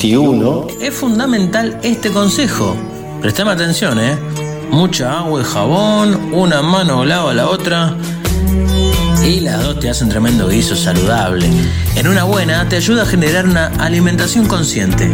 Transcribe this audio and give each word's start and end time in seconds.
2021 0.00 0.66
es 0.80 0.94
fundamental 0.94 1.78
este 1.82 2.10
consejo. 2.10 2.74
Prestame 3.20 3.50
atención, 3.50 4.00
¿eh? 4.00 4.16
Mucha 4.70 5.18
agua 5.18 5.42
y 5.42 5.44
jabón, 5.44 6.32
una 6.32 6.62
mano 6.62 7.04
lava 7.04 7.34
la 7.34 7.48
otra. 7.48 7.94
Y 9.22 9.40
las 9.40 9.62
dos 9.62 9.78
te 9.78 9.90
hacen 9.90 10.08
tremendo 10.08 10.48
guiso 10.48 10.74
saludable. 10.74 11.50
En 11.96 12.08
una 12.08 12.24
buena 12.24 12.66
te 12.66 12.76
ayuda 12.76 13.02
a 13.02 13.06
generar 13.06 13.44
una 13.44 13.66
alimentación 13.78 14.46
consciente. 14.46 15.12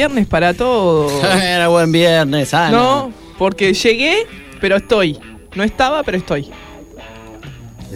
Viernes 0.00 0.26
para 0.26 0.54
todos. 0.54 1.12
Era 1.42 1.68
buen 1.68 1.92
viernes, 1.92 2.54
Ana. 2.54 2.70
No, 2.70 3.12
porque 3.36 3.74
llegué, 3.74 4.26
pero 4.58 4.76
estoy. 4.76 5.18
No 5.54 5.62
estaba, 5.62 6.02
pero 6.02 6.16
estoy. 6.16 6.48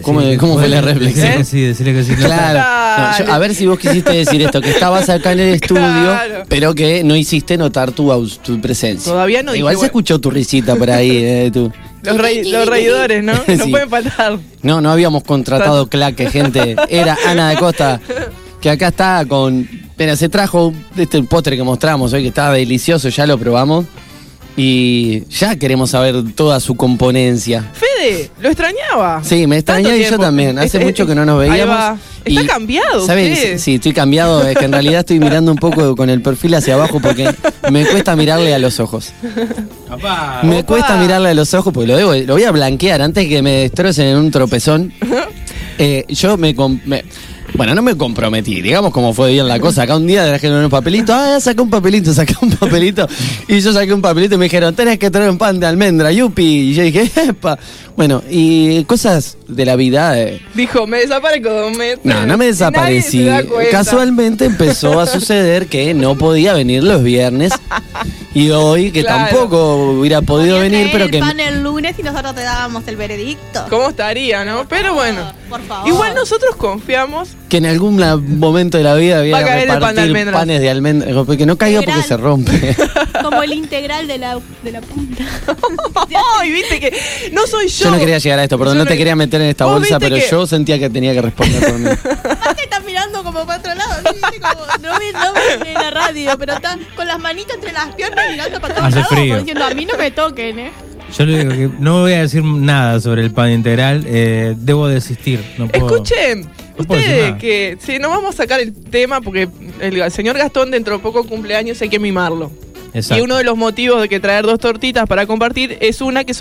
¿Cómo, 0.02 0.20
cómo 0.38 0.58
fue 0.58 0.68
la 0.68 0.80
reflexión? 0.82 1.28
¿Eh? 1.28 1.36
que 1.38 1.44
sí, 1.44 1.60
decirle 1.62 1.94
que 1.94 2.04
sí. 2.04 2.14
Claro. 2.16 2.58
No, 2.58 3.24
yo- 3.26 3.32
a 3.32 3.38
ver 3.38 3.54
si 3.54 3.64
vos 3.66 3.78
quisiste 3.78 4.12
decir 4.12 4.42
esto, 4.42 4.60
que 4.60 4.68
estabas 4.70 5.08
acá 5.08 5.32
en 5.32 5.40
el 5.40 5.54
estudio, 5.62 5.80
Claro. 5.80 6.44
pero 6.48 6.74
que 6.74 7.02
no 7.04 7.16
hiciste 7.16 7.56
notar 7.56 7.92
tu, 7.92 8.12
presencia. 8.60 9.10
Todavía 9.10 9.42
no 9.42 9.54
Igual 9.54 9.74
dije, 9.76 9.80
se 9.80 9.86
escuchó 9.86 10.18
tu 10.18 10.30
risita 10.30 10.74
por 10.76 10.90
ahí, 10.90 11.10
eh, 11.24 11.50
tú. 11.54 11.72
Los, 12.02 12.18
rey- 12.18 12.50
los 12.50 12.66
reidores, 12.66 13.22
¿no? 13.24 13.32
No 13.32 13.64
Sí. 13.64 13.70
pueden 13.70 13.88
faltar. 13.88 14.38
No, 14.60 14.82
no 14.82 14.90
habíamos 14.90 15.22
contratado 15.22 15.86
claque, 15.86 16.28
gente. 16.28 16.76
Era 16.90 17.16
Ana 17.26 17.48
de 17.50 17.56
Costa, 17.56 17.98
que 18.60 18.68
acá 18.68 18.88
está 18.88 19.24
con. 19.26 19.66
Mira, 19.98 20.16
se 20.16 20.28
trajo 20.28 20.72
este 20.96 21.22
postre 21.22 21.56
que 21.56 21.62
mostramos 21.62 22.12
hoy, 22.12 22.22
que 22.22 22.28
estaba 22.28 22.54
delicioso, 22.54 23.08
ya 23.08 23.26
lo 23.26 23.38
probamos. 23.38 23.86
Y 24.56 25.24
ya 25.30 25.56
queremos 25.56 25.90
saber 25.90 26.22
toda 26.36 26.60
su 26.60 26.76
componencia. 26.76 27.72
Fede, 27.72 28.30
lo 28.40 28.48
extrañaba. 28.50 29.20
Sí, 29.24 29.48
me 29.48 29.56
extrañó 29.56 29.88
Tanto 29.88 30.00
y 30.00 30.08
yo 30.08 30.16
también. 30.16 30.56
Hace 30.58 30.66
Este- 30.76 30.84
mucho 30.84 31.06
que 31.08 31.14
no 31.16 31.24
nos 31.24 31.40
veíamos. 31.40 31.98
Está 32.24 32.42
y- 32.42 32.46
cambiado, 32.46 33.04
¿Sabes? 33.04 33.32
usted. 33.36 33.58
Sí, 33.58 33.74
estoy 33.74 33.92
cambiado. 33.92 34.46
Es 34.46 34.56
que 34.56 34.66
en 34.66 34.72
realidad 34.72 35.00
estoy 35.00 35.18
mirando 35.18 35.50
un 35.50 35.58
poco 35.58 35.96
con 35.96 36.08
el 36.08 36.22
perfil 36.22 36.54
hacia 36.54 36.74
abajo 36.74 37.00
porque 37.00 37.34
me 37.72 37.84
cuesta 37.84 38.14
mirarle 38.14 38.54
a 38.54 38.60
los 38.60 38.78
ojos. 38.78 39.10
Me 40.44 40.60
Opa. 40.60 40.62
cuesta 40.66 40.96
mirarle 40.98 41.30
a 41.30 41.34
los 41.34 41.52
ojos 41.52 41.72
porque 41.74 41.88
lo, 41.88 41.98
debo- 41.98 42.24
lo 42.24 42.34
voy 42.34 42.44
a 42.44 42.52
blanquear 42.52 43.02
antes 43.02 43.26
que 43.26 43.42
me 43.42 43.50
destrocen 43.62 44.06
en 44.06 44.16
un 44.18 44.30
tropezón. 44.30 44.92
Eh, 45.76 46.04
yo 46.08 46.36
me, 46.36 46.54
com- 46.54 46.78
me- 46.86 47.02
Bueno, 47.54 47.72
no 47.74 47.82
me 47.82 47.96
comprometí, 47.96 48.60
digamos 48.62 48.92
cómo 48.92 49.14
fue 49.14 49.30
bien 49.32 49.46
la 49.46 49.60
cosa. 49.60 49.82
Acá 49.82 49.96
un 49.96 50.06
día 50.08 50.26
trajeron 50.26 50.64
un 50.64 50.70
papelito, 50.70 51.14
ah, 51.14 51.38
saca 51.40 51.62
un 51.62 51.70
papelito, 51.70 52.12
saca 52.12 52.34
un 52.42 52.50
papelito. 52.50 53.06
Y 53.46 53.60
yo 53.60 53.72
saqué 53.72 53.92
un 53.94 54.02
papelito 54.02 54.34
y 54.34 54.38
me 54.38 54.46
dijeron, 54.46 54.74
tenés 54.74 54.98
que 54.98 55.08
traer 55.08 55.30
un 55.30 55.38
pan 55.38 55.60
de 55.60 55.66
almendra, 55.66 56.10
yupi. 56.10 56.42
Y 56.42 56.74
yo 56.74 56.82
dije, 56.82 57.08
epa. 57.28 57.56
Bueno, 57.96 58.24
y 58.28 58.82
cosas 58.84 59.36
de 59.46 59.64
la 59.64 59.76
vida. 59.76 60.18
eh, 60.20 60.40
Dijo, 60.54 60.84
me 60.88 60.98
desaparezco 60.98 61.48
dos 61.48 61.76
meses. 61.76 62.00
no, 62.02 62.26
no 62.26 62.36
me 62.36 62.46
desaparecí. 62.46 63.18
Nadie 63.18 63.36
se 63.38 63.44
da 63.44 63.48
cuenta. 63.48 63.70
Casualmente 63.70 64.44
empezó 64.46 64.98
a 64.98 65.06
suceder 65.06 65.68
que 65.68 65.94
no 65.94 66.18
podía 66.18 66.54
venir 66.54 66.82
los 66.82 67.04
viernes. 67.04 67.52
Y 68.34 68.50
hoy, 68.50 68.90
que 68.90 69.02
Claro. 69.02 69.26
tampoco 69.30 69.76
hubiera 69.92 70.22
podido 70.22 70.58
venir, 70.58 70.88
pero 70.90 71.04
el 71.04 71.10
que. 71.12 71.20
pan 71.20 71.38
el 71.38 71.62
lunes 71.62 71.94
y 71.96 72.02
nosotros 72.02 72.34
te 72.34 72.42
dábamos 72.42 72.82
el 72.88 72.96
veredicto. 72.96 73.64
¿Cómo 73.70 73.90
estaría, 73.90 74.44
no? 74.44 74.66
Pero 74.68 74.92
bueno. 74.94 75.20
Por 75.54 75.62
favor. 75.68 75.88
Igual 75.88 76.14
nosotros 76.14 76.56
confiamos. 76.56 77.28
Que 77.48 77.58
en 77.58 77.66
algún 77.66 78.00
la- 78.00 78.16
momento 78.16 78.76
de 78.78 78.84
la 78.84 78.94
vida 78.96 79.18
había 79.20 79.34
Va 79.34 79.38
a 79.38 79.44
que 79.44 79.48
caer 79.50 79.62
el 79.62 79.68
pan 79.68 79.74
de 79.74 79.80
repartir 79.86 80.02
almendras. 80.04 80.40
panes 80.40 80.60
de 80.60 80.70
almendras. 80.70 81.26
Porque 81.26 81.46
no 81.46 81.56
caiga 81.56 81.80
porque 81.80 81.90
Integral. 81.92 82.08
se 82.08 82.16
rompe. 82.16 82.76
Como 83.22 83.42
el 83.42 83.52
integral 83.52 84.06
de 84.08 84.18
la, 84.18 84.38
de 84.62 84.72
la 84.72 84.80
punta. 84.80 85.24
Ay, 86.40 86.50
viste 86.52 86.80
que 86.80 87.30
no 87.32 87.46
soy 87.46 87.68
yo. 87.68 87.84
Yo 87.84 87.90
no 87.92 87.98
quería 87.98 88.18
llegar 88.18 88.38
a 88.40 88.44
esto, 88.44 88.58
perdón, 88.58 88.76
Yo 88.78 88.84
no 88.84 88.88
te 88.90 88.96
quería 88.96 89.14
meter 89.16 89.40
en 89.40 89.48
esta 89.48 89.64
Vos 89.66 89.74
bolsa, 89.74 89.98
viste 89.98 90.10
pero 90.10 90.16
que- 90.24 90.30
yo 90.30 90.46
sentía 90.46 90.78
que 90.78 90.90
tenía 90.90 91.12
que 91.12 91.22
responder 91.22 91.60
por 91.64 91.78
mí. 91.78 91.88
Aparte 91.90 92.64
está 92.64 92.80
mirando 92.80 93.22
como 93.22 93.46
para 93.46 93.58
otro 93.60 93.74
lado. 93.74 93.94
¿viste? 94.12 94.40
Como- 94.40 94.66
no 94.82 94.98
ve 94.98 95.12
no 95.12 95.64
en 95.66 95.74
la 95.74 95.90
radio, 95.90 96.32
pero 96.38 96.54
está 96.54 96.76
con 96.96 97.06
las 97.06 97.18
manitas 97.20 97.54
entre 97.54 97.72
las 97.72 97.94
piernas 97.94 98.24
mirando 98.30 98.60
para 98.60 98.74
todos 98.74 98.88
Hace 98.88 98.96
lados. 99.00 99.08
frío. 99.10 99.28
como 99.34 99.38
Diciendo, 99.40 99.64
a 99.64 99.70
mí 99.70 99.86
no 99.86 99.96
me 99.96 100.10
toquen, 100.10 100.58
¿eh? 100.58 100.72
Yo 101.16 101.26
le 101.26 101.38
digo 101.38 101.50
que 101.50 101.70
no 101.78 102.00
voy 102.00 102.12
a 102.12 102.22
decir 102.22 102.42
nada 102.42 103.00
sobre 103.00 103.22
el 103.22 103.30
pan 103.30 103.52
integral. 103.52 104.04
eh, 104.06 104.54
debo 104.56 104.88
desistir. 104.88 105.40
No 105.58 105.68
puedo. 105.68 105.86
Escuchen, 105.86 106.40
No 106.42 106.48
ustedes 106.78 107.34
que 107.36 107.78
si 107.80 107.98
no 107.98 108.08
vamos 108.08 108.34
a 108.34 108.38
sacar 108.38 108.60
el 108.60 108.72
tema 108.74 109.20
porque 109.20 109.48
el 109.80 110.10
señor 110.10 110.36
Gastón 110.36 110.70
dentro 110.72 110.96
de 110.96 111.02
poco 111.02 111.24
cumpleaños 111.24 111.80
hay 111.82 111.88
que 111.88 111.98
mimarlo. 111.98 112.50
Exacto. 112.94 113.20
Y 113.20 113.24
uno 113.24 113.36
de 113.36 113.44
los 113.44 113.56
motivos 113.56 114.00
de 114.00 114.08
que 114.08 114.20
traer 114.20 114.44
dos 114.44 114.58
tortitas 114.60 115.06
para 115.08 115.26
compartir 115.26 115.76
es 115.80 116.00
una 116.00 116.24
que 116.24 116.32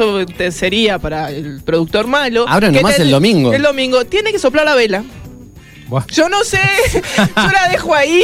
sería 0.51 1.00
para 1.00 1.31
el 1.31 1.61
productor 1.63 2.07
malo. 2.07 2.45
Ahora 2.47 2.72
nomás 2.72 3.00
el 3.00 3.09
domingo. 3.09 3.53
El 3.53 3.63
domingo 3.63 4.05
tiene 4.05 4.31
que 4.31 4.40
soplar 4.40 4.66
la 4.66 4.75
vela. 4.75 5.03
Buah. 5.88 6.04
Yo 6.12 6.30
no 6.30 6.44
sé, 6.44 6.60
yo 7.18 7.24
la 7.52 7.68
dejo 7.70 7.94
ahí, 7.94 8.24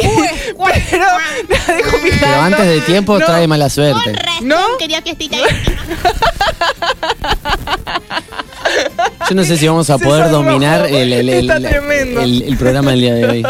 pero 0.89 1.05
la 1.49 1.73
dejo 1.75 1.91
Pero 2.01 2.13
picando. 2.13 2.41
antes 2.41 2.65
de 2.65 2.81
tiempo 2.81 3.19
No, 3.19 3.25
trae 3.25 3.47
mala 3.47 3.69
suerte. 3.69 4.13
¿No? 4.41 4.57
Quería 4.79 5.01
fiestita. 5.01 5.37
Yo 9.29 9.35
no 9.35 9.43
sé 9.43 9.57
si 9.57 9.67
vamos 9.67 9.89
a 9.89 9.97
Se 9.97 10.03
poder 10.05 10.29
dominar 10.29 10.85
el, 10.87 11.11
el- 11.13 11.29
el- 11.29 11.49
el- 11.51 11.63
tremendo. 11.63 12.21
el- 12.21 12.41
el 12.43 12.57
programa 12.57 12.91
del 12.91 13.01
día 13.01 13.13
de 13.15 13.25
hoy. 13.25 13.45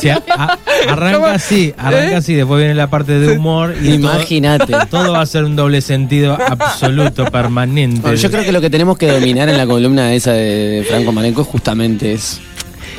Si 0.00 0.08
a- 0.10 0.14
a- 0.28 0.58
¿Cómo? 0.84 0.92
arranca 0.92 1.34
así, 1.34 1.74
arranca 1.76 2.12
¿Eh? 2.12 2.16
así, 2.16 2.34
después 2.34 2.58
viene 2.58 2.74
la 2.74 2.88
parte 2.88 3.18
de 3.18 3.36
humor 3.36 3.74
y 3.80 3.84
todo- 3.84 3.94
Imagínate. 3.94 4.72
Todo, 4.90 5.12
va 5.12 5.20
a 5.22 5.26
ser 5.26 5.44
un 5.44 5.54
doble 5.56 5.80
sentido 5.80 6.34
absoluto, 6.40 7.24
permanente. 7.26 8.00
Bueno, 8.00 8.16
yo 8.16 8.30
creo 8.30 8.44
que 8.44 8.52
lo 8.52 8.60
que 8.60 8.70
tenemos 8.70 8.96
que 8.98 9.08
dominar 9.10 9.48
en 9.48 9.56
la 9.58 9.66
columna 9.66 10.12
esa 10.14 10.32
de 10.32 10.84
Franco 10.88 11.12
Marenco 11.12 11.44
justamente 11.44 12.12
es. 12.12 12.40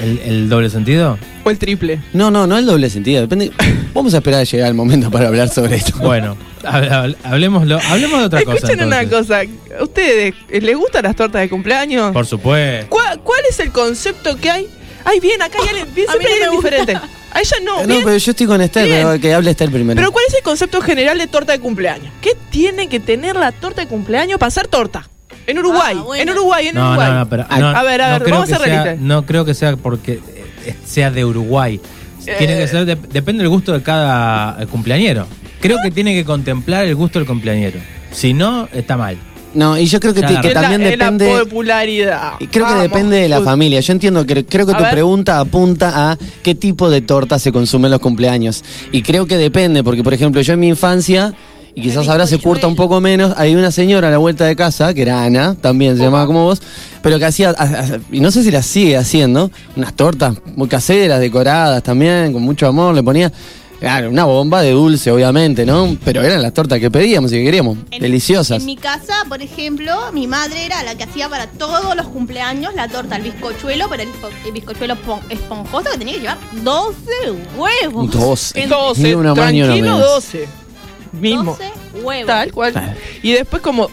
¿El, 0.03 0.19
el 0.19 0.49
doble 0.49 0.69
sentido? 0.69 1.17
O 1.45 1.49
el 1.49 1.57
triple. 1.57 1.99
No, 2.13 2.29
no, 2.29 2.45
no 2.45 2.57
el 2.57 2.65
doble 2.65 2.89
sentido. 2.89 3.21
Depende. 3.21 3.51
Vamos 3.93 4.13
a 4.13 4.17
esperar 4.17 4.41
a 4.41 4.43
llegar 4.43 4.67
el 4.67 4.73
momento 4.73 5.09
para 5.09 5.27
hablar 5.27 5.47
sobre 5.49 5.77
esto. 5.77 5.93
Bueno, 5.99 6.35
hab- 6.63 6.89
hab- 6.89 7.15
hablemoslo, 7.23 7.79
hablemos 7.89 8.19
de 8.19 8.25
otra 8.25 8.43
cosa. 8.43 8.57
Escuchen 8.57 8.83
una 8.85 9.07
cosa, 9.07 9.41
¿a 9.79 9.83
ustedes 9.83 10.33
les 10.49 10.75
gustan 10.77 11.03
las 11.03 11.15
tortas 11.15 11.41
de 11.41 11.49
cumpleaños? 11.49 12.11
Por 12.11 12.25
supuesto. 12.25 12.87
¿Cuál, 12.89 13.19
cuál 13.21 13.39
es 13.49 13.59
el 13.59 13.71
concepto 13.71 14.35
que 14.37 14.49
hay? 14.49 14.67
Ay, 15.05 15.19
bien, 15.19 15.41
acá 15.41 15.57
hay 15.61 15.67
alguien, 15.69 15.87
bien, 15.95 16.07
siempre 16.07 16.33
hay 16.33 16.45
no 16.45 16.51
diferente. 16.53 16.93
A 17.31 17.39
ella 17.39 17.57
no, 17.63 17.81
No, 17.81 17.87
bien. 17.87 18.01
pero 18.03 18.17
yo 18.17 18.31
estoy 18.31 18.45
con 18.47 18.61
Esther, 18.61 18.87
pero 18.89 19.19
que 19.19 19.33
hable 19.33 19.51
Esther 19.51 19.69
primero. 19.71 19.95
Pero 19.97 20.11
¿cuál 20.11 20.25
es 20.27 20.33
el 20.35 20.43
concepto 20.43 20.81
general 20.81 21.17
de 21.17 21.27
torta 21.27 21.51
de 21.53 21.59
cumpleaños? 21.59 22.11
¿Qué 22.21 22.31
tiene 22.49 22.87
que 22.89 22.99
tener 22.99 23.35
la 23.35 23.51
torta 23.51 23.81
de 23.81 23.87
cumpleaños 23.87 24.37
para 24.39 24.49
ser 24.51 24.67
torta? 24.67 25.07
En 25.47 25.57
Uruguay, 25.59 25.95
Ah, 25.99 26.03
bueno. 26.03 26.23
en 26.23 26.29
Uruguay, 26.37 26.67
en 26.67 26.75
No, 26.75 26.89
Uruguay. 26.91 27.09
no, 27.11 27.19
no, 27.19 27.29
pero 27.29 27.45
A- 27.49 27.59
no, 27.59 27.67
a 27.69 27.83
ver, 27.83 28.01
a 28.01 28.07
no 28.07 28.13
ver, 28.13 28.23
creo 28.23 28.35
vamos 28.39 28.51
a. 28.51 28.95
No 28.99 29.25
creo 29.25 29.45
que 29.45 29.53
sea 29.53 29.75
porque 29.75 30.19
eh, 30.65 30.75
sea 30.85 31.11
de 31.11 31.25
Uruguay. 31.25 31.79
Tiene 32.23 32.53
Eh. 32.55 32.59
que 32.59 32.67
ser, 32.69 32.85
de- 32.85 32.95
depende 32.95 33.43
del 33.43 33.49
gusto 33.49 33.73
de 33.73 33.81
cada 33.83 34.61
eh, 34.61 34.67
cumpleañero. 34.67 35.27
Creo 35.59 35.77
que 35.83 35.91
tiene 35.91 36.13
que 36.13 36.23
contemplar 36.25 36.85
el 36.85 36.95
gusto 36.95 37.19
del 37.19 37.27
cumpleañero. 37.27 37.79
Si 38.11 38.33
no, 38.33 38.67
está 38.73 38.95
mal. 38.95 39.17
No, 39.53 39.77
y 39.77 39.85
yo 39.85 39.99
creo 39.99 40.13
que, 40.15 40.21
la- 40.21 40.41
que 40.41 40.53
la- 40.53 40.61
también 40.61 40.81
es 40.81 40.97
la 40.97 41.11
depende. 41.11 41.39
popularidad. 41.43 42.33
y 42.39 42.47
Creo 42.47 42.65
que 42.67 42.73
depende 42.75 43.17
de 43.17 43.29
la 43.29 43.41
familia. 43.41 43.79
Yo 43.81 43.93
entiendo 43.93 44.25
que 44.25 44.45
creo 44.45 44.65
que 44.65 44.71
A 44.73 44.77
tu 44.77 44.83
ver. 44.83 44.91
pregunta 44.93 45.39
apunta 45.39 46.11
a 46.11 46.17
qué 46.41 46.55
tipo 46.55 46.89
de 46.89 47.01
torta 47.01 47.37
se 47.37 47.51
consume 47.51 47.87
en 47.87 47.91
los 47.91 47.99
cumpleaños. 47.99 48.63
Y 48.91 49.01
creo 49.03 49.27
que 49.27 49.37
depende, 49.37 49.83
porque 49.83 50.03
por 50.03 50.13
ejemplo, 50.13 50.41
yo 50.41 50.53
en 50.53 50.59
mi 50.59 50.69
infancia, 50.69 51.33
y 51.75 51.81
quizás 51.81 52.07
ahora 52.07 52.27
se 52.27 52.37
curta 52.39 52.67
un 52.67 52.75
poco 52.75 53.01
menos, 53.01 53.33
hay 53.37 53.55
una 53.55 53.71
señora 53.71 54.07
a 54.09 54.11
la 54.11 54.17
vuelta 54.19 54.45
de 54.45 54.55
casa, 54.55 54.93
que 54.93 55.01
era 55.01 55.23
Ana, 55.23 55.55
también 55.59 55.97
se 55.97 56.03
llamaba 56.03 56.25
como 56.27 56.43
vos, 56.45 56.61
pero 57.01 57.17
que 57.19 57.25
hacía, 57.25 57.53
y 58.11 58.19
no 58.19 58.31
sé 58.31 58.43
si 58.43 58.51
las 58.51 58.65
sigue 58.65 58.95
haciendo, 58.97 59.49
unas 59.75 59.93
tortas 59.95 60.35
muy 60.55 60.67
caseras, 60.67 61.19
decoradas 61.19 61.81
también, 61.83 62.31
con 62.33 62.41
mucho 62.43 62.67
amor, 62.67 62.93
le 62.95 63.03
ponía. 63.03 63.31
Claro, 63.79 64.09
una 64.09 64.23
bomba 64.23 64.61
de 64.61 64.71
dulce, 64.71 65.11
obviamente, 65.11 65.65
¿no? 65.65 65.97
Pero 66.05 66.21
eran 66.21 66.41
las 66.41 66.53
tortas 66.53 66.79
que 66.79 66.89
pedíamos 66.89 67.33
y 67.33 67.35
que 67.39 67.43
queríamos. 67.43 67.77
En- 67.91 68.01
deliciosas. 68.01 68.61
En 68.61 68.65
mi 68.65 68.77
casa, 68.77 69.13
por 69.27 69.41
ejemplo, 69.41 69.93
mi 70.13 70.25
madre 70.25 70.65
era 70.65 70.81
la 70.83 70.95
que 70.95 71.03
hacía 71.03 71.27
para 71.27 71.47
todos 71.47 71.93
los 71.93 72.07
cumpleaños 72.07 72.73
la 72.75 72.87
torta, 72.87 73.17
el 73.17 73.23
bizcochuelo, 73.23 73.89
pero 73.89 74.03
el, 74.03 74.09
bizco- 74.09 74.29
el 74.45 74.51
bizcochuelo 74.53 74.95
pon- 75.01 75.19
esponjoso 75.29 75.89
que 75.91 75.97
tenía 75.97 76.13
que 76.13 76.19
llevar 76.21 76.37
12 76.63 76.95
huevos. 77.57 78.09
12. 78.09 78.67
12, 78.67 79.01
Ni 79.17 79.33
tranquilo 79.33 79.67
menos. 79.73 79.99
12. 80.01 80.47
Mismo. 81.13 81.55
12 81.57 81.71
huevos. 82.01 82.27
Tal 82.27 82.51
cual. 82.51 82.97
Y 83.21 83.31
después 83.31 83.61
como 83.61 83.89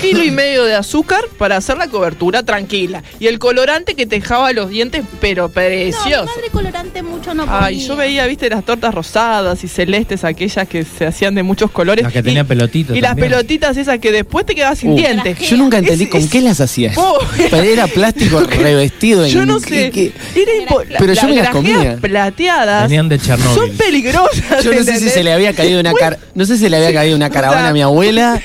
kilo 0.00 0.22
y 0.24 0.30
medio 0.30 0.64
de 0.64 0.74
azúcar 0.74 1.20
para 1.38 1.56
hacer 1.56 1.76
la 1.76 1.88
cobertura 1.88 2.42
tranquila. 2.42 3.02
Y 3.20 3.26
el 3.26 3.38
colorante 3.38 3.94
que 3.94 4.06
te 4.06 4.16
dejaba 4.20 4.52
los 4.52 4.70
dientes, 4.70 5.02
pero 5.20 5.42
No, 5.44 5.48
mi 5.48 5.54
precioso. 5.54 6.26
madre 6.26 6.50
colorante 6.52 7.02
mucho 7.02 7.34
no 7.34 7.44
ponía. 7.44 7.64
Ay, 7.64 7.86
yo 7.86 7.96
veía, 7.96 8.26
viste, 8.26 8.48
las 8.48 8.64
tortas 8.64 8.94
rosadas 8.94 9.62
y 9.64 9.68
celestes, 9.68 10.24
aquellas 10.24 10.68
que 10.68 10.84
se 10.84 11.06
hacían 11.06 11.34
de 11.34 11.42
muchos 11.42 11.70
colores. 11.70 12.02
Las 12.04 12.12
que 12.12 12.18
y- 12.20 12.22
tenía 12.22 12.44
pelotitas 12.44 12.96
Y 12.96 13.00
las 13.00 13.14
pelotitas 13.16 13.76
esas 13.76 13.98
que 13.98 14.12
después 14.12 14.46
te 14.46 14.54
quedabas 14.54 14.78
sin 14.78 14.92
Uh, 14.92 14.96
dientes. 14.96 15.38
Yo 15.40 15.56
nunca 15.56 15.78
entendí 15.78 16.04
Es- 16.04 16.10
con 16.10 16.20
es- 16.20 16.30
qué 16.30 16.40
las 16.40 16.60
hacías. 16.60 16.96
Oh. 16.98 17.18
Pero 17.36 17.62
era 17.62 17.86
plástico 17.86 18.40
revestido 18.48 19.24
en 19.24 19.30
Yo 19.32 19.46
no 19.46 19.60
¿qué- 19.60 19.90
sé. 19.92 20.40
Era 20.40 20.52
la- 20.90 20.98
Pero 20.98 21.12
yo 21.14 21.28
me 21.28 21.36
las 21.36 21.48
comía. 21.50 21.96
plateadas. 22.00 22.82
Venían 22.84 23.08
de 23.08 23.18
Chernóbil. 23.18 23.54
Son 23.54 23.76
peligrosas. 23.76 24.64
Yo 24.64 24.72
no 24.72 24.82
sé 24.82 24.98
si 24.98 25.08
se 25.10 25.22
le 25.24 25.32
había 25.32 25.52
caído 25.54 25.80
una 25.80 25.92
car 25.92 26.18
no 26.34 26.44
sé 26.44 26.58
si 26.58 26.68
le 26.68 26.76
había 26.76 26.92
caído 26.92 27.14
una 27.16 27.30
caravana 27.30 27.68
a 27.68 27.72
mi 27.72 27.80
abuela. 27.82 28.40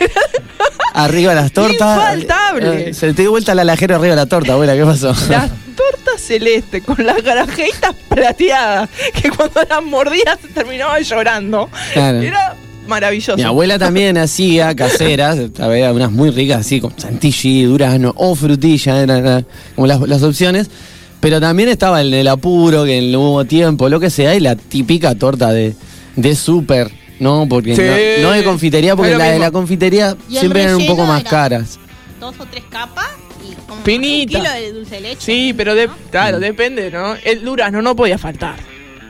Arriba 1.03 1.33
las 1.33 1.51
tortas. 1.51 1.97
Infaltable. 1.97 2.89
Eh, 2.89 2.93
Se 2.93 3.13
te 3.13 3.21
dio 3.23 3.31
vuelta 3.31 3.55
la 3.55 3.63
lajera 3.63 3.95
arriba 3.95 4.11
de 4.11 4.15
la 4.17 4.25
torta, 4.25 4.53
abuela, 4.53 4.75
¿qué 4.75 4.83
pasó? 4.85 5.07
Las 5.29 5.49
tortas 5.75 6.21
celestes 6.21 6.83
con 6.83 7.05
las 7.05 7.21
garajitas 7.23 7.95
plateadas 8.09 8.89
que 9.13 9.29
cuando 9.29 9.61
las 9.69 9.83
mordías 9.83 10.37
terminaban 10.53 11.01
llorando. 11.03 11.69
Claro. 11.93 12.21
Era 12.21 12.55
maravilloso. 12.87 13.37
Mi 13.37 13.43
abuela 13.43 13.79
también 13.79 14.17
hacía 14.17 14.75
caseras, 14.75 15.37
había 15.59 15.93
unas 15.93 16.11
muy 16.11 16.31
ricas 16.31 16.61
así, 16.61 16.81
con 16.81 16.95
chantilly, 16.95 17.63
durazno 17.63 18.13
o 18.17 18.35
frutilla, 18.35 19.01
eran 19.01 19.25
eran 19.25 19.45
como 19.75 19.87
las, 19.87 20.01
las 20.01 20.23
opciones. 20.23 20.69
Pero 21.21 21.41
también 21.41 21.67
estaba 21.69 21.99
el 22.01 22.11
del 22.11 22.27
apuro, 22.29 22.85
que 22.85 23.01
no 23.01 23.19
hubo 23.19 23.45
tiempo, 23.45 23.89
lo 23.89 23.99
que 23.99 24.09
sea, 24.09 24.35
y 24.35 24.39
la 24.39 24.55
típica 24.55 25.15
torta 25.15 25.51
de, 25.51 25.75
de 26.15 26.35
súper, 26.35 26.89
¿no? 27.19 27.47
Porque 27.47 27.75
Sí. 27.75 28.21
no, 28.21 28.29
no 28.29 28.33
de 28.33 28.43
confitería, 28.43 28.95
porque 28.95 29.11
Es 29.11 29.17
lo 29.17 29.23
la 29.23 29.31
de 29.31 29.39
la 29.39 29.51
confitería 29.51 30.15
siempre 30.29 30.63
eran 30.63 30.75
un 30.75 30.87
poco 30.87 31.05
más 31.05 31.21
era- 31.21 31.29
caras. 31.29 31.79
Dos 32.19 32.35
o 32.39 32.45
tres 32.45 32.63
capas 32.69 33.07
y 33.49 33.53
como 33.67 33.81
Finita. 33.83 34.37
un 34.39 34.43
kilo 34.45 34.53
de 34.55 34.71
dulce 34.73 34.95
de 34.95 35.01
leche. 35.01 35.21
Sí, 35.21 35.53
pero 35.55 35.73
de- 35.75 35.87
¿no? 35.87 35.93
claro, 36.11 36.39
depende, 36.39 36.91
¿no? 36.91 37.15
El 37.23 37.43
durazno 37.43 37.81
no 37.81 37.95
podía 37.95 38.17
faltar. 38.17 38.55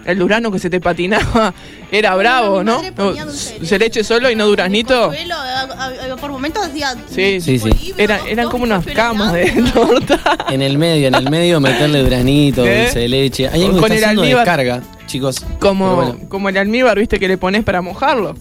El 0.06 0.18
durazno 0.18 0.52
que 0.52 0.58
se 0.60 0.70
te 0.72 0.80
patinaba 0.80 1.54
era 1.92 2.16
bravo, 2.16 2.64
¿no? 2.64 2.82
No, 2.82 3.14
dulce 3.26 3.54
de 3.54 3.60
dulce 3.60 3.76
de 3.76 3.80
leche 3.80 4.04
solo 4.04 4.30
y 4.32 4.36
no 4.36 4.48
duraznito. 4.48 5.10
Bizcochuelo, 5.10 5.36
a- 5.36 5.62
a- 5.62 6.14
a- 6.14 6.16
por 6.16 6.32
momentos 6.32 6.66
hacía 6.66 6.96
Sí, 7.14 7.40
Sí, 7.42 7.60
sí. 7.60 7.94
Era- 7.98 8.20
eran 8.28 8.50
como 8.50 8.64
unas 8.64 8.86
camas 8.86 9.34
de 9.34 9.46
torta. 9.74 10.20
En 10.50 10.62
el 10.62 10.78
medio, 10.78 11.10
en 11.10 11.16
el 11.16 11.30
medio 11.30 11.60
meterle 11.60 12.02
duranito, 12.04 12.66
¿Eh? 12.66 12.84
dulce 12.86 13.00
de 13.00 13.08
leche. 13.08 13.48
Hay 13.50 13.64
algo 13.66 13.80
Con 13.82 13.90
que 13.90 13.96
está 13.96 13.98
el 13.98 14.04
haciendo 14.04 14.22
almíbar. 14.22 14.46
descarga, 14.46 14.82
chicos. 15.10 15.44
Como, 15.60 15.96
bueno. 15.96 16.18
como 16.30 16.48
el 16.50 16.58
almíbar, 16.58 16.98
viste, 16.98 17.20
que 17.20 17.28
le 17.28 17.38
pones 17.38 17.64
para 17.64 17.82
mojarlo. 17.82 18.36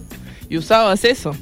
Y 0.49 0.57
usabas 0.57 1.03
eso. 1.03 1.35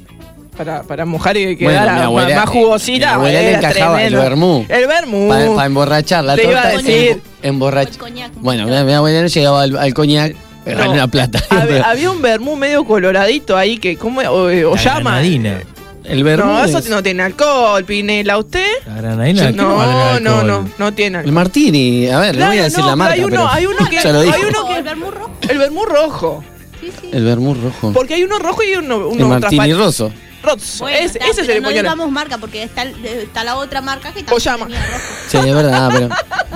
Para, 0.56 0.82
para 0.82 1.04
mojar 1.06 1.36
y 1.36 1.56
que 1.56 1.64
Bueno, 1.64 1.78
quedara 1.80 1.92
mi 1.92 1.98
más- 1.98 2.06
abuela- 2.06 2.36
más 2.40 2.48
jugosita. 2.48 3.06
mi 3.06 3.12
abuela 3.14 3.40
le 3.40 3.48
era 3.50 3.58
encajaba 3.58 4.02
el 4.02 4.14
vermú. 4.16 4.66
El 4.68 4.86
vermú. 4.88 5.28
Para 5.28 5.66
emborrachar 5.66 6.24
la 6.24 6.34
Te 6.34 6.42
iba 6.42 6.52
torta. 6.62 6.68
a 6.68 6.72
decir. 6.82 7.22
Emborrachar. 7.42 7.94
El 8.08 8.30
Bueno, 8.40 8.64
mi, 8.66 8.84
mi 8.84 8.92
abuela 8.92 9.20
no 9.22 9.26
llegaba 9.28 9.62
al, 9.62 9.76
al 9.76 9.94
coñac, 9.94 10.34
pero 10.64 10.78
No. 10.78 10.82
era 10.84 10.92
una 10.92 11.06
plata. 11.08 11.40
Había, 11.50 11.88
había 11.88 12.10
un 12.10 12.20
vermú 12.20 12.56
medio 12.56 12.84
coloradito 12.84 13.56
ahí 13.56 13.78
que, 13.78 13.96
¿cómo? 13.96 14.20
O, 14.22 14.46
o 14.46 14.50
La 14.74 14.82
llama. 14.82 15.00
granadina. 15.12 15.60
el 16.04 16.24
vermú 16.24 16.50
No, 16.50 16.64
eso 16.64 16.78
es- 16.78 16.88
no 16.88 17.02
tiene 17.04 17.22
alcohol, 17.22 17.84
Pinela. 17.84 18.36
¿Usted? 18.38 18.66
La 18.86 18.94
granadina. 18.96 19.52
¿qué 19.52 19.62
va 19.62 20.14
a 20.16 20.18
No, 20.18 20.20
no, 20.20 20.42
no, 20.42 20.68
no 20.76 20.92
tiene 20.94 21.18
El 21.18 21.20
alcohol. 21.20 21.34
martini. 21.34 22.08
A 22.08 22.18
ver, 22.18 22.36
no 22.36 22.46
voy 22.46 22.56
a 22.56 22.62
Claro, 22.62 22.64
decir 22.64 22.80
no, 22.80 22.86
la 22.90 22.96
marca, 22.96 23.14
hay 23.14 23.20
uno- 23.20 23.30
pero 23.30 23.48
hay 23.48 23.66
uno 23.66 23.76
que- 23.90 23.98
hay 23.98 24.06
uno 24.10 24.20
el 24.22 24.57
vermú 24.98 25.10
rojo. 25.10 25.30
El 25.48 25.58
vermú 25.58 25.84
rojo. 25.84 26.44
Sí, 26.80 26.92
sí. 27.00 27.10
El 27.12 27.24
vermú 27.24 27.54
rojo. 27.54 27.92
Porque 27.92 28.14
hay 28.14 28.22
uno 28.24 28.38
rojo 28.38 28.62
y 28.62 28.76
uno, 28.76 28.96
el 28.96 29.02
uno 29.02 29.28
martini 29.28 29.40
transparente. 29.58 29.74
roso. 29.76 30.12
Rosso. 30.42 30.84
Bueno, 30.84 30.96
Es- 30.98 31.16
está, 31.16 31.24
ese 31.26 31.34
se 31.40 31.46
pero 31.46 31.54
le 31.54 31.60
no 31.60 31.68
digamos 31.70 32.10
marca 32.12 32.38
porque 32.38 32.62
está, 32.62 32.82
el- 32.82 33.04
está 33.04 33.42
la 33.42 33.56
otra 33.56 33.80
marca 33.80 34.12
que 34.12 34.22
también 34.22 34.40
llama. 34.44 34.66
tenía 34.66 34.86
rojo. 34.86 35.02
Sí, 35.28 35.36
es 35.38 35.54
verdad, 35.54 35.90
pero. 35.92 36.08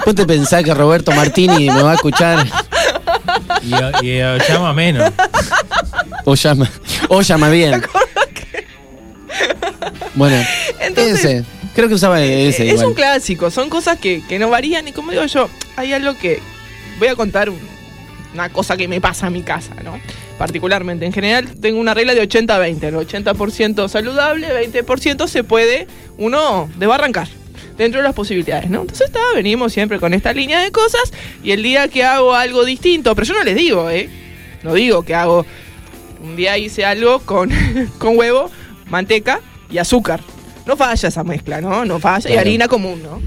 Vos 0.07 0.15
te 0.15 0.25
pensás 0.27 0.63
que 0.63 0.73
Roberto 0.75 1.11
Martini 1.13 1.67
me 1.69 1.83
va 1.83 1.93
a 1.93 1.95
escuchar 1.95 2.47
Y, 3.63 3.71
y, 4.07 4.11
eh, 4.21 4.39
llama 4.49 4.73
menos. 4.73 5.11
o 6.25 6.35
llama. 6.37 6.71
O 7.09 7.21
llama 7.23 7.49
bien. 7.51 7.83
Bueno, 10.15 10.37
Entonces- 10.81 11.25
ese. 11.25 11.45
Creo 11.75 11.89
que 11.89 11.95
usaba 11.95 12.21
ese 12.23 12.65
es 12.67 12.73
igual. 12.75 12.89
un 12.89 12.95
clásico, 12.95 13.51
son 13.51 13.71
cosas 13.71 13.99
que, 13.99 14.23
que 14.29 14.39
no 14.39 14.51
varían 14.51 14.87
y 14.89 14.93
como 14.93 15.11
digo 15.11 15.25
yo, 15.25 15.49
hay 15.75 15.95
algo 15.95 16.19
que 16.19 16.39
voy 16.99 17.09
a 17.09 17.17
contar 17.17 17.49
un- 17.49 17.59
una 18.35 18.49
cosa 18.51 18.77
que 18.77 18.89
me 18.89 19.01
pasa 19.01 19.27
a 19.27 19.31
mi 19.31 19.43
casa, 19.43 19.75
¿no? 19.85 19.99
Particularmente, 20.39 21.05
en 21.07 21.13
general 21.13 21.49
tengo 21.61 21.79
una 21.79 21.95
regla 21.95 22.15
de 22.15 22.27
80-20, 22.29 22.83
el 22.85 22.95
80% 22.95 23.89
saludable, 23.89 24.49
20% 24.71 25.27
se 25.29 25.45
puede 25.45 25.87
uno 26.19 26.69
desbarrancar 26.77 27.29
dentro 27.77 28.01
de 28.01 28.05
las 28.05 28.15
posibilidades, 28.15 28.69
¿no? 28.71 28.83
Entonces 28.83 29.09
está, 29.09 29.21
venimos 29.35 29.73
siempre 29.73 29.99
con 29.99 30.15
esta 30.15 30.33
línea 30.33 30.61
de 30.61 30.71
cosas 30.73 31.13
y 31.43 31.53
el 31.53 31.63
día 31.63 31.89
que 31.89 32.05
hago 32.05 32.35
algo 32.35 32.65
distinto, 32.65 33.15
pero 33.15 33.27
yo 33.27 33.35
no 33.35 33.45
les 33.45 33.55
digo, 33.57 33.89
¿eh? 33.91 34.09
No 34.63 34.75
digo 34.75 35.03
que 35.03 35.15
hago, 35.15 35.45
un 36.23 36.37
día 36.37 36.57
hice 36.59 36.85
algo 36.85 37.21
con, 37.21 37.51
con 37.99 38.17
huevo, 38.17 38.51
manteca 38.89 39.41
y 39.71 39.79
azúcar. 39.79 40.21
No 40.67 40.77
falla 40.77 41.09
esa 41.09 41.25
mezcla, 41.25 41.61
¿no? 41.61 41.85
No 41.85 41.99
falla. 41.99 42.29
Y 42.29 42.33
Claro. 42.35 42.41
harina 42.41 42.69
común, 42.69 43.03
¿no? 43.03 43.21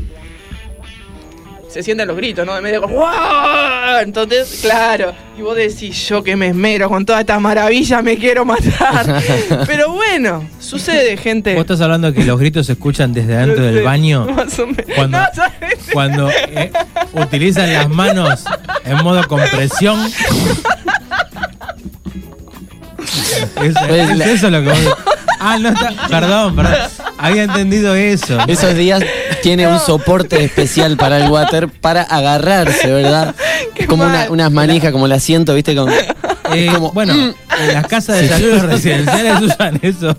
Se 1.76 1.84
sienten 1.84 2.08
los 2.08 2.16
gritos, 2.16 2.46
¿no? 2.46 2.56
De 2.56 2.62
medio 2.62 2.82
como 2.82 2.96
¡Wow! 2.96 3.98
Entonces, 4.02 4.60
claro. 4.62 5.14
Y 5.38 5.42
vos 5.42 5.58
decís, 5.58 6.08
yo 6.08 6.24
que 6.24 6.38
me 6.38 6.48
esmero 6.48 6.88
con 6.88 7.06
todas 7.06 7.20
estas 7.20 7.42
maravillas, 7.42 8.02
me 8.02 8.16
quiero 8.18 8.46
matar. 8.46 9.22
Pero 9.68 9.92
bueno, 9.92 10.48
sucede, 10.58 11.18
gente. 11.18 11.54
Vos 11.54 11.64
estás 11.64 11.82
hablando 11.82 12.10
de 12.10 12.18
que 12.18 12.24
los 12.24 12.40
gritos 12.40 12.68
se 12.68 12.72
escuchan 12.72 13.12
desde 13.12 13.36
adentro 13.36 13.66
del 13.66 13.84
baño. 13.84 14.26
Más 14.38 14.58
o 14.58 14.68
menos. 14.68 14.86
Cuando, 14.96 15.20
cuando 15.92 16.30
eh, 16.32 16.72
utilizan 17.12 17.74
las 17.74 17.90
manos 17.90 18.46
en 18.86 18.96
modo 19.04 19.28
compresión. 19.28 20.00
Es, 23.62 23.74
Pues 23.88 24.10
es 24.12 24.28
eso 24.28 24.50
lo 24.50 24.62
que 24.64 24.70
vos- 24.70 24.96
Ah, 25.48 25.58
no 25.60 25.70
está. 25.70 25.94
Perdón, 26.10 26.56
perdón. 26.56 26.76
Había 27.18 27.44
entendido 27.44 27.94
eso. 27.96 28.38
Esos 28.48 28.74
días 28.76 29.04
tiene 29.44 29.68
un 29.68 29.80
soporte 29.80 30.44
especial 30.44 30.98
para 30.98 31.18
el 31.24 31.30
water 31.30 31.68
para 31.70 32.02
agarrarse, 32.02 32.92
¿verdad? 32.92 33.36
Qué 33.76 33.86
como 33.86 34.04
una- 34.06 34.28
unas 34.30 34.52
manijas, 34.52 34.92
como 34.92 35.06
el 35.06 35.12
asiento, 35.12 35.54
¿viste? 35.54 35.76
Con, 35.76 35.92
Eh, 36.54 36.70
como- 36.74 36.92
bueno, 36.92 37.14
en 37.14 37.34
las 37.74 37.88
casas 37.88 38.20
de 38.22 38.28
salud 38.30 38.60
residenciales 38.70 39.42
usan 39.42 39.80
esos. 39.82 40.16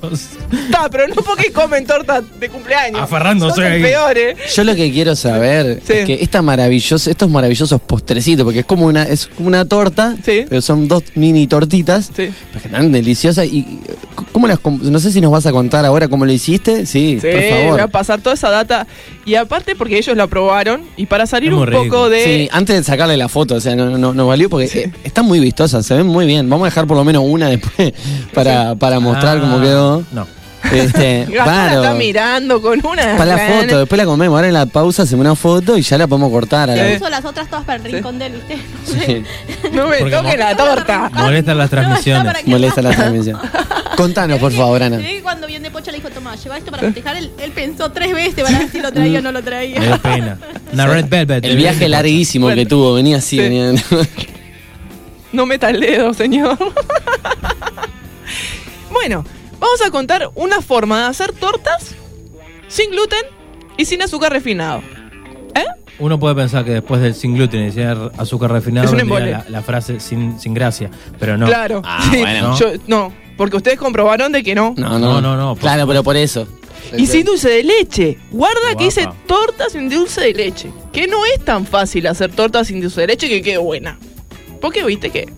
Está, 0.52 0.88
pero 0.90 1.06
no 1.08 1.14
porque 1.16 1.52
comen 1.52 1.86
torta 1.86 2.20
de 2.20 2.48
cumpleaños. 2.48 3.00
Aferrándose 3.00 3.54
Son 3.54 3.64
los 3.64 3.72
ahí. 3.72 3.82
peores. 3.82 4.36
Yo 4.54 4.64
lo 4.64 4.74
que 4.74 4.90
quiero 4.92 5.14
saber 5.16 5.80
Sí. 5.86 5.92
es 5.92 6.06
que 6.06 6.18
esta 6.22 6.42
maravillosa, 6.42 7.10
estos 7.10 7.30
maravillosos 7.30 7.80
postrecitos, 7.80 8.44
porque 8.44 8.60
es 8.60 8.66
como 8.66 8.86
una, 8.86 9.04
es 9.04 9.26
como 9.26 9.48
una 9.48 9.64
torta, 9.64 10.16
Sí. 10.24 10.44
pero 10.48 10.60
son 10.62 10.88
dos 10.88 11.02
mini 11.14 11.46
tortitas, 11.46 12.06
Sí. 12.06 12.30
pero 12.52 12.60
que 12.62 12.68
están 12.68 12.90
deliciosas. 12.92 13.46
Y 13.46 13.80
cómo 14.32 14.46
las, 14.48 14.58
com- 14.58 14.80
no 14.82 14.98
sé 14.98 15.12
si 15.12 15.20
nos 15.20 15.30
vas 15.30 15.46
a 15.46 15.52
contar 15.52 15.84
ahora 15.84 16.08
cómo 16.08 16.24
lo 16.26 16.32
hiciste, 16.32 16.86
sí, 16.86 17.18
Sí, 17.20 17.26
por 17.28 17.30
voy 17.40 17.50
favor. 17.50 17.80
a 17.80 17.88
pasar 17.88 18.20
toda 18.20 18.34
esa 18.34 18.50
data. 18.50 18.86
Y 19.24 19.34
aparte 19.34 19.74
porque 19.74 19.98
ellos 19.98 20.16
la 20.16 20.26
probaron 20.26 20.82
y 20.96 21.06
para 21.06 21.26
salir 21.26 21.52
Es 21.52 21.58
un 21.58 21.66
poco 21.66 22.08
de... 22.08 22.24
Sí, 22.24 22.48
antes 22.52 22.76
de 22.76 22.84
sacarle 22.84 23.16
la 23.16 23.28
foto, 23.28 23.56
o 23.56 23.60
sea, 23.60 23.74
no, 23.74 23.96
no, 23.98 24.12
nos 24.14 24.28
valió 24.28 24.48
porque 24.48 24.66
eh, 24.66 24.92
están 25.04 25.24
muy 25.26 25.40
vistosas, 25.40 25.84
se 25.84 25.94
ven 25.94 26.06
muy 26.16 26.26
bien. 26.26 26.48
Vamos 26.48 26.66
a 26.66 26.70
dejar 26.70 26.86
por 26.86 26.96
lo 26.96 27.04
menos 27.04 27.22
una 27.26 27.48
después 27.48 27.92
para, 28.34 28.74
para 28.74 28.98
mostrar 29.00 29.38
Ah, 29.38 29.40
cómo 29.40 29.60
quedó. 29.60 30.02
No. 30.12 30.26
Este, 30.72 31.26
claro. 31.30 31.82
está 31.84 31.94
mirando 31.94 32.60
con 32.60 32.84
una... 32.84 33.16
Para 33.16 33.36
la 33.36 33.38
foto, 33.38 33.78
después 33.80 33.96
la 33.98 34.04
comemos. 34.04 34.34
Ahora 34.36 34.48
en 34.48 34.54
la 34.54 34.66
pausa 34.66 35.04
hacemos 35.04 35.24
una 35.24 35.36
foto 35.36 35.78
y 35.78 35.82
ya 35.82 35.96
la 35.96 36.08
podemos 36.08 36.32
cortar. 36.32 36.70
A 36.70 36.74
la 36.74 36.88
Yo 36.90 36.96
uso 36.96 37.08
las 37.08 37.24
otras 37.24 37.48
todas 37.48 37.64
para 37.64 37.76
el 37.84 37.92
rincón 37.92 38.18
de 38.18 38.26
él, 38.26 38.32
¿viste? 38.32 38.58
Sí, 39.06 39.22
No 39.72 39.86
me 39.86 39.98
Porque 39.98 40.16
toque 40.16 40.36
la 40.36 40.56
torta. 40.56 41.08
Molestan 41.14 41.58
las 41.58 41.70
No, 41.70 41.76
transmisiones. 41.78 42.24
para 42.24 42.42
que 42.42 42.50
molesta 42.50 42.82
la 42.82 42.90
no. 42.90 42.96
transmisión. 42.96 43.38
Contanos, 43.96 44.38
por 44.40 44.50
favor, 44.52 44.82
Ana. 44.82 44.98
Cuando 45.22 45.46
viene 45.46 45.70
Pocha 45.70 45.90
le 45.92 45.98
dijo, 45.98 46.10
toma, 46.10 46.34
lleva 46.34 46.58
esto 46.58 46.70
para 46.72 46.82
festejar. 46.84 47.16
Él, 47.16 47.30
él 47.40 47.52
pensó 47.52 47.92
tres 47.92 48.12
veces 48.12 48.42
para 48.44 48.58
ver 48.58 48.68
si 48.70 48.80
lo 48.80 48.90
traía 48.92 49.20
o 49.20 49.22
no 49.22 49.30
lo 49.32 49.42
traía. 49.44 49.98
pena. 49.98 50.36
Una 50.72 50.86
Red 50.88 51.06
Velvet. 51.08 51.44
El 51.44 51.56
viaje 51.56 51.88
larguísimo 51.88 52.48
que 52.48 52.66
tuvo, 52.66 52.94
venía 52.94 53.18
así, 53.18 53.36
Sí. 53.36 53.42
venía. 53.42 53.72
No 55.32 55.46
meta 55.46 55.70
el 55.70 55.80
dedo, 55.80 56.14
señor. 56.14 56.56
bueno, 58.90 59.24
vamos 59.58 59.82
a 59.84 59.90
contar 59.90 60.30
una 60.34 60.60
forma 60.60 61.00
de 61.00 61.04
hacer 61.06 61.32
tortas 61.32 61.94
sin 62.68 62.90
gluten 62.90 63.22
y 63.76 63.84
sin 63.84 64.02
azúcar 64.02 64.32
refinado. 64.32 64.82
¿Eh? 65.54 65.64
Uno 65.98 66.18
puede 66.18 66.34
pensar 66.34 66.64
que 66.64 66.72
después 66.72 67.00
del 67.00 67.14
sin 67.14 67.34
gluten 67.34 67.66
y 67.66 67.72
sin 67.72 67.82
azúcar 68.18 68.52
refinado 68.52 68.90
vendría 68.92 69.26
la, 69.26 69.44
la 69.48 69.62
frase 69.62 70.00
sin, 70.00 70.38
sin 70.38 70.54
gracia. 70.54 70.90
Pero 71.18 71.36
no. 71.36 71.46
Claro. 71.46 71.82
Ah, 71.84 72.06
sí, 72.10 72.18
bueno. 72.20 72.58
yo- 72.58 72.72
no, 72.86 73.12
porque 73.36 73.56
ustedes 73.56 73.78
comprobaron 73.78 74.32
de 74.32 74.42
que 74.42 74.54
no. 74.54 74.74
No, 74.76 74.90
No, 74.90 74.98
no, 74.98 75.20
no, 75.20 75.36
no, 75.36 75.54
por 75.54 75.60
Claro, 75.62 75.86
pero 75.86 76.02
por 76.02 76.16
eso. 76.16 76.46
Y 76.96 77.06
sin 77.06 77.24
dulce 77.24 77.48
de 77.48 77.64
leche. 77.64 78.18
Guarda 78.30 78.60
Guapa. 78.60 78.78
que 78.78 78.86
hice 78.86 79.08
tortas 79.26 79.72
sin 79.72 79.88
dulce 79.88 80.20
de 80.20 80.32
leche. 80.34 80.70
Que 80.92 81.08
no 81.08 81.24
es 81.26 81.44
tan 81.44 81.66
fácil 81.66 82.06
hacer 82.06 82.30
tortas 82.32 82.68
sin 82.68 82.80
dulce 82.80 83.00
de 83.00 83.06
leche 83.08 83.28
que 83.28 83.42
quede 83.42 83.58
buena. 83.58 83.98
Porque 84.60 84.84
viste 84.84 85.10
que 85.10 85.28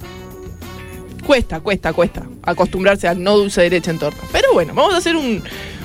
cuesta, 1.26 1.60
cuesta, 1.60 1.92
cuesta 1.92 2.22
acostumbrarse 2.42 3.06
al 3.08 3.22
no 3.22 3.36
dulce 3.36 3.62
de 3.62 3.70
leche 3.70 3.90
en 3.90 3.98
torta. 3.98 4.22
Pero 4.32 4.52
bueno, 4.52 4.72
vamos 4.74 4.94
a 4.94 4.98
hacer 4.98 5.16
un, 5.16 5.42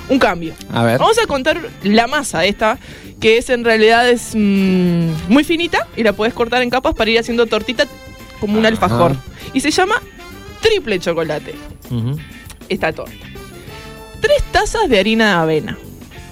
un 0.08 0.18
cambio. 0.18 0.54
A 0.72 0.82
ver. 0.84 0.98
Vamos 0.98 1.18
a 1.18 1.26
contar 1.26 1.60
la 1.82 2.06
masa 2.06 2.44
esta, 2.44 2.78
que 3.20 3.38
es 3.38 3.50
en 3.50 3.64
realidad 3.64 4.08
es 4.08 4.32
mm, 4.34 5.10
muy 5.28 5.44
finita 5.44 5.86
y 5.96 6.02
la 6.02 6.12
puedes 6.12 6.34
cortar 6.34 6.62
en 6.62 6.70
capas 6.70 6.94
para 6.94 7.10
ir 7.10 7.18
haciendo 7.18 7.46
tortita 7.46 7.86
como 8.40 8.54
un 8.58 8.64
Ajá. 8.66 8.68
alfajor. 8.68 9.16
Y 9.52 9.60
se 9.60 9.70
llama 9.70 10.00
triple 10.60 10.98
chocolate, 10.98 11.54
esta 12.68 12.92
torta. 12.92 13.12
Tres 14.20 14.42
tazas 14.50 14.88
de 14.88 14.98
harina 14.98 15.26
de 15.26 15.42
avena. 15.42 15.78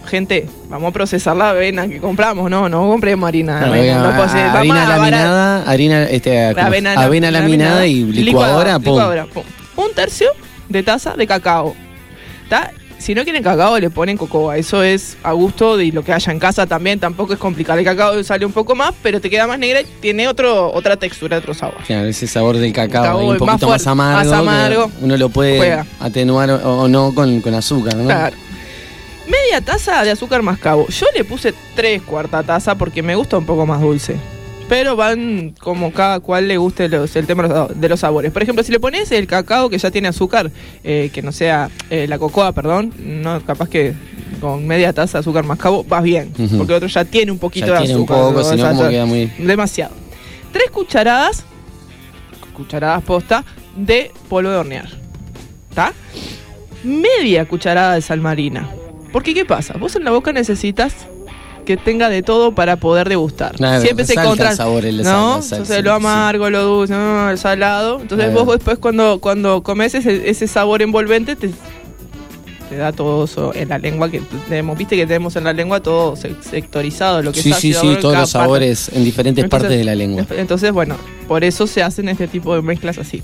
Gente, 0.07 0.47
vamos 0.69 0.91
a 0.91 0.93
procesar 0.93 1.37
la 1.37 1.51
avena 1.51 1.89
que 1.89 1.99
compramos, 1.99 2.51
no, 2.51 2.69
no 2.69 2.89
compremos 2.89 3.29
harina 3.29 3.59
Claro, 3.59 3.73
avena. 3.73 3.99
no 4.03 4.23
harina 4.59 4.87
laminada, 4.89 5.63
harina, 5.71 6.03
este, 6.05 6.47
avena, 6.49 7.31
laminada 7.31 7.87
y 7.87 8.05
licuadora, 8.05 8.79
pum. 8.79 8.95
licuadora, 8.95 9.27
pum. 9.27 9.43
Un 9.77 9.93
tercio 9.95 10.29
de 10.69 10.83
taza 10.83 11.15
de 11.15 11.27
cacao. 11.27 11.75
¿Tá? 12.49 12.71
Si 12.99 13.17
no 13.17 13.25
quieren 13.25 13.43
cacao, 13.43 13.81
le 13.81 13.91
ponen 13.91 14.17
cocoa. 14.17 14.57
Eso 14.57 14.83
es 14.85 15.17
a 15.25 15.33
gusto 15.33 15.77
de 15.77 15.91
lo 15.91 16.05
que 16.05 16.13
haya 16.13 16.31
en 16.31 16.39
casa 16.39 16.67
también. 16.67 17.01
Tampoco 17.01 17.33
es 17.33 17.39
complicado. 17.39 17.79
El 17.81 17.85
cacao 17.85 18.23
sale 18.23 18.47
un 18.47 18.53
poco 18.53 18.77
más, 18.77 18.95
pero 19.03 19.21
te 19.21 19.29
queda 19.29 19.47
más 19.49 19.59
negra 19.59 19.81
y 19.81 19.85
tiene 20.01 20.29
otro, 20.29 20.73
otra 20.73 20.97
textura, 20.97 21.39
otro 21.39 21.53
sabor. 21.53 21.79
Claro, 21.85 22.07
ese 22.07 22.29
sabor 22.29 22.59
del 22.59 22.73
cacao, 22.73 23.03
Cacao 23.03 23.19
un 23.23 23.29
más 23.31 23.39
poquito 23.39 23.69
más, 23.69 23.87
amargo. 23.89 24.31
más 24.31 24.39
amargo. 24.39 24.91
Uno 25.01 25.17
lo 25.17 25.31
puede 25.31 25.57
Juega. 25.57 25.85
atenuar 25.99 26.51
o, 26.51 26.83
o 26.83 26.89
no 26.89 27.13
con, 27.13 27.41
con 27.41 27.55
azúcar, 27.55 27.97
¿no? 27.97 28.05
Claro. 28.05 28.37
Media 29.27 29.61
taza 29.61 30.03
de 30.05 30.11
azúcar 30.11 30.43
mascabo. 30.43 30.87
Yo 30.89 31.07
le 31.15 31.25
puse 31.25 31.55
tres 31.77 32.03
cuarta 32.03 32.43
taza 32.43 32.75
porque 32.77 33.03
me 33.03 33.15
gusta 33.15 33.39
un 33.39 33.47
poco 33.47 33.67
más 33.67 33.81
dulce. 33.81 34.17
Pero 34.69 34.97
van 34.97 35.55
como 35.61 35.93
cada 35.93 36.21
cual 36.21 36.49
le 36.49 36.57
guste 36.57 36.89
los- 36.89 37.15
el 37.17 37.27
tema 37.27 37.69
de 37.75 37.89
los- 37.89 38.01
sabores. 38.01 38.33
Por 38.33 38.43
ejemplo, 38.43 38.65
si 38.65 38.73
le 38.73 38.81
pones 38.81 39.13
el 39.13 39.27
cacao 39.27 39.69
que 39.69 39.77
ya 39.79 39.91
tiene 39.91 40.09
azúcar, 40.09 40.51
eh, 40.83 41.11
que 41.13 41.21
no 41.23 41.31
sea 41.31 41.71
eh, 41.91 42.07
la 42.09 42.19
cocoa, 42.19 42.53
perdón, 42.53 42.93
no 42.99 43.41
capaz 43.45 43.69
que 43.69 43.93
con 44.41 44.67
media 44.67 44.93
taza 44.93 45.19
de 45.19 45.21
azúcar 45.21 45.45
mascabo 45.45 45.85
vas 45.85 46.03
bien. 46.03 46.33
Porque 46.33 46.73
el 46.73 46.77
otro 46.77 46.89
ya 46.89 47.05
tiene 47.05 47.31
un 47.33 47.39
poquito 47.39 47.67
Ya 47.67 47.73
de 47.75 47.79
tiene 47.81 47.95
un 47.97 48.01
azúcar. 48.05 48.17
poco, 48.19 48.89
queda 48.91 49.07
muy- 49.07 49.27
Demasiado. 49.39 49.95
Tres 50.53 50.71
cucharadas, 50.71 51.45
cucharadas 52.55 53.03
posta, 53.05 53.45
de 53.77 54.11
polvo 54.29 54.51
de 54.51 54.57
hornear. 54.57 54.89
¿Está? 55.71 55.93
Media 56.83 57.45
cucharada 57.47 57.95
de 57.95 58.01
sal 58.03 58.21
marina. 58.21 58.69
Porque, 59.13 59.35
¿qué 59.35 59.45
pasa? 59.45 59.75
Vos 59.79 59.95
en 59.97 60.05
la 60.05 60.11
boca 60.11 60.33
necesitas 60.33 60.95
que 61.67 61.77
tenga 61.77 62.09
de 62.09 62.23
todo 62.23 62.55
para 62.55 62.77
poder 62.77 63.09
degustar. 63.09 63.55
Claro, 63.55 63.81
Siempre 63.83 64.05
se 64.05 64.13
resalta 64.15 64.29
contra 64.29 64.51
el 64.51 64.57
sabor, 64.57 64.85
el 64.85 64.97
¿no? 65.03 65.41
sal, 65.43 65.59
Entonces 65.61 65.77
sí, 65.77 65.83
lo 65.83 65.91
sí. 65.91 65.97
amargo, 65.97 66.51
lo 66.51 66.63
dulce, 66.65 66.93
no, 66.95 67.31
el 67.31 67.39
salado. 67.39 68.01
Entonces 68.01 68.33
vos 68.35 68.49
después 68.49 68.79
cuando, 68.79 69.21
cuando 69.21 69.63
comes 69.63 69.95
ese, 69.95 70.29
ese 70.29 70.49
sabor 70.49 70.83
envolvente 70.83 71.37
te, 71.37 71.51
te 72.69 72.77
da 72.77 72.91
todo 72.93 73.27
eso 73.27 73.55
en 73.55 73.69
la 73.69 73.79
lengua 73.79 74.11
que 74.11 74.21
tenemos. 74.49 74.77
Viste 74.77 74.97
que 74.97 75.07
tenemos 75.07 75.37
en 75.37 75.45
la 75.45 75.53
lengua 75.53 75.79
todo 75.81 76.17
se- 76.17 76.35
sectorizado, 76.43 77.23
lo 77.23 77.31
que 77.33 77.43
Sí, 77.43 77.51
es 77.51 77.57
sí, 77.59 77.71
ácido, 77.75 77.81
sí, 77.83 77.89
en 77.95 78.01
todos 78.01 78.15
los 78.15 78.33
parte. 78.33 78.45
sabores 78.45 78.89
en 78.93 79.05
diferentes 79.05 79.45
Entonces- 79.45 79.63
partes 79.69 79.79
de 79.79 79.85
la 79.85 79.95
lengua. 79.95 80.27
Entonces, 80.31 80.73
bueno, 80.73 80.97
por 81.29 81.45
eso 81.45 81.69
se 81.69 81.83
hacen 81.85 82.09
este 82.09 82.27
tipo 82.27 82.57
de 82.57 82.63
mezclas 82.63 82.99
así. 82.99 83.23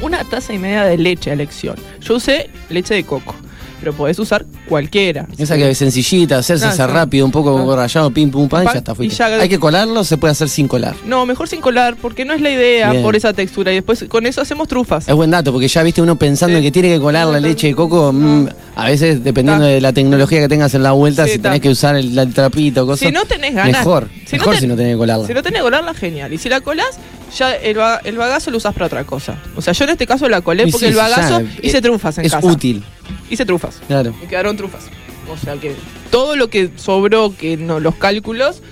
Una 0.00 0.24
taza 0.24 0.54
y 0.54 0.58
media 0.58 0.84
de 0.84 0.96
leche 0.96 1.28
a 1.28 1.34
elección. 1.34 1.76
Yo 2.00 2.14
usé 2.14 2.48
leche 2.70 2.94
de 2.94 3.04
coco, 3.04 3.34
pero 3.80 3.92
podés 3.92 4.18
usar 4.18 4.46
cualquiera. 4.68 5.26
Esa 5.38 5.56
que 5.56 5.70
es 5.70 5.78
sencillita, 5.78 6.38
hacerse 6.38 6.66
No, 6.66 6.70
hacer 6.70 6.88
no. 6.88 6.94
rápido, 6.94 7.26
un 7.26 7.32
poco 7.32 7.58
No. 7.58 7.74
rayado, 7.76 8.10
pim, 8.12 8.30
pum, 8.30 8.48
pam, 8.48 8.62
y 8.62 8.64
Pan, 8.66 8.74
ya 8.74 8.78
está. 8.78 8.92
y 8.92 8.94
fuiste. 8.94 9.16
ya- 9.16 9.26
Hay 9.40 9.48
que 9.48 9.58
colarlo, 9.58 10.04
se 10.04 10.16
puede 10.16 10.32
hacer 10.32 10.48
sin 10.48 10.68
colar. 10.68 10.94
No, 11.06 11.26
mejor 11.26 11.48
sin 11.48 11.60
colar, 11.60 11.96
porque 12.00 12.24
no 12.24 12.32
es 12.34 12.40
la 12.40 12.50
idea 12.50 12.90
Bien. 12.90 13.02
por 13.02 13.16
esa 13.16 13.32
textura. 13.32 13.72
Y 13.72 13.76
después 13.76 14.04
con 14.08 14.26
eso 14.26 14.40
hacemos 14.40 14.68
trufas. 14.68 15.08
Es 15.08 15.14
buen 15.14 15.30
dato, 15.30 15.52
porque 15.52 15.68
ya 15.68 15.82
viste 15.82 16.00
uno 16.02 16.16
pensando 16.16 16.56
en 16.58 16.62
que 16.62 16.70
tiene 16.70 16.88
que 16.90 17.00
colar 17.00 17.26
la 17.28 17.40
leche 17.40 17.68
de 17.68 17.74
coco. 17.74 18.12
mm, 18.12 18.46
a 18.76 18.84
veces, 18.86 19.22
dependiendo 19.24 19.64
Ta. 19.64 19.70
de 19.70 19.80
la 19.80 19.92
tecnología 19.92 20.40
que 20.40 20.48
tengas 20.48 20.72
en 20.74 20.82
la 20.82 20.92
vuelta, 20.92 21.24
Sí, 21.26 21.32
si 21.32 21.38
ta. 21.38 21.44
tenés 21.50 21.60
que 21.60 21.68
usar 21.70 21.96
el, 21.96 22.16
el 22.18 22.32
trapito, 22.32 22.86
cosas. 22.86 23.00
Si 23.08 23.12
no 23.12 23.24
tenés 23.24 23.54
ganas. 23.54 23.78
Mejor, 23.78 24.08
si 24.26 24.36
mejor 24.36 24.56
si 24.56 24.66
no 24.66 24.76
tenés 24.76 24.92
que 24.94 24.98
colarla. 24.98 25.26
Si 25.26 25.34
no 25.34 25.42
tenés 25.42 25.58
que 25.58 25.64
colarla, 25.64 25.94
genial. 25.94 26.32
Y 26.32 26.38
si 26.38 26.48
la 26.48 26.60
colás, 26.60 26.98
ya 27.36 27.54
el, 27.54 27.76
ba- 27.76 28.00
el 28.04 28.16
bagazo 28.16 28.50
lo 28.50 28.56
usas 28.58 28.72
para 28.74 28.86
otra 28.86 29.04
cosa. 29.04 29.36
O 29.56 29.62
sea, 29.62 29.72
yo 29.72 29.84
en 29.84 29.90
este 29.90 30.06
caso 30.06 30.28
la 30.28 30.40
colé 30.40 30.64
Y 30.64 30.70
porque 30.72 30.86
sí, 30.86 30.90
el 30.92 30.96
bagazo 30.96 31.40
ya, 31.40 31.46
hice 31.62 31.78
eh, 31.78 31.82
trufas 31.82 32.18
en 32.18 32.26
Es 32.26 32.32
casa. 32.32 32.46
útil, 32.46 32.82
Hice 33.30 33.44
trufas. 33.46 33.80
claro. 33.86 34.14
Me 34.20 34.26
quedaron 34.26 34.56
trufas. 34.56 34.84
O 35.32 35.36
sea 35.36 35.56
que 35.56 35.74
todo 36.10 36.34
lo 36.36 36.50
que 36.50 36.70
sobró, 36.76 37.34
que 37.36 37.56
no, 37.56 37.78
los 37.80 37.94
cálculos, 37.94 38.62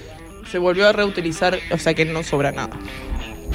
se 0.51 0.59
volvió 0.59 0.89
a 0.89 0.93
reutilizar, 0.93 1.59
o 1.71 1.79
sea 1.79 1.95
que 1.95 2.05
no 2.05 2.23
sobra 2.23 2.53
nada. 2.53 2.71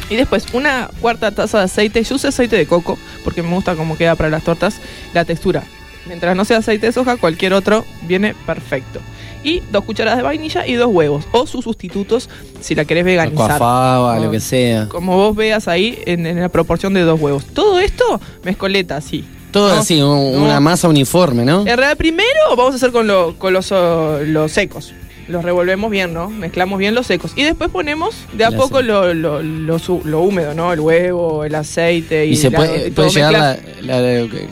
Y 0.10 0.16
después, 0.16 0.46
una 0.54 0.90
cuarta 1.02 1.32
taza 1.32 1.60
de 1.60 1.64
aceite. 1.66 2.04
Yo 2.04 2.16
usé 2.16 2.28
aceite 2.30 2.56
de 2.56 2.66
coco, 2.66 2.98
porque 3.24 3.44
me 3.44 3.50
gusta 3.54 3.76
cómo 3.76 3.98
queda 3.98 4.16
para 4.16 4.30
las 4.30 4.44
tortas 4.44 4.76
la 5.14 5.24
textura. 5.26 5.64
Mientras 6.06 6.36
no 6.36 6.44
sea 6.46 6.58
aceite 6.58 6.88
de 6.88 6.92
soja, 6.92 7.18
cualquier 7.18 7.54
otro 7.54 7.86
viene 8.04 8.36
perfecto. 8.46 9.00
Y 9.44 9.62
dos 9.72 9.84
cucharadas 9.84 10.18
de 10.18 10.24
vainilla 10.24 10.66
y 10.66 10.74
dos 10.74 10.88
huevos. 10.92 11.26
O 11.34 11.46
sus 11.48 11.64
sustitutos 11.66 12.30
si 12.62 12.76
la 12.76 12.86
querés 12.86 13.04
veganizar. 13.06 13.52
Aquafaba, 13.52 14.20
lo 14.20 14.32
que 14.32 14.40
sea. 14.40 14.88
Como 14.90 15.18
vos 15.18 15.36
veas 15.36 15.68
ahí 15.68 16.00
en, 16.06 16.26
en 16.26 16.40
la 16.40 16.50
proporción 16.50 16.94
de 16.94 17.02
dos 17.02 17.20
huevos. 17.20 17.46
Todo 17.46 17.80
esto 17.80 18.20
mezcoleta 18.44 18.96
así. 18.98 19.26
Todo 19.52 19.70
No, 19.76 19.82
así, 19.82 20.02
un- 20.02 20.32
no. 20.34 20.44
una 20.46 20.60
masa 20.60 20.88
uniforme, 20.88 21.46
¿no? 21.46 21.60
En 21.62 21.66
realidad, 21.78 21.96
primero 21.98 22.30
vamos 22.58 22.74
a 22.74 22.76
hacer 22.78 22.92
con, 22.92 23.06
lo- 23.06 23.38
con 23.38 23.54
los, 23.54 23.72
oh, 23.72 24.20
los 24.26 24.52
secos. 24.52 24.94
Los 25.28 25.44
revolvemos 25.44 25.90
bien, 25.90 26.14
¿no? 26.14 26.30
Mezclamos 26.30 26.80
bien 26.80 26.94
los 26.96 27.08
secos. 27.08 27.32
Y 27.36 27.44
después 27.44 27.70
ponemos 27.70 28.16
de 28.34 28.46
a 28.46 28.52
poco 28.52 28.82
lo, 28.82 29.14
lo, 29.14 29.42
lo 29.42 29.78
lo 30.06 30.22
húmedo, 30.22 30.54
¿no? 30.54 30.74
El 30.74 30.80
huevo, 30.80 31.44
el 31.46 31.56
aceite 31.56 32.26
y, 32.26 32.32
Y 32.32 32.36
se 32.36 32.50
la- 32.50 32.58
puede, 32.58 32.88
y 32.88 32.92
todo 32.92 33.06
puede 33.08 33.10
llegar 33.16 33.60
la, 33.82 34.02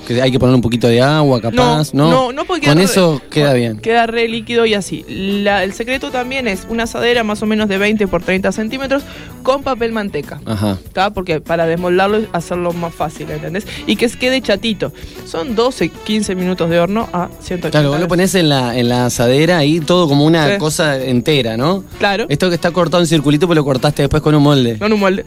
que- 0.07 0.21
hay 0.21 0.31
que 0.31 0.39
poner 0.39 0.55
un 0.55 0.61
poquito 0.61 0.87
de 0.87 1.01
agua, 1.01 1.41
capaz, 1.41 1.93
¿no? 1.93 2.09
no, 2.09 2.31
no 2.31 2.45
porque 2.45 2.67
Con 2.67 2.79
eso 2.79 3.21
queda 3.29 3.53
bien. 3.53 3.77
Queda 3.79 4.07
re 4.07 4.27
líquido 4.27 4.65
y 4.65 4.73
así. 4.73 5.05
La- 5.07 5.63
el 5.63 5.73
secreto 5.73 6.11
también 6.11 6.47
es 6.47 6.65
una 6.69 6.83
asadera 6.83 7.23
más 7.23 7.41
o 7.41 7.45
menos 7.45 7.67
de 7.69 7.77
20 7.77 8.07
por 8.07 8.23
30 8.23 8.51
centímetros 8.51 9.03
con 9.43 9.63
papel 9.63 9.91
manteca. 9.91 10.39
Ajá. 10.45 10.77
¿tá? 10.93 11.11
Porque 11.11 11.41
para 11.41 11.65
desmoldarlo 11.65 12.17
es 12.17 12.25
hacerlo 12.33 12.73
más 12.73 12.93
fácil, 12.93 13.29
¿entendés? 13.31 13.65
Y 13.87 13.95
que 13.95 14.09
quede 14.09 14.41
chatito. 14.41 14.91
Son 15.25 15.55
12, 15.55 15.89
15 15.89 16.35
minutos 16.35 16.69
de 16.69 16.79
horno 16.79 17.09
a 17.13 17.29
180 17.39 17.71
Claro, 17.71 17.89
vos 17.89 17.99
lo 17.99 18.07
pones 18.07 18.35
en 18.35 18.49
la, 18.49 18.77
en 18.77 18.89
la 18.89 19.05
asadera 19.07 19.57
ahí 19.57 19.79
todo 19.79 20.07
como 20.07 20.25
una 20.25 20.47
Sí. 20.47 20.57
Cosa 20.61 21.03
entera, 21.03 21.57
¿no? 21.57 21.83
Claro. 21.97 22.27
Esto 22.29 22.47
que 22.49 22.53
está 22.55 22.69
cortado 22.69 23.01
en 23.01 23.07
circulito, 23.07 23.47
pues 23.47 23.57
lo 23.57 23.65
cortaste 23.65 24.03
después 24.03 24.21
con 24.21 24.35
un 24.35 24.43
molde. 24.43 24.77
Con 24.77 24.93
un 24.93 24.99
molde. 24.99 25.25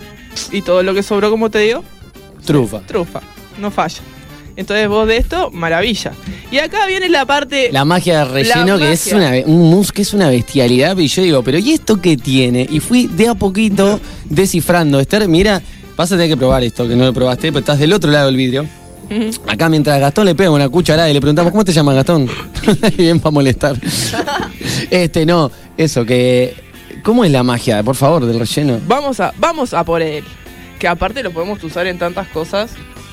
Y 0.52 0.62
todo 0.62 0.84
lo 0.84 0.94
que 0.94 1.02
sobró, 1.02 1.28
como 1.28 1.50
te 1.50 1.58
digo, 1.58 1.82
Trufa. 2.46 2.78
trufa. 2.86 3.20
No 3.60 3.72
falla. 3.72 3.98
Entonces 4.54 4.86
vos 4.86 5.08
de 5.08 5.16
esto, 5.16 5.50
maravilla. 5.50 6.12
Y 6.52 6.58
acá 6.58 6.86
viene 6.86 7.08
la 7.08 7.26
parte... 7.26 7.70
La 7.72 7.84
magia 7.84 8.20
de 8.20 8.24
relleno, 8.26 8.78
que 8.78 8.92
es 8.92 9.08
una, 9.08 9.32
un 9.44 9.70
mousse 9.72 9.90
que 9.90 10.02
es 10.02 10.14
una 10.14 10.28
bestialidad. 10.28 10.96
Y 10.98 11.08
yo 11.08 11.22
digo, 11.22 11.42
¿pero 11.42 11.58
y 11.58 11.72
esto 11.72 12.00
qué 12.00 12.16
tiene? 12.16 12.64
Y 12.70 12.78
fui 12.78 13.08
de 13.08 13.26
a 13.26 13.34
poquito 13.34 13.98
descifrando. 14.30 15.00
Esther, 15.00 15.26
mira, 15.26 15.60
vas 15.96 16.12
a 16.12 16.14
tener 16.14 16.30
que 16.30 16.36
probar 16.36 16.62
esto, 16.62 16.86
que 16.86 16.94
no 16.94 17.06
lo 17.06 17.12
probaste, 17.12 17.48
pero 17.48 17.58
estás 17.58 17.80
del 17.80 17.92
otro 17.92 18.12
lado 18.12 18.26
del 18.26 18.36
vidrio. 18.36 18.68
Acá 19.46 19.68
mientras 19.68 20.00
Gastón 20.00 20.26
le 20.26 20.34
pega 20.34 20.50
una 20.50 20.68
cucharada 20.68 21.10
y 21.10 21.12
le 21.12 21.20
preguntamos, 21.20 21.52
¿cómo 21.52 21.64
te 21.64 21.72
llamas 21.72 21.96
Gastón? 21.96 22.28
Bien 22.96 23.20
para 23.20 23.32
molestar. 23.32 23.76
este, 24.90 25.26
no, 25.26 25.50
eso, 25.76 26.04
que... 26.04 26.62
¿Cómo 27.02 27.24
es 27.24 27.30
la 27.30 27.42
magia, 27.42 27.82
por 27.82 27.96
favor, 27.96 28.24
del 28.24 28.38
relleno? 28.38 28.80
Vamos 28.86 29.20
a, 29.20 29.34
vamos 29.38 29.74
a 29.74 29.84
por 29.84 30.00
él. 30.00 30.24
Que 30.78 30.88
aparte 30.88 31.22
lo 31.22 31.32
podemos 31.32 31.62
usar 31.62 31.86
en 31.86 31.98
tantas 31.98 32.28
cosas. 32.28 32.70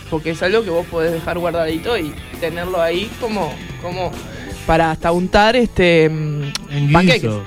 Porque 0.10 0.32
es 0.32 0.42
algo 0.44 0.64
que 0.64 0.70
vos 0.70 0.86
podés 0.88 1.12
dejar 1.12 1.40
guardadito 1.40 1.98
y 1.98 2.14
tenerlo 2.40 2.82
ahí 2.82 3.10
como, 3.20 3.54
como 3.82 4.12
para 4.66 4.92
hasta 4.92 5.12
untar 5.12 5.56
este 5.56 6.10
mm, 6.10 6.44
En 6.70 6.92
panqueques. 6.92 7.24
guiso. 7.24 7.44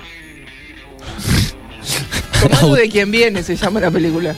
Como 2.61 2.75
de 2.77 2.89
quien 2.89 3.11
viene 3.11 3.43
se 3.43 3.57
llama 3.57 3.81
la 3.81 3.91
película. 3.91 4.35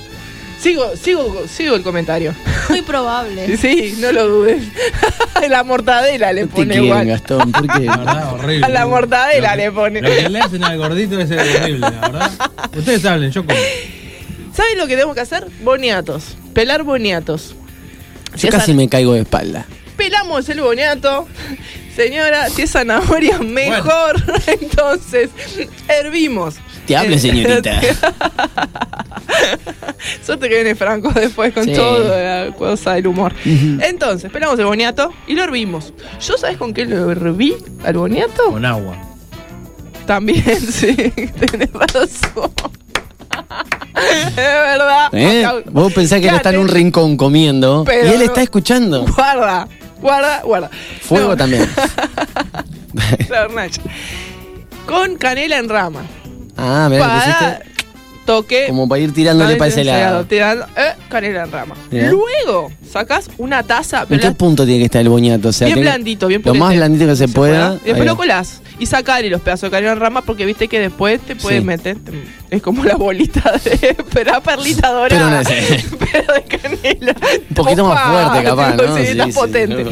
Sigo, 0.60 0.96
sigo, 0.96 1.44
sigo 1.48 1.74
el 1.74 1.82
comentario. 1.82 2.34
Muy 2.68 2.82
probable. 2.82 3.56
Sí, 3.60 3.96
no 3.98 4.12
lo 4.12 4.28
dudes. 4.28 4.62
la 5.48 5.64
mortadela 5.64 6.32
le 6.32 6.42
No 6.42 6.48
pone 6.48 6.66
quieren, 6.66 6.84
igual. 6.84 7.06
Gastón, 7.06 7.52
¿por 7.52 7.66
qué? 7.66 7.80
La 7.86 7.96
verdad, 7.96 8.32
horrible. 8.34 8.66
A 8.66 8.68
la 8.68 8.86
mortadela 8.86 9.56
Lo 9.56 9.62
le 9.62 9.72
pone. 9.72 10.02
Lo 10.02 10.08
que 10.08 10.28
le 10.28 10.40
hacen 10.40 10.64
al 10.64 10.78
gordito 10.78 11.18
es 11.20 11.30
horrible, 11.30 11.78
la 11.80 11.90
verdad. 11.90 12.30
Ustedes 12.76 13.04
hablen, 13.04 13.30
yo 13.30 13.44
como. 13.44 13.58
¿Saben 14.54 14.78
lo 14.78 14.86
que 14.86 14.94
tenemos 14.94 15.14
que 15.14 15.20
hacer? 15.20 15.46
Boniatos. 15.62 16.36
Pelar 16.54 16.82
boniatos. 16.82 17.54
Yo 18.36 18.48
casi 18.50 18.74
me 18.74 18.88
caigo 18.88 19.12
de 19.14 19.20
espalda. 19.20 19.66
Pelamos 19.96 20.48
el 20.48 20.60
boniato. 20.60 21.26
Señora, 21.94 22.50
si 22.50 22.62
es 22.62 22.72
zanahoria, 22.72 23.38
mejor. 23.38 24.22
Entonces, 24.46 25.30
hervimos. 25.88 26.56
Te 26.86 26.96
hable, 26.96 27.16
Eh, 27.16 27.18
señorita. 27.18 27.80
Suerte 30.24 30.48
que 30.48 30.54
viene 30.56 30.74
Franco 30.74 31.10
después 31.12 31.52
con 31.52 31.64
Sí. 31.64 31.72
toda 31.74 32.46
la 32.46 32.52
cosa 32.54 32.94
del 32.94 33.06
humor. 33.08 33.32
Entonces, 33.44 34.30
pelamos 34.30 34.58
el 34.58 34.66
boniato 34.66 35.12
y 35.26 35.34
lo 35.34 35.42
hervimos. 35.44 35.92
¿Yo 36.20 36.36
sabes 36.38 36.56
con 36.58 36.72
qué 36.74 36.84
lo 36.84 37.10
herví 37.10 37.56
al 37.84 37.94
boniato? 37.98 38.50
Con 38.50 38.64
agua. 38.64 38.96
También, 40.06 40.60
sí, 40.60 40.94
tenés 40.94 41.72
razón. 41.72 42.52
es 44.28 44.36
verdad. 44.36 45.08
¿Eh? 45.12 45.44
Vos 45.70 45.92
pensás 45.92 46.20
que 46.20 46.28
él 46.28 46.34
está 46.36 46.50
en 46.50 46.58
un 46.58 46.68
rincón 46.68 47.16
comiendo 47.16 47.82
Pero 47.84 48.10
y 48.10 48.14
él 48.14 48.22
está 48.22 48.42
escuchando. 48.42 49.04
Guarda, 49.16 49.66
guarda, 50.00 50.42
guarda. 50.42 50.70
Fuego 51.02 51.30
No. 51.30 51.36
también. 51.36 51.68
Con 54.86 55.16
canela 55.16 55.58
en 55.58 55.68
rama. 55.68 56.02
Ah, 56.56 56.88
mirá, 56.90 57.04
le 57.06 57.32
Para 57.32 57.58
toque. 58.24 58.64
como 58.66 58.88
para 58.88 59.00
ir 59.00 59.12
tirándole 59.14 59.56
para 59.56 59.68
ese 59.68 59.84
lado. 59.84 60.24
Tirando, 60.24 60.64
eh, 60.76 60.94
canela 61.08 61.44
en 61.44 61.52
rama. 61.52 61.74
Luego 61.90 62.72
sacás 62.90 63.28
una 63.38 63.62
taza. 63.62 64.04
¿En 64.10 64.18
qué 64.18 64.32
punto 64.32 64.64
tiene 64.64 64.80
que 64.80 64.84
estar 64.86 65.00
el 65.00 65.08
boñato? 65.08 65.48
O 65.48 65.52
sea, 65.52 65.66
bien 65.68 65.80
blandito, 65.80 66.26
bien 66.26 66.42
Lo 66.44 66.54
más 66.54 66.68
purete. 66.68 66.76
blandito 66.78 67.06
que 67.06 67.16
se, 67.16 67.28
pueda. 67.28 67.76
Y 67.84 67.86
después 67.88 68.06
lo 68.06 68.16
colás. 68.16 68.62
Y 68.78 68.86
sacale 68.86 69.30
los 69.30 69.40
pedazos 69.40 69.70
de 69.70 69.76
canela 69.76 69.92
en 69.92 70.00
rama 70.00 70.22
porque 70.22 70.44
viste 70.44 70.66
que 70.68 70.80
después 70.80 71.20
te 71.20 71.36
puedes 71.36 71.60
Sí. 71.60 71.64
meter. 71.64 71.96
te- 71.98 72.12
Es 72.50 72.62
como 72.62 72.84
la 72.84 72.96
bolita 72.96 73.52
de. 73.64 73.96
Pero 74.12 74.40
perlita 74.42 74.88
dorada. 74.90 75.08
Pero 75.08 75.30
no 75.30 75.40
es- 75.40 75.84
pero 76.12 76.32
de 76.34 76.42
canela. 76.42 77.14
Un 77.48 77.54
poquito 77.54 77.84
más 77.86 78.10
fuerte, 78.32 78.44
capaz. 78.44 78.76
Sí, 78.98 79.06
sí, 79.12 79.32
potente. 79.32 79.86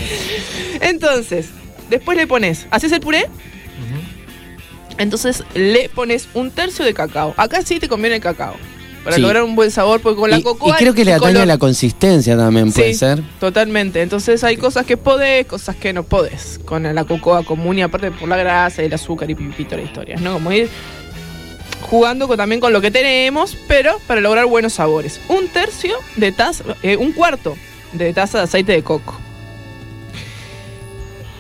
Entonces, 0.81 1.47
después 1.91 2.17
le 2.19 2.27
pones. 2.27 2.67
¿Haces 2.71 2.93
el 2.93 3.01
puré? 3.01 3.27
Entonces 4.99 5.43
le 5.55 5.89
pones 5.89 6.29
un 6.35 6.51
tercio 6.51 6.85
de 6.85 6.95
cacao. 6.95 7.35
Acá 7.37 7.63
sí 7.63 7.79
te 7.81 7.89
conviene 7.89 8.17
el 8.17 8.23
cacao. 8.23 8.55
Para 9.03 9.17
Sí. 9.17 9.23
lograr 9.23 9.43
un 9.43 9.55
buen 9.55 9.71
sabor, 9.71 10.01
porque 10.01 10.19
con 10.19 10.31
la 10.31 10.39
Y, 10.39 10.43
cocoa. 10.43 10.71
y 10.75 10.79
creo 10.79 10.95
que 10.95 11.05
le 11.05 11.13
atañe 11.13 11.35
color- 11.35 11.47
la 11.47 11.59
consistencia 11.59 12.39
también, 12.39 12.73
puede 12.73 12.95
Sí, 12.95 13.01
ser. 13.01 13.23
Totalmente. 13.39 14.01
Entonces 14.01 14.43
hay 14.45 14.57
cosas 14.57 14.87
que 14.87 14.97
podés, 14.97 15.45
cosas 15.47 15.77
que 15.77 15.93
no 15.93 16.05
podés. 16.05 16.59
Con 16.65 16.83
la 16.95 17.05
cocoa 17.05 17.45
común 17.45 17.79
y 17.79 17.83
aparte 17.83 18.11
por 18.13 18.29
la 18.31 18.39
grasa 18.39 18.83
y 18.83 18.87
el 18.87 18.95
azúcar 18.95 19.31
y 19.31 19.35
pipito 19.35 19.77
la 19.77 19.83
historia, 19.83 20.17
¿no? 20.17 20.33
Como 20.35 20.51
ir 20.53 20.71
jugando 21.83 22.27
con- 22.27 22.39
también 22.39 22.63
con 22.63 22.73
lo 22.73 22.81
que 22.81 22.91
tenemos, 22.91 23.59
pero 23.69 23.99
para 24.07 24.23
lograr 24.23 24.47
buenos 24.47 24.73
sabores. 24.73 25.21
Un 25.29 25.49
tercio 25.49 25.97
de 26.17 26.33
taza, 26.33 26.65
eh, 26.83 26.97
un 26.97 27.13
cuarto 27.13 27.57
de 27.93 28.15
taza 28.15 28.39
de 28.39 28.45
aceite 28.45 28.73
de 28.73 28.83
coco. 28.83 29.21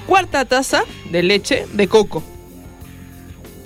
Cuarta 0.07 0.45
taza 0.45 0.85
de 1.11 1.23
leche 1.23 1.67
de 1.73 1.89
coco, 1.89 2.23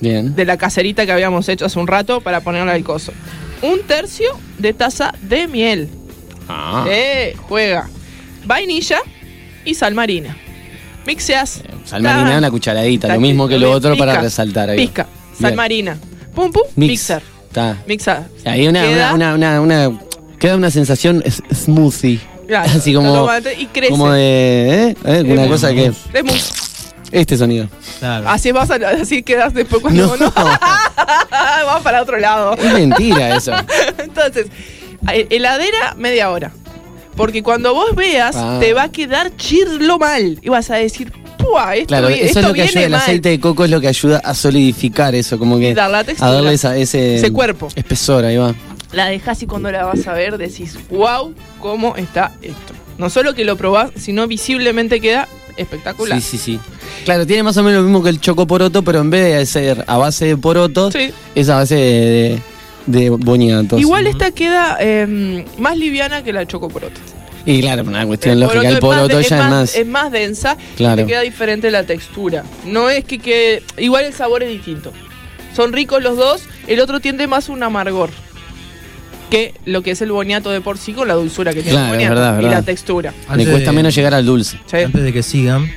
Bien. 0.01 0.35
de 0.37 0.45
la 0.45 0.57
cacerita 0.57 1.05
que 1.07 1.13
habíamos 1.13 1.49
hecho 1.49 1.65
hace 1.67 1.79
un 1.79 1.87
rato 1.87 2.21
para 2.21 2.41
ponerle 2.41 2.73
al 2.73 2.85
coso. 2.85 3.13
Un 3.63 3.81
tercio 3.83 4.29
de 4.59 4.73
taza 4.73 5.13
de 5.23 5.49
miel. 5.49 5.89
Ah. 6.49 6.87
Eh, 6.89 7.35
juega. 7.49 7.89
Vainilla 8.45 8.99
y 9.65 9.75
sal 9.75 9.95
marina. 9.95 10.37
Mixeas. 11.07 11.63
Sal 11.85 12.03
marina, 12.03 12.39
una 12.39 12.51
cucharadita, 12.51 13.09
lo 13.09 13.21
mismo 13.21 13.49
que 13.49 13.59
lo 13.59 13.71
otro 13.73 13.97
para 13.97 14.21
resaltar. 14.21 14.71
Ahí. 14.71 14.77
Pizca. 14.79 15.07
Sal 15.41 15.55
marina. 15.55 15.99
Pum, 16.35 16.53
pum. 16.53 16.63
Mix. 16.77 16.91
Mixer. 16.91 17.23
Está. 17.49 17.77
Mixa. 17.87 18.29
Ahí 18.45 18.69
una, 18.69 18.83
Queda- 18.85 19.15
una, 19.15 19.35
una, 19.35 19.61
una, 19.61 20.01
queda 20.39 20.57
una 20.57 20.71
sensación 20.71 21.25
smoothie. 21.53 22.21
Claro, 22.47 22.71
Así 22.77 22.95
como, 22.95 23.29
y 23.59 23.67
crece. 23.67 23.91
como 23.91 24.11
de, 24.13 24.91
¿eh? 24.91 24.97
¿Eh? 25.05 25.23
Una 25.27 25.45
Es 25.45 25.49
cosa 25.51 25.73
que, 25.75 25.87
Es. 25.87 25.97
Este 27.13 27.37
sonido. 27.37 27.69
Claro. 27.99 28.29
Así 28.29 28.53
vas 28.53 28.71
a, 28.71 28.75
así 29.01 29.23
quedas 29.23 29.55
después 29.55 29.83
cuando 29.83 30.07
No. 30.07 30.17
no. 30.17 30.33
Vas 31.31 31.83
para 31.83 32.03
otro 32.03 32.19
lado. 32.19 32.55
Es 32.55 32.73
mentira 32.73 33.37
eso. 33.37 33.53
Entonces, 33.99 34.47
eh, 35.13 35.27
heladera 35.31 35.95
media 35.97 36.31
hora. 36.31 36.53
Porque 37.17 37.43
cuando 37.43 37.75
vos 37.75 37.95
veas, 37.97 38.37
Ah. 38.37 38.59
te 38.61 38.73
va 38.75 38.85
a 38.85 38.93
quedar 38.93 39.35
chirlo 39.37 39.99
mal. 39.99 40.39
Y 40.41 40.49
vas 40.51 40.71
a 40.71 40.77
decir, 40.77 41.13
¡pua! 41.37 41.75
Esto, 41.75 41.89
Claro, 41.89 42.09
vi- 42.09 42.15
eso 42.15 42.25
esto 42.27 42.41
es 42.41 42.47
lo 42.47 42.53
que 42.55 42.63
viene 42.63 42.71
ayuda, 42.71 42.85
el 42.85 42.91
mal". 42.93 43.01
aceite 43.01 43.29
de 43.31 43.41
coco 43.41 43.65
es 43.65 43.71
lo 43.71 43.81
que 43.81 43.89
ayuda 43.89 44.21
a 44.25 44.35
solidificar 44.35 45.15
eso, 45.17 45.39
como 45.39 45.59
que 45.59 45.75
Dar 45.75 45.91
la 45.91 45.99
a 45.99 46.05
darle 46.33 46.53
esa- 46.53 46.77
ese, 46.77 47.17
Ese 47.17 47.33
cuerpo. 47.33 47.69
espesor, 47.75 48.25
ahí 48.25 48.37
va. 48.37 48.55
La 48.93 49.07
dejas 49.07 49.43
y 49.43 49.47
cuando 49.47 49.71
la 49.73 49.85
vas 49.85 50.07
a 50.07 50.13
ver 50.15 50.39
decís, 50.39 50.79
wow, 50.91 51.35
cómo 51.61 51.97
está 51.97 52.33
esto. 52.41 52.73
No 52.99 53.11
solo 53.11 53.35
que 53.35 53.45
lo 53.45 53.57
probás, 53.57 53.91
sino 53.97 54.27
visiblemente 54.27 55.01
queda 55.01 55.29
espectacular. 55.59 56.21
Sí, 56.21 56.37
sí, 56.37 56.39
sí. 56.39 56.61
Claro, 57.05 57.27
tiene 57.27 57.43
más 57.43 57.57
o 57.57 57.63
menos 57.63 57.81
lo 57.83 57.85
mismo 57.89 58.03
que 58.03 58.11
el 58.11 58.21
choco 58.21 58.47
poroto, 58.47 58.83
pero 58.83 59.01
en 59.01 59.11
vez 59.11 59.37
de 59.37 59.47
ser 59.47 59.85
a 59.87 59.97
base 59.99 60.27
de 60.27 60.37
porotos, 60.37 60.93
Sí. 60.95 61.11
es 61.35 61.49
a 61.49 61.57
base 61.57 61.75
de, 61.75 62.41
de, 62.87 63.01
de 63.01 63.11
boñatos. 63.11 63.81
Igual 63.81 64.07
esta 64.07 64.31
queda 64.31 64.77
eh, 64.81 65.45
más 65.59 65.77
liviana 65.77 66.23
que 66.23 66.33
la 66.33 66.47
chocoporoto. 66.47 67.01
Y 67.47 67.61
claro, 67.63 67.83
una 67.85 68.05
cuestión 68.07 68.35
El 68.35 68.41
lógica, 68.41 68.69
el 68.69 68.79
poroto 68.79 69.21
ya 69.21 69.37
es 69.45 69.51
más. 69.51 69.75
es 69.75 69.87
más 69.87 70.11
densa 70.13 70.57
Claro. 70.77 71.01
y 71.01 71.05
te 71.05 71.11
queda 71.11 71.21
diferente 71.23 71.71
la 71.71 71.85
textura. 71.85 72.45
No 72.67 72.91
es 72.91 73.05
que 73.05 73.19
quede... 73.19 73.63
Igual 73.79 74.05
el 74.05 74.13
sabor 74.13 74.43
es 74.43 74.51
distinto. 74.51 74.93
Son 75.57 75.73
ricos 75.73 76.03
los 76.03 76.17
dos, 76.19 76.43
el 76.67 76.79
otro 76.81 77.01
tiende 77.01 77.27
más 77.27 77.49
un 77.49 77.63
amargor 77.63 78.11
que 79.29 79.55
lo 79.65 79.83
que 79.83 79.93
es 79.93 80.01
el 80.03 80.11
boniato 80.13 80.51
de 80.51 80.61
por 80.61 80.79
sí 80.79 80.93
con 80.93 81.09
la 81.09 81.15
dulzura 81.15 81.53
que 81.53 81.63
tiene 81.63 81.73
Claro, 81.73 81.87
el 81.87 81.93
boniato 81.93 82.15
verdad, 82.15 82.33
y 82.33 82.43
verdad. 82.43 82.51
la 82.59 82.63
textura. 82.63 83.11
Le 83.13 83.33
Antes 83.33 83.49
cuesta 83.49 83.71
de- 83.71 83.77
menos 83.77 83.95
llegar 83.95 84.15
al 84.15 84.25
dulce. 84.27 84.59
Sí. 84.71 84.77
Antes 84.79 85.03
de 85.03 85.13
que 85.13 85.23
sigan, 85.23 85.71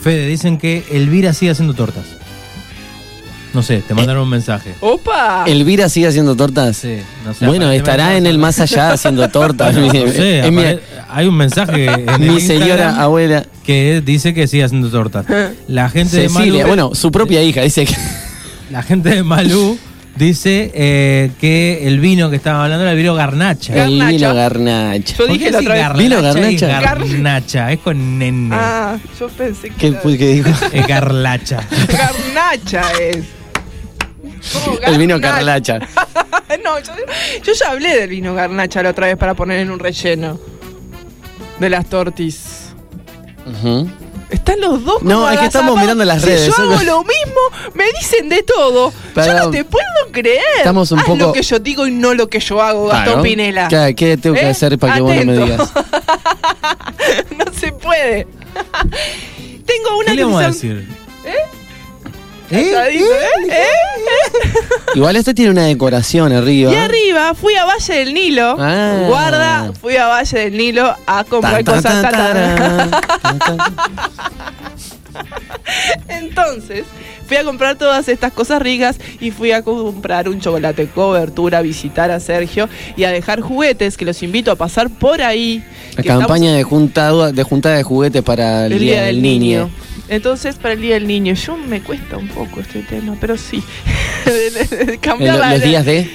Fede, 0.00 0.26
dicen 0.26 0.58
que 0.58 0.84
Elvira 0.92 1.32
sigue 1.32 1.50
haciendo 1.52 1.74
tortas. 1.74 2.04
No 3.52 3.64
sé, 3.64 3.82
te 3.86 3.94
mandaron 3.94 4.22
un 4.22 4.28
mensaje. 4.28 4.74
¡Opa! 4.80 5.42
¿Elvira 5.44 5.88
sigue 5.88 6.06
haciendo 6.06 6.36
tortas? 6.36 6.76
Sí, 6.76 6.98
no 7.26 7.34
sé, 7.34 7.46
bueno, 7.48 7.68
estará 7.72 8.16
en 8.16 8.24
el 8.26 8.38
más 8.38 8.60
allá 8.60 8.92
haciendo 8.92 9.28
tortas. 9.28 9.74
No 9.76 9.90
sé, 9.90 10.38
Es 10.40 10.52
mi, 10.52 10.62
apare- 10.62 10.80
hay 11.08 11.26
un 11.26 11.36
mensaje 11.36 11.86
en 11.86 12.04
mi 12.20 12.26
Instagram 12.28 12.40
señora 12.40 13.02
abuela 13.02 13.44
que 13.66 14.02
dice 14.06 14.34
que 14.34 14.46
sigue 14.46 14.62
haciendo 14.62 14.88
tortas. 14.88 15.26
La 15.66 15.90
gente 15.90 16.16
de 16.18 16.28
Malú, 16.28 16.60
bueno, 16.66 16.94
su 16.94 17.10
propia 17.10 17.42
hija 17.42 17.62
dice 17.62 17.84
que. 17.86 17.94
la 18.70 18.84
gente 18.84 19.08
de 19.16 19.24
Malú 19.24 19.76
dice 20.20 20.70
eh, 20.74 21.30
que 21.40 21.88
el 21.88 21.98
vino 21.98 22.30
que 22.30 22.36
estaba 22.36 22.62
hablando 22.62 22.82
era 22.84 22.92
el 22.92 22.96
vino 22.98 23.14
garnacha. 23.14 23.74
Gar- 23.74 23.86
El 23.88 23.98
Garnacha. 23.98 24.10
vino 24.16 24.34
garnacha. 24.34 25.16
Yo 25.16 25.16
¿Por 25.26 25.32
dije 25.32 25.44
qué 25.46 25.50
la 25.50 25.58
otra 25.58 25.74
vez. 25.74 25.98
¿Vino 25.98 26.22
garnacha 26.22 26.50
y 26.50 26.56
garnacha? 26.56 26.94
garnacha, 27.10 27.72
es 27.72 27.78
con 27.80 28.18
nene. 28.18 28.54
Ah, 28.56 28.98
yo 29.18 29.28
pensé 29.28 29.70
que. 29.70 29.74
¿Qué, 29.76 29.86
era- 29.88 30.00
que 30.02 30.28
dijo? 30.34 30.50
Es 30.72 30.86
garlacha. 30.86 31.60
Garnacha 31.88 32.82
es. 33.00 33.18
¿Cómo 34.64 34.78
El 34.86 34.98
vino 34.98 35.18
garnacha? 35.18 35.78
garnacha. 35.78 36.58
no, 36.64 36.78
yo, 36.78 36.92
yo 37.44 37.52
ya 37.52 37.70
hablé 37.70 37.96
del 38.00 38.10
vino 38.10 38.34
garnacha 38.34 38.82
la 38.82 38.90
otra 38.90 39.06
vez 39.06 39.16
para 39.16 39.34
poner 39.34 39.58
en 39.60 39.70
un 39.70 39.78
relleno. 39.78 40.38
De 41.58 41.68
las 41.68 41.86
tortis. 41.86 42.70
Ujú. 43.46 43.90
Están 44.30 44.60
los 44.60 44.84
dos 44.84 45.02
No, 45.02 45.28
es 45.30 45.38
que 45.40 45.46
estamos 45.46 45.78
mirando 45.80 46.04
las 46.04 46.22
Si 46.22 46.28
redes, 46.28 46.46
yo 46.46 46.52
son- 46.52 46.72
hago 46.72 46.82
lo 46.84 46.98
mismo, 47.00 47.40
me 47.74 47.84
dicen 48.00 48.28
de 48.28 48.42
todo. 48.42 48.92
Pero- 49.14 49.26
yo 49.26 49.38
no 49.38 49.50
te 49.50 49.64
puedo 49.64 49.84
creer. 50.12 50.40
Estamos 50.58 50.90
un 50.92 51.00
Haz 51.00 51.04
poco- 51.04 51.18
lo 51.18 51.32
que 51.32 51.42
yo 51.42 51.58
digo 51.58 51.86
y 51.86 51.90
no 51.90 52.14
lo 52.14 52.28
que 52.28 52.38
yo 52.40 52.62
hago, 52.62 52.86
Gastón 52.86 53.04
Claro. 53.04 53.22
Pinela. 53.22 53.68
¿Qué, 53.68 53.94
qué 53.96 54.16
tengo 54.16 54.36
que 54.36 54.42
¿Eh? 54.42 54.50
hacer 54.50 54.78
para 54.78 54.94
que 54.94 55.00
vos 55.00 55.14
no 55.16 55.24
me 55.24 55.32
Atento. 55.32 55.44
digas? 55.46 55.70
no 57.38 57.52
se 57.58 57.72
puede. 57.72 58.26
Tengo 59.66 59.96
una 59.98 60.06
¿Qué 60.06 60.14
le 60.14 60.24
vamos 60.24 60.42
a 60.42 60.46
decir? 60.48 60.88
Calladito, 61.24 61.59
¿eh? 62.50 62.72
¿Eh? 63.50 63.64
Igual 64.94 65.16
esto 65.16 65.34
tiene 65.34 65.50
una 65.50 65.64
decoración 65.64 66.32
arriba. 66.32 66.72
Y 66.72 66.74
arriba 66.76 67.34
fui 67.34 67.54
a 67.54 67.64
Valle 67.64 67.94
del 67.94 68.14
Nilo. 68.14 68.56
Ah. 68.58 69.04
Guarda, 69.06 69.72
fui 69.80 69.96
a 69.96 70.06
Valle 70.08 70.38
del 70.38 70.56
Nilo 70.56 70.94
a 71.06 71.24
comprar 71.24 71.62
Tan, 71.64 71.76
cosas. 71.76 72.02
tan. 72.10 72.90
Entonces, 76.08 76.84
fui 77.26 77.36
a 77.36 77.44
comprar 77.44 77.76
todas 77.76 78.08
estas 78.08 78.32
cosas 78.32 78.60
ricas 78.60 78.98
y 79.20 79.30
fui 79.30 79.52
a 79.52 79.62
comprar 79.62 80.28
un 80.28 80.40
chocolate 80.40 80.88
cobertura, 80.88 81.58
a 81.58 81.62
visitar 81.62 82.10
a 82.10 82.18
Sergio 82.20 82.68
y 82.96 83.04
a 83.04 83.10
dejar 83.10 83.40
juguetes 83.40 83.96
que 83.96 84.04
los 84.04 84.22
invito 84.22 84.50
a 84.50 84.56
pasar 84.56 84.90
por 84.90 85.22
ahí. 85.22 85.64
La 85.96 86.02
campaña 86.02 86.52
de 86.52 86.62
juntada, 86.64 87.32
de 87.32 87.42
juntada 87.42 87.76
de 87.76 87.82
juguetes 87.82 88.22
para 88.22 88.66
el, 88.66 88.72
el 88.72 88.78
Día 88.80 89.02
del 89.02 89.22
Niño. 89.22 89.70
Entonces, 90.10 90.56
para 90.56 90.74
el 90.74 90.80
Día 90.82 90.94
del 90.94 91.06
Niño, 91.06 91.34
yo 91.34 91.56
me 91.56 91.80
cuesta 91.82 92.16
un 92.18 92.28
poco 92.28 92.60
este 92.60 92.82
tema, 92.82 93.16
pero 93.20 93.38
sí. 93.38 93.62
La- 95.38 95.52
los 95.52 95.62
días 95.62 95.84
de. 95.86 96.10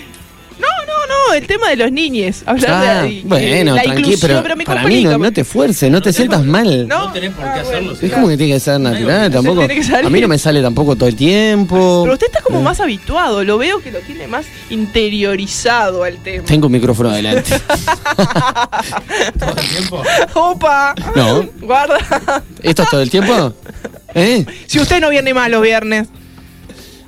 No, 0.60 0.68
no, 0.86 0.95
no, 1.08 1.34
el 1.36 1.48
tema 1.48 1.70
de 1.70 1.76
los 1.76 1.92
niñes. 1.92 2.44
Hablar 2.46 2.72
Ah, 2.72 3.04
de 3.04 3.22
bueno, 3.24 3.76
la 3.76 3.82
tranquilo, 3.84 4.08
inclusión, 4.10 4.42
pero, 4.44 4.56
me 4.56 4.64
para 4.66 4.84
mí 4.84 5.04
no, 5.04 5.18
no 5.18 5.32
te 5.32 5.42
esfuerces, 5.42 5.90
no 5.92 6.02
te 6.02 6.12
sientas 6.14 6.44
mal. 6.44 6.88
No, 6.88 7.08
No 7.08 7.12
tenés 7.14 7.32
por 7.32 7.44
qué 7.44 7.50
Ah, 7.50 7.62
hacerlo. 7.62 7.94
Es 8.02 8.12
como 8.12 8.28
que 8.28 8.38
tiene 8.38 8.54
que 8.54 8.60
ser 8.60 8.80
natural, 8.80 9.30
No, 9.32 9.42
tampoco. 9.42 9.62
A 9.62 10.10
mí 10.10 10.22
no 10.22 10.28
me 10.28 10.38
sale 10.38 10.62
tampoco 10.62 10.96
todo 10.96 11.08
el 11.10 11.16
tiempo. 11.16 12.02
Pero 12.04 12.14
usted 12.14 12.28
está 12.28 12.42
como 12.42 12.60
Eh, 12.60 12.64
más 12.64 12.80
habituado, 12.80 13.44
lo 13.44 13.58
veo 13.58 13.82
que 13.82 13.92
lo 13.92 14.00
tiene 14.00 14.28
más 14.28 14.46
interiorizado 14.70 16.04
al 16.04 16.18
tema. 16.24 16.46
Tengo 16.46 16.68
un 16.68 16.74
micrófono 16.74 17.10
adelante. 17.10 17.60
todo 19.40 19.56
el 19.58 19.68
tiempo. 19.70 20.04
¡Opa! 20.34 20.96
No. 21.16 21.44
Guarda. 21.62 21.98
¿Esto 22.62 22.84
es 22.84 22.90
todo 22.90 23.02
el 23.02 23.10
tiempo? 23.10 23.54
¿Eh? 24.14 24.46
Si 24.68 24.80
usted 24.80 25.00
no 25.02 25.10
viene 25.10 25.34
más 25.34 25.50
los 25.50 25.62
viernes. 25.62 26.08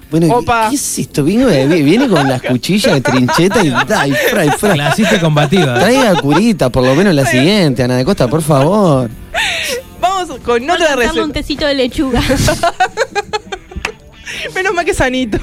Bueno, 0.09 0.35
Opa. 0.37 0.69
¿qué 0.69 0.75
es 0.75 0.99
esto? 0.99 1.23
Viene, 1.23 1.65
viene 1.83 2.07
con 2.07 2.27
las 2.27 2.41
cuchillas 2.41 2.93
de 2.93 3.01
trincheta 3.01 3.63
y 3.63 3.69
da, 3.69 4.07
y 4.07 4.13
fra, 4.13 4.45
y 4.45 4.49
fra. 4.51 4.73
Clasista 4.73 5.15
y 5.17 5.19
combativa. 5.19 5.79
Traiga 5.79 6.15
curita, 6.15 6.69
por 6.69 6.83
lo 6.85 6.95
menos 6.95 7.13
la 7.13 7.25
siguiente, 7.25 7.83
Ana 7.83 7.97
de 7.97 8.05
Costa, 8.05 8.27
por 8.27 8.41
favor. 8.41 9.09
Vamos 9.99 10.39
con 10.45 10.63
otra 10.63 10.77
lanzarle 10.95 11.05
un 11.21 11.27
receta. 11.29 11.33
tecito 11.33 11.65
de 11.65 11.73
lechuga. 11.75 12.21
Menos 14.53 14.73
mal 14.73 14.85
que 14.85 14.93
sanito. 14.93 15.37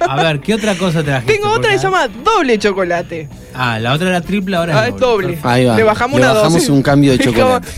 A 0.00 0.22
ver, 0.22 0.40
¿qué 0.40 0.54
otra 0.54 0.74
cosa 0.76 1.02
trajiste? 1.02 1.34
Tengo 1.34 1.50
otra 1.52 1.70
que 1.70 1.78
se 1.78 1.84
llama 1.84 2.08
doble 2.08 2.58
chocolate. 2.58 3.28
Ah, 3.54 3.78
la 3.78 3.92
otra 3.92 4.08
era 4.08 4.20
triple, 4.20 4.56
ahora 4.56 4.80
Ah, 4.82 4.88
es 4.88 4.96
doble. 4.96 5.38
Ahí 5.42 5.64
va. 5.64 5.76
Le 5.76 5.82
bajamos 5.82 6.18
Le 6.20 6.24
una 6.26 6.34
bajamos 6.34 6.54
dosis. 6.54 6.68
un 6.68 6.82
cambio 6.82 7.12
de 7.12 7.18
chocolate. 7.24 7.68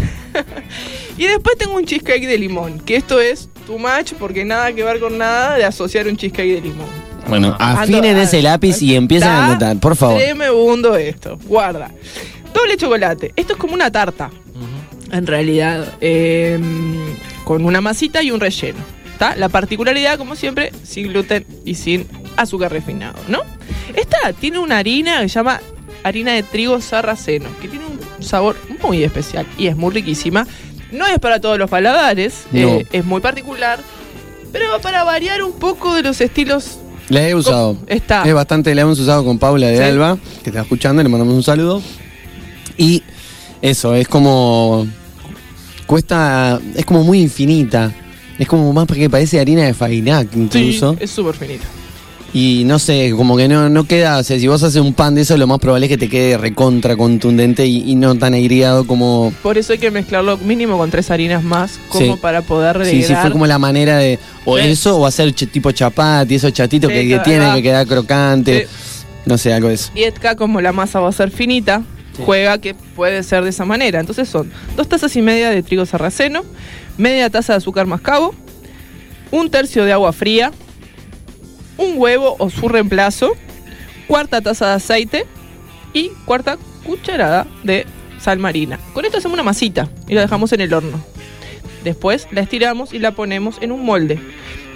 y 1.18 1.26
después 1.26 1.56
tengo 1.58 1.74
un 1.74 1.84
cheesecake 1.84 2.26
de 2.26 2.38
limón, 2.38 2.78
que 2.80 2.96
esto 2.96 3.20
es 3.20 3.48
too 3.70 3.78
much 3.78 4.14
porque 4.18 4.44
nada 4.44 4.72
que 4.72 4.82
ver 4.82 4.98
con 4.98 5.16
nada 5.16 5.56
de 5.56 5.64
asociar 5.64 6.08
un 6.08 6.16
cheesecake 6.16 6.54
de 6.54 6.60
limón. 6.60 6.88
Bueno, 7.28 7.56
Ando- 7.58 7.82
afinen 7.82 8.16
ese 8.18 8.42
lápiz 8.42 8.82
y 8.82 8.96
empiezan 8.96 9.30
a 9.30 9.46
anotar, 9.46 9.76
por 9.78 9.94
favor. 9.94 10.18
Tremebundo 10.20 10.96
esto, 10.96 11.38
guarda. 11.44 11.90
Doble 12.52 12.76
chocolate. 12.76 13.32
Esto 13.36 13.52
es 13.52 13.58
como 13.58 13.74
una 13.74 13.92
tarta, 13.92 14.30
en 15.12 15.26
realidad, 15.26 15.94
eh, 16.00 16.58
con 17.44 17.64
una 17.64 17.80
masita 17.80 18.22
y 18.22 18.30
un 18.32 18.40
relleno. 18.40 18.78
¿tá? 19.18 19.36
La 19.36 19.48
particularidad, 19.48 20.18
como 20.18 20.34
siempre, 20.34 20.72
sin 20.82 21.08
gluten 21.08 21.46
y 21.64 21.74
sin 21.74 22.06
azúcar 22.36 22.72
refinado, 22.72 23.18
¿no? 23.28 23.42
Esta 23.94 24.32
tiene 24.32 24.58
una 24.58 24.78
harina 24.78 25.20
que 25.20 25.28
se 25.28 25.34
llama 25.34 25.60
harina 26.02 26.32
de 26.32 26.42
trigo 26.42 26.80
sarraceno, 26.80 27.46
que 27.60 27.68
tiene 27.68 27.84
un 27.86 28.24
sabor 28.24 28.56
muy 28.82 29.04
especial 29.04 29.46
y 29.58 29.66
es 29.68 29.76
muy 29.76 29.92
riquísima. 29.92 30.46
No 30.92 31.06
es 31.06 31.18
para 31.18 31.40
todos 31.40 31.58
los 31.58 31.70
paladares, 31.70 32.44
No. 32.52 32.58
eh, 32.76 32.86
es 32.92 33.04
muy 33.04 33.20
particular, 33.20 33.78
pero 34.52 34.80
para 34.80 35.04
variar 35.04 35.42
un 35.42 35.52
poco 35.52 35.94
de 35.94 36.02
los 36.02 36.20
estilos 36.20 36.78
La 37.08 37.28
he 37.28 37.34
usado. 37.34 37.76
Está. 37.86 38.22
Es 38.24 38.34
bastante, 38.34 38.74
la 38.74 38.82
hemos 38.82 38.98
usado 38.98 39.24
con 39.24 39.38
Paula 39.38 39.66
de 39.68 39.76
Sí. 39.78 39.82
Alba, 39.82 40.18
que 40.42 40.50
está 40.50 40.62
escuchando, 40.62 41.02
le 41.02 41.08
mandamos 41.08 41.34
un 41.34 41.42
saludo. 41.42 41.82
Y 42.76 43.02
eso, 43.62 43.94
es 43.94 44.06
como. 44.08 44.86
Cuesta. 45.86 46.60
Es 46.74 46.84
como 46.84 47.02
muy 47.02 47.20
infinita. 47.20 47.92
Es 48.38 48.46
como 48.48 48.72
más 48.72 48.86
porque 48.86 49.10
parece 49.10 49.38
harina 49.40 49.64
de 49.64 49.74
Fainac 49.74 50.28
incluso. 50.34 50.92
Sí, 50.94 50.98
es 51.04 51.10
súper 51.10 51.34
finita. 51.34 51.64
Y 52.32 52.62
no 52.64 52.78
sé, 52.78 53.12
como 53.16 53.36
que 53.36 53.48
no, 53.48 53.68
no 53.68 53.84
queda. 53.84 54.18
O 54.18 54.22
sea, 54.22 54.38
si 54.38 54.46
vos 54.46 54.62
haces 54.62 54.80
un 54.80 54.94
pan 54.94 55.16
de 55.16 55.22
eso, 55.22 55.36
lo 55.36 55.48
más 55.48 55.58
probable 55.58 55.86
es 55.86 55.90
que 55.90 55.98
te 55.98 56.08
quede 56.08 56.38
recontra 56.38 56.96
contundente 56.96 57.66
y, 57.66 57.90
y 57.90 57.96
no 57.96 58.14
tan 58.14 58.34
aireado 58.34 58.86
como. 58.86 59.32
Por 59.42 59.58
eso 59.58 59.72
hay 59.72 59.80
que 59.80 59.90
mezclarlo 59.90 60.38
mínimo 60.38 60.78
con 60.78 60.90
tres 60.90 61.10
harinas 61.10 61.42
más, 61.42 61.80
como 61.88 62.14
Sí. 62.14 62.20
para 62.22 62.42
poder 62.42 62.86
Sí, 62.86 63.02
sí, 63.02 63.14
fue 63.16 63.32
como 63.32 63.46
la 63.48 63.58
manera 63.58 63.96
de. 63.98 64.20
O 64.44 64.58
eso, 64.58 64.96
o 64.96 65.06
hacer 65.06 65.34
ch- 65.34 65.50
tipo 65.50 65.72
chapati, 65.72 66.36
esos 66.36 66.52
chatitos 66.52 66.90
Sí, 66.92 66.96
que, 66.98 67.08
que 67.08 67.18
tienen 67.20 67.52
que 67.54 67.62
quedar 67.62 67.86
crocante. 67.86 68.68
No 69.26 69.36
sé, 69.36 69.52
algo 69.52 69.68
de 69.68 69.74
eso. 69.74 69.90
Y 69.96 70.04
acá, 70.04 70.36
como 70.36 70.60
la 70.60 70.72
masa 70.72 71.00
va 71.00 71.08
a 71.08 71.12
ser 71.12 71.30
finita, 71.32 71.82
juega 72.24 72.58
que 72.58 72.74
puede 72.74 73.22
ser 73.24 73.42
de 73.42 73.50
esa 73.50 73.64
manera. 73.64 73.98
Entonces 73.98 74.28
son 74.28 74.50
dos 74.76 74.88
tazas 74.88 75.14
y 75.16 75.20
media 75.22 75.50
de 75.50 75.62
trigo 75.64 75.84
sarraceno, 75.84 76.42
media 76.96 77.28
taza 77.28 77.54
de 77.54 77.56
azúcar 77.58 77.86
mascabo, 77.86 78.34
un 79.32 79.50
tercio 79.50 79.84
de 79.84 79.92
agua 79.92 80.12
fría, 80.12 80.52
un 81.80 81.94
huevo 81.96 82.36
o 82.38 82.50
su 82.50 82.68
reemplazo, 82.68 83.32
cuarta 84.06 84.40
taza 84.40 84.68
de 84.68 84.74
aceite 84.74 85.26
y 85.92 86.10
cuarta 86.24 86.58
cucharada 86.84 87.46
de 87.64 87.86
sal 88.20 88.38
marina. 88.38 88.78
Con 88.92 89.04
esto 89.04 89.18
hacemos 89.18 89.34
una 89.34 89.42
masita 89.42 89.88
y 90.08 90.14
la 90.14 90.20
dejamos 90.22 90.52
en 90.52 90.60
el 90.60 90.72
horno. 90.74 91.00
Después 91.84 92.28
la 92.30 92.42
estiramos 92.42 92.92
y 92.92 92.98
la 92.98 93.12
ponemos 93.12 93.56
en 93.60 93.72
un 93.72 93.84
molde. 93.84 94.18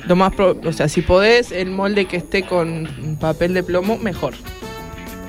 Lo 0.07 0.17
más 0.17 0.35
pro- 0.35 0.59
o 0.65 0.73
sea, 0.73 0.89
si 0.89 1.03
podés, 1.03 1.53
el 1.53 1.71
molde 1.71 2.07
que 2.07 2.17
esté 2.17 2.43
con 2.45 3.17
papel 3.21 3.55
de 3.55 3.63
plomo, 3.63 3.97
mejor. 3.99 4.35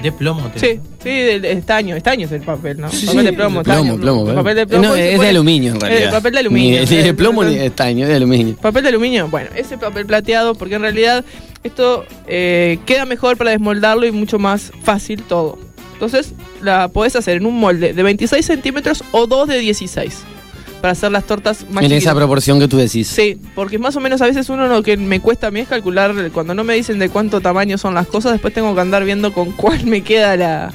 De 0.02 0.12
plomo. 0.12 0.50
te- 0.50 0.60
Sí, 0.60 0.80
sí, 1.02 1.10
de, 1.10 1.40
de 1.40 1.52
estaño, 1.54 1.96
estaño 1.96 2.26
es 2.28 2.32
el 2.34 2.42
papel, 2.42 2.80
¿no? 2.80 2.90
Sí, 2.92 3.06
papel 3.08 3.26
de 3.26 3.34
plomo, 3.34 3.60
de 3.60 3.64
plomo, 3.64 3.80
estaño. 3.82 4.02
plomo, 4.02 4.32
¿eh? 4.32 4.36
papel 4.36 4.56
de 4.58 4.68
plomo. 4.68 4.84
No, 4.88 4.96
es 4.96 5.20
de 5.20 5.30
aluminio 5.30 5.72
en 5.72 5.78
Eh, 5.78 5.80
realidad. 5.80 6.12
papel 6.12 6.34
de 6.34 6.40
aluminio. 6.40 6.80
Ni, 6.82 6.86
ni 6.86 6.96
de 6.98 7.10
Eh, 7.10 7.14
plomo 7.14 7.44
ni 7.44 7.56
de 7.56 7.66
estaño, 7.66 8.04
es 8.04 8.10
de 8.10 8.16
aluminio. 8.16 8.56
Papel 8.58 8.84
de 8.84 8.90
aluminio, 8.90 9.28
bueno, 9.30 9.50
ese 9.56 9.78
papel 9.78 10.06
plateado, 10.06 10.56
porque 10.56 10.76
en 10.76 10.82
realidad 10.82 11.26
esto 11.66 12.06
eh, 12.28 12.78
queda 12.86 13.06
mejor 13.06 13.38
para 13.38 13.52
desmoldarlo 13.52 14.06
y 14.06 14.12
mucho 14.12 14.40
más 14.40 14.72
fácil 14.84 15.24
todo. 15.24 15.58
Entonces 15.94 16.34
la 16.62 16.90
podés 16.90 17.16
hacer 17.16 17.38
en 17.38 17.46
un 17.46 17.60
molde 17.60 17.94
de 17.94 18.04
26 18.04 18.46
centímetros 18.46 19.04
o 19.12 19.28
dos 19.28 19.48
de 19.48 19.60
16 19.60 20.24
para 20.82 20.92
hacer 20.92 21.12
las 21.12 21.26
tortas 21.26 21.66
más 21.72 21.84
En 21.84 21.92
esa 21.94 22.14
proporción 22.14 22.60
que 22.60 22.68
tú 22.68 22.78
decís. 22.78 23.08
Sí, 23.08 23.40
porque 23.56 23.80
más 23.80 23.96
o 23.96 24.00
menos 24.00 24.22
a 24.22 24.28
veces 24.28 24.50
uno 24.50 24.68
lo 24.68 24.84
que 24.84 24.98
me 24.98 25.20
cuesta 25.20 25.48
a 25.48 25.52
mí 25.52 25.62
es 25.62 25.68
calcular, 25.68 26.14
cuando 26.32 26.54
no 26.54 26.64
me 26.64 26.76
dicen 26.76 27.00
de 27.00 27.10
cuánto 27.10 27.42
tamaño 27.42 27.80
son 27.80 27.96
las 27.96 28.06
cosas, 28.06 28.34
después 28.34 28.54
tengo 28.54 28.76
que 28.76 28.82
andar 28.82 29.04
viendo 29.04 29.34
con 29.34 29.52
cuál 29.54 29.86
me 29.86 30.02
queda 30.02 30.38
la... 30.38 30.72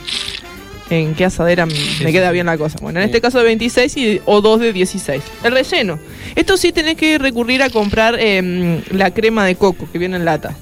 En 0.88 1.14
qué 1.14 1.24
asadera 1.24 1.66
me 1.66 1.72
sí, 1.72 2.04
queda 2.06 2.32
bien 2.32 2.46
la 2.46 2.58
cosa. 2.58 2.78
Bueno, 2.82 2.98
en 2.98 3.06
este 3.06 3.20
caso 3.20 3.38
de 3.38 3.44
26 3.44 3.96
y, 3.96 4.20
o 4.24 4.40
2 4.40 4.58
de 4.58 4.72
16. 4.72 5.22
El 5.44 5.52
relleno. 5.52 6.00
Esto 6.34 6.56
sí 6.56 6.72
tenés 6.72 6.96
que 6.96 7.16
recurrir 7.16 7.62
a 7.62 7.70
comprar 7.70 8.18
em, 8.18 8.82
la 8.90 9.14
crema 9.14 9.44
de 9.44 9.54
coco 9.54 9.86
que 9.92 9.98
viene 9.98 10.16
en 10.16 10.24
lata. 10.24 10.56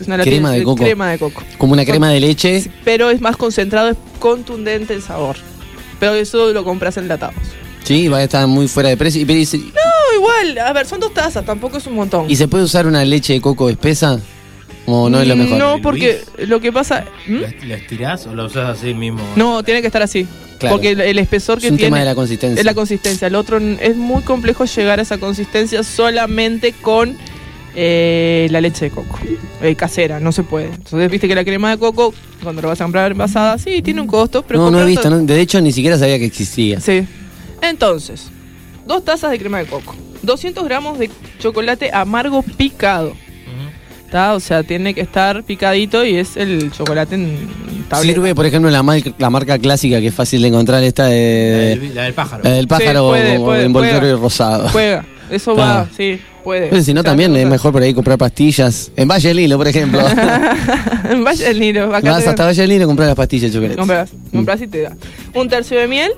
Es 0.00 0.06
una 0.06 0.16
latita- 0.18 0.30
Crema 0.36 0.52
de 0.52 0.62
coco. 0.62 0.82
Crema 0.84 1.10
de 1.10 1.18
coco. 1.18 1.42
Como 1.58 1.72
una 1.72 1.84
crema 1.84 2.10
de 2.10 2.20
leche. 2.20 2.70
Pero 2.84 3.10
es 3.10 3.20
más 3.20 3.36
concentrado, 3.36 3.88
es 3.90 3.96
contundente 4.18 4.94
el 4.94 5.02
sabor. 5.02 5.36
Pero 6.00 6.14
eso 6.14 6.52
lo 6.52 6.64
compras 6.64 6.96
enlatados. 6.96 7.34
Sí, 7.84 8.08
va 8.08 8.18
a 8.18 8.22
estar 8.24 8.46
muy 8.46 8.68
fuera 8.68 8.88
de 8.90 8.96
precio. 8.96 9.20
Y, 9.20 9.24
pero 9.24 9.38
dice- 9.38 9.58
No, 9.58 10.16
igual, 10.16 10.58
a 10.58 10.72
ver, 10.72 10.86
son 10.86 11.00
dos 11.00 11.12
tazas, 11.14 11.44
tampoco 11.44 11.78
es 11.78 11.86
un 11.86 11.94
montón. 11.94 12.30
¿y 12.30 12.36
se 12.36 12.46
puede 12.48 12.64
usar 12.64 12.86
una 12.86 13.04
leche 13.04 13.32
de 13.32 13.40
coco 13.40 13.68
espesa? 13.70 14.20
¿O 14.86 15.10
no 15.10 15.20
es 15.20 15.28
lo 15.28 15.36
mejor? 15.36 15.58
No, 15.58 15.72
Luis. 15.72 15.82
porque 15.82 16.20
lo 16.46 16.60
que 16.60 16.72
pasa. 16.72 17.04
¿Mm? 17.26 17.34
¿La, 17.40 17.48
la 17.66 17.74
estirás 17.74 18.26
o 18.26 18.34
la 18.34 18.44
usás 18.44 18.78
así 18.78 18.94
mismo? 18.94 19.20
No, 19.36 19.62
tiene 19.62 19.80
que 19.82 19.86
estar 19.88 20.00
así. 20.02 20.26
Claro. 20.58 20.76
Porque 20.76 20.90
el, 20.92 21.00
el 21.02 21.18
espesor 21.18 21.60
que 21.60 21.66
es 21.66 21.72
un 21.72 21.76
tiene 21.76 21.88
tema 21.88 21.98
de 22.00 22.04
la 22.06 22.14
consistencia. 22.14 22.58
es 22.58 22.64
la 22.64 22.74
consistencia. 22.74 23.28
El 23.28 23.34
otro 23.36 23.58
n- 23.58 23.78
es 23.80 23.96
muy 23.96 24.22
complejo 24.22 24.64
llegar 24.64 24.98
a 24.98 25.02
esa 25.02 25.18
consistencia 25.18 25.82
solamente 25.82 26.72
con 26.72 27.16
eh, 27.74 28.48
la 28.50 28.60
leche 28.60 28.86
de 28.86 28.90
coco. 28.90 29.18
eh, 29.62 29.74
casera, 29.74 30.20
no 30.20 30.32
se 30.32 30.42
puede. 30.42 30.66
Entonces, 30.66 31.10
viste 31.10 31.28
que 31.28 31.34
la 31.34 31.44
crema 31.44 31.70
de 31.70 31.78
coco, 31.78 32.12
cuando 32.42 32.62
lo 32.62 32.68
vas 32.68 32.80
a 32.80 32.84
comprar 32.84 33.12
envasada, 33.12 33.58
sí, 33.58 33.82
tiene 33.82 34.00
un 34.00 34.06
costo, 34.06 34.42
pero 34.42 34.60
no, 34.60 34.70
no 34.70 34.80
he 34.80 34.84
visto. 34.86 35.08
no- 35.10 35.18
de 35.18 35.40
hecho, 35.40 35.60
ni 35.60 35.72
siquiera 35.72 35.98
sabía 35.98 36.18
que 36.18 36.24
existía. 36.26 36.80
Sí. 36.80 37.06
Entonces, 37.62 38.28
dos 38.86 39.04
tazas 39.04 39.30
de 39.30 39.38
crema 39.38 39.58
de 39.58 39.66
coco, 39.66 39.94
200 40.22 40.64
gramos 40.64 40.98
de 40.98 41.10
chocolate 41.38 41.90
amargo 41.92 42.42
picado. 42.42 43.14
¿tá? 44.10 44.32
O 44.32 44.40
sea, 44.40 44.62
tiene 44.62 44.94
que 44.94 45.02
estar 45.02 45.42
picadito 45.44 46.02
y 46.02 46.16
es 46.16 46.38
el 46.38 46.70
chocolate 46.72 47.14
en 47.16 47.46
tableta. 47.90 48.14
Sirve, 48.14 48.34
por 48.34 48.46
ejemplo, 48.46 48.70
la, 48.70 48.82
mar- 48.82 49.02
la 49.18 49.28
marca 49.28 49.58
clásica 49.58 50.00
que 50.00 50.06
es 50.06 50.14
fácil 50.14 50.40
de 50.40 50.48
encontrar, 50.48 50.82
esta 50.82 51.02
La 51.02 51.08
de, 51.10 51.76
del, 51.78 51.94
la 51.94 52.02
del 52.04 52.14
pájaro. 52.14 52.42
la 52.42 52.50
del 52.52 52.66
pájaro 52.66 53.00
Sí, 53.14 53.20
puede, 53.20 53.36
o 53.38 53.44
puede, 53.44 53.64
envoltorio 53.64 54.16
rosado. 54.16 54.68
Juega, 54.70 55.04
eso 55.30 55.54
Claro. 55.54 55.80
va, 55.80 55.88
sí, 55.96 56.20
puede. 56.44 56.68
Pero 56.68 56.82
si 56.82 56.94
no, 56.94 57.02
también 57.04 57.34
es 57.36 57.46
mejor 57.46 57.72
por 57.72 57.82
ahí 57.82 57.92
comprar 57.94 58.18
pastillas. 58.18 58.90
En 58.96 59.08
Valle 59.08 59.28
del 59.28 59.36
Lilo, 59.38 59.56
por 59.58 59.68
ejemplo. 59.68 60.00
Vaya 61.24 61.50
el 61.50 61.60
Nilo, 61.60 61.94
acá 61.94 62.12
Vas 62.12 62.26
hasta 62.26 62.44
Valle 62.44 62.60
del 62.62 62.70
Lilo 62.70 62.84
y 62.84 62.86
comprar 62.86 63.08
las 63.08 63.16
pastillas 63.16 63.50
de 63.52 63.56
chocolate. 63.58 63.76
compras, 63.78 64.10
Mm. 64.32 64.36
compras 64.36 64.60
y 64.62 64.66
te 64.68 64.82
da. 64.82 64.96
Un 65.34 65.48
tercio 65.48 65.78
de 65.78 65.86
miel 65.88 66.12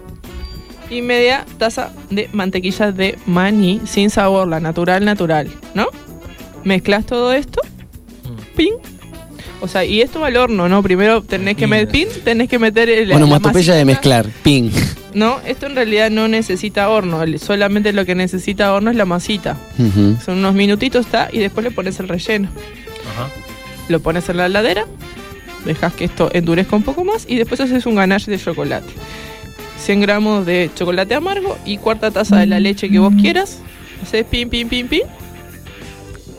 y 0.90 1.03
media 1.03 1.44
taza 1.59 1.90
de 2.11 2.29
mantequilla 2.33 2.90
de 2.92 3.16
maní 3.27 3.81
sin 3.85 4.11
sabor, 4.11 4.49
la 4.49 4.61
natural, 4.61 5.05
natural, 5.05 5.49
¿no? 5.75 5.87
Mezclas 6.64 7.07
todo 7.07 7.33
esto, 7.33 7.61
Mm. 8.25 8.57
pin. 8.57 8.75
O 9.62 9.68
sea, 9.68 9.85
y 9.85 10.01
esto 10.01 10.20
va 10.20 10.29
al 10.29 10.37
horno, 10.38 10.68
¿no? 10.68 10.83
Primero 10.83 11.23
tenés 11.23 11.55
que 11.57 11.62
Pin. 11.64 11.70
meter 11.70 11.88
pin, 11.88 12.09
tenés 12.25 12.49
que 12.49 12.59
meter 12.59 12.88
el 12.88 13.11
Bueno, 13.11 13.27
matopeya 13.27 13.75
de 13.75 13.85
mezclar. 13.85 14.27
Ping. 14.42 14.70
No, 15.14 15.40
esto 15.44 15.66
en 15.66 15.75
realidad 15.75 16.11
no 16.11 16.29
necesita 16.29 16.88
horno, 16.88 17.20
solamente 17.38 17.92
lo 17.92 18.07
que 18.07 18.14
necesita 18.14 18.73
horno 18.73 18.90
es 18.90 18.96
la 18.96 19.05
masita. 19.05 19.57
Son 20.25 20.38
unos 20.38 20.55
minutitos, 20.55 21.07
está, 21.07 21.29
y 21.33 21.38
después 21.38 21.64
le 21.64 21.70
pones 21.70 21.99
el 22.01 22.09
relleno. 22.09 22.49
Ajá. 23.12 23.29
Lo 23.88 24.01
pones 24.01 24.29
en 24.29 24.37
la 24.37 24.46
heladera, 24.46 24.87
dejas 25.64 25.92
que 25.94 26.05
esto 26.05 26.31
endurezca 26.33 26.77
un 26.77 26.85
poco 26.85 27.05
más 27.05 27.27
y 27.29 27.37
después 27.37 27.61
haces 27.61 27.87
un 27.87 27.96
ganache 27.96 28.31
de 28.31 28.38
chocolate. 28.38 28.88
100 29.81 30.01
gramos 30.01 30.46
de 30.46 30.70
chocolate 30.75 31.14
amargo 31.14 31.59
y 31.64 31.79
cuarta 31.79 32.11
taza 32.11 32.37
de 32.37 32.46
la 32.46 32.61
leche 32.61 32.88
que 32.88 32.99
vos 32.99 33.14
quieras. 33.20 33.59
Haces 34.03 34.25
pin, 34.25 34.49
pin, 34.49 34.68
pin, 34.68 34.88
pin. 34.88 35.03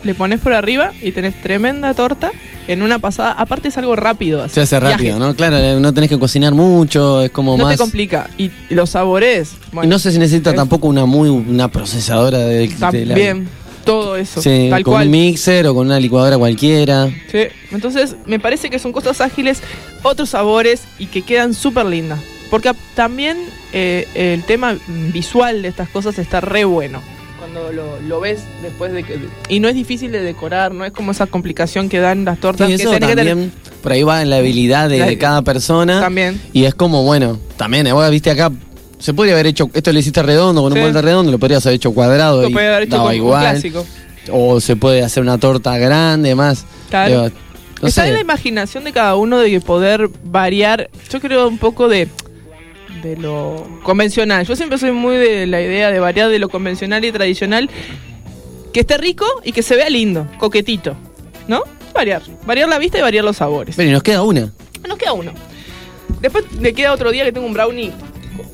Le 0.03 0.13
pones 0.15 0.39
por 0.39 0.53
arriba 0.53 0.93
y 1.01 1.11
tenés 1.11 1.39
tremenda 1.41 1.93
torta 1.93 2.31
en 2.67 2.81
una 2.81 2.99
pasada. 2.99 3.31
Aparte 3.33 3.67
es 3.69 3.77
algo 3.77 3.95
rápido. 3.95 4.43
así, 4.43 4.55
Se 4.55 4.61
hace 4.61 4.79
rápido, 4.79 5.17
viaje. 5.17 5.19
¿no? 5.19 5.35
Claro, 5.35 5.79
no 5.79 5.93
tenés 5.93 6.09
que 6.09 6.19
cocinar 6.19 6.53
mucho, 6.53 7.21
es 7.23 7.31
como 7.31 7.57
No 7.57 7.63
más... 7.65 7.73
te 7.73 7.77
complica. 7.77 8.29
Y 8.37 8.51
los 8.69 8.91
sabores. 8.91 9.53
y 9.83 9.87
no 9.87 9.99
sé 9.99 10.11
si 10.11 10.19
necesita 10.19 10.51
es- 10.51 10.55
tampoco 10.55 10.87
una 10.87 11.05
muy 11.05 11.29
una 11.29 11.67
procesadora 11.69 12.39
de, 12.39 12.67
de 12.67 12.67
la- 12.69 12.77
También, 12.79 13.47
todo 13.85 14.15
eso. 14.15 14.41
Sí, 14.41 14.67
tal 14.69 14.83
con 14.83 14.93
cual. 14.93 15.05
un 15.07 15.11
mixer 15.11 15.65
o 15.67 15.73
con 15.73 15.87
una 15.87 15.99
licuadora 15.99 16.37
cualquiera. 16.37 17.09
Sí, 17.31 17.39
entonces 17.71 18.15
me 18.25 18.39
parece 18.39 18.69
que 18.69 18.77
son 18.79 18.91
cosas 18.91 19.21
ágiles, 19.21 19.61
otros 20.03 20.29
sabores 20.29 20.81
y 20.99 21.07
que 21.07 21.23
quedan 21.23 21.53
súper 21.53 21.85
lindas. 21.87 22.19
Porque 22.51 22.71
también 22.95 23.37
eh, 23.71 24.07
el 24.13 24.43
tema 24.43 24.75
visual 25.13 25.61
de 25.61 25.69
estas 25.69 25.87
cosas 25.89 26.19
está 26.19 26.41
re 26.41 26.65
bueno. 26.65 27.01
Cuando 27.51 27.71
lo, 27.73 27.99
lo 27.99 28.19
ves 28.21 28.39
después 28.61 28.93
de 28.93 29.03
que... 29.03 29.19
Y 29.49 29.59
no 29.59 29.67
es 29.67 29.75
difícil 29.75 30.11
de 30.11 30.21
decorar, 30.21 30.73
no 30.73 30.85
es 30.85 30.91
como 30.93 31.11
esa 31.11 31.27
complicación 31.27 31.89
que 31.89 31.99
dan 31.99 32.23
las 32.23 32.39
tortas. 32.39 32.67
Sí, 32.69 32.77
que 32.77 32.83
eso 32.83 32.91
que 32.91 32.99
tener- 32.99 33.15
también, 33.27 33.51
por 33.83 33.91
ahí 33.91 34.03
va 34.03 34.21
en 34.21 34.29
la 34.29 34.37
habilidad 34.37 34.87
de, 34.89 34.99
La- 34.99 35.05
de 35.07 35.17
cada 35.17 35.41
persona. 35.41 35.99
También. 35.99 36.39
Y 36.53 36.63
es 36.63 36.73
como, 36.75 37.03
bueno, 37.03 37.39
también, 37.57 37.87
eh, 37.87 37.91
vos 37.93 38.09
viste 38.09 38.31
acá, 38.31 38.51
se 38.99 39.13
podría 39.13 39.33
haber 39.33 39.47
hecho, 39.47 39.69
esto 39.73 39.91
lo 39.91 39.99
hiciste 39.99 40.23
redondo, 40.23 40.61
con 40.61 40.71
Sí. 40.71 40.79
un 40.79 40.85
molde 40.85 41.01
redondo, 41.01 41.29
lo 41.31 41.39
podrías 41.39 41.65
haber 41.65 41.75
hecho 41.75 41.91
cuadrado 41.93 42.41
Lo 42.43 42.49
y 42.49 42.53
puede 42.53 42.67
haber 42.69 42.83
hecho 42.83 43.03
un 43.03 43.29
clásico. 43.31 43.85
O 44.31 44.61
se 44.61 44.75
puede 44.77 45.03
hacer 45.03 45.21
una 45.21 45.37
torta 45.37 45.77
grande, 45.77 46.33
más. 46.35 46.63
Claro. 46.89 47.09
Digo, 47.25 47.35
no 47.81 47.87
Está 47.87 48.07
en 48.07 48.13
la 48.13 48.21
imaginación 48.21 48.83
de 48.85 48.93
cada 48.93 49.15
uno 49.15 49.39
de 49.39 49.59
poder 49.59 50.09
variar, 50.23 50.89
yo 51.11 51.19
creo 51.19 51.47
un 51.49 51.57
poco 51.57 51.89
de, 51.89 52.07
de 53.03 53.17
lo 53.17 53.67
convencional. 53.83 54.45
Yo 54.45 54.55
siempre 54.55 54.77
soy 54.77 54.91
muy 54.91 55.15
de 55.17 55.47
la 55.47 55.61
idea 55.61 55.91
de 55.91 55.99
variar 55.99 56.29
de 56.29 56.39
lo 56.39 56.49
convencional 56.49 57.03
y 57.05 57.11
tradicional. 57.11 57.69
que 58.73 58.79
esté 58.81 58.97
rico 58.97 59.25
y 59.43 59.51
que 59.51 59.63
se 59.63 59.75
vea 59.75 59.89
lindo, 59.89 60.27
coquetito, 60.37 60.95
¿no? 61.47 61.63
Variar, 61.93 62.21
variar 62.45 62.69
la 62.69 62.79
vista 62.79 62.97
y 62.99 63.01
variar 63.01 63.25
los 63.25 63.35
sabores. 63.37 63.75
Pero 63.75 63.89
y 63.89 63.91
nos 63.91 64.01
queda 64.03 64.23
una. 64.23 64.49
Nos 64.87 64.97
queda 64.97 65.11
uno. 65.13 65.33
Después 66.21 66.45
le 66.59 66.73
queda 66.73 66.93
otro 66.93 67.11
día 67.11 67.25
que 67.25 67.31
tengo 67.33 67.47
un 67.47 67.53
brownie 67.53 67.91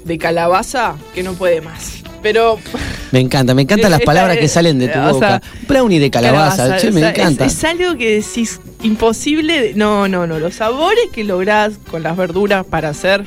de 0.06 0.18
calabaza 0.18 0.96
que 1.14 1.22
no 1.22 1.34
puede 1.34 1.62
más. 1.62 2.02
Pero 2.24 2.58
Me 3.12 3.20
encanta, 3.20 3.54
me 3.54 3.62
encantan 3.62 3.92
las 3.92 4.02
palabras 4.02 4.38
que 4.38 4.48
salen 4.48 4.80
de 4.80 4.88
tu 4.88 5.00
boca. 5.00 5.40
sea, 5.40 5.42
Brownie 5.68 6.00
de 6.00 6.10
calabaza, 6.10 6.58
Calabaza, 6.58 6.82
che, 6.82 6.90
o 6.90 6.94
me 6.94 7.08
encanta. 7.08 7.46
Es, 7.46 7.54
es 7.58 7.64
algo 7.64 7.96
que 7.96 8.16
decís 8.20 8.60
imposible. 8.84 9.62
de- 9.62 9.74
No, 9.76 10.08
no, 10.08 10.26
no. 10.26 10.40
Los 10.40 10.56
sabores 10.56 11.06
que 11.14 11.24
lográs 11.24 11.74
con 11.92 12.02
las 12.04 12.18
verduras 12.18 12.66
para 12.66 12.90
hacer 12.90 13.24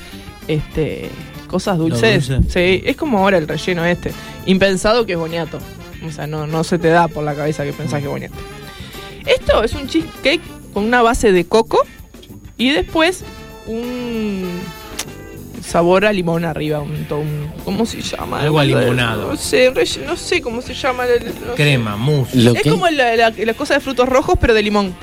este 0.54 1.10
cosas 1.48 1.78
dulces. 1.78 2.28
dulce. 2.28 2.50
Sí, 2.78 2.82
es 2.86 2.96
como 2.96 3.18
ahora 3.18 3.38
el 3.38 3.48
relleno 3.48 3.84
este. 3.84 4.12
Impensado 4.46 5.06
que 5.06 5.12
es 5.14 5.18
boniato. 5.18 5.58
O 6.06 6.10
sea, 6.10 6.26
no, 6.26 6.46
no 6.46 6.64
se 6.64 6.78
te 6.78 6.88
da 6.88 7.08
por 7.08 7.24
la 7.24 7.34
cabeza 7.34 7.64
que 7.64 7.72
pensás 7.72 7.98
que 8.00 8.06
es 8.06 8.10
boniato. 8.10 8.34
Esto 9.26 9.62
es 9.62 9.74
un 9.74 9.86
cheesecake 9.86 10.40
con 10.72 10.84
una 10.84 11.02
base 11.02 11.32
de 11.32 11.44
coco 11.44 11.82
y 12.56 12.70
después 12.70 13.22
un 13.66 14.60
sabor 15.64 16.04
a 16.06 16.12
limón 16.12 16.44
arriba. 16.44 16.80
Un, 16.80 17.06
un- 17.10 17.52
¿Cómo 17.64 17.84
se 17.86 18.00
llama? 18.00 18.40
Algo 18.40 18.58
alimonado. 18.58 19.28
No 19.32 19.36
sé, 19.36 19.72
no 20.06 20.16
sé 20.16 20.40
cómo 20.40 20.62
se 20.62 20.74
llama. 20.74 21.04
el- 21.06 21.24
no 21.26 21.30
sé. 21.50 21.54
Crema, 21.56 21.96
mousse. 21.96 22.34
Es 22.56 22.62
que- 22.62 22.70
como 22.70 22.88
la, 22.88 23.14
la- 23.16 23.30
la 23.36 23.54
cosa 23.54 23.74
de 23.74 23.80
frutos 23.80 24.08
rojos, 24.08 24.36
pero 24.40 24.54
de 24.54 24.62
limón. 24.62 24.94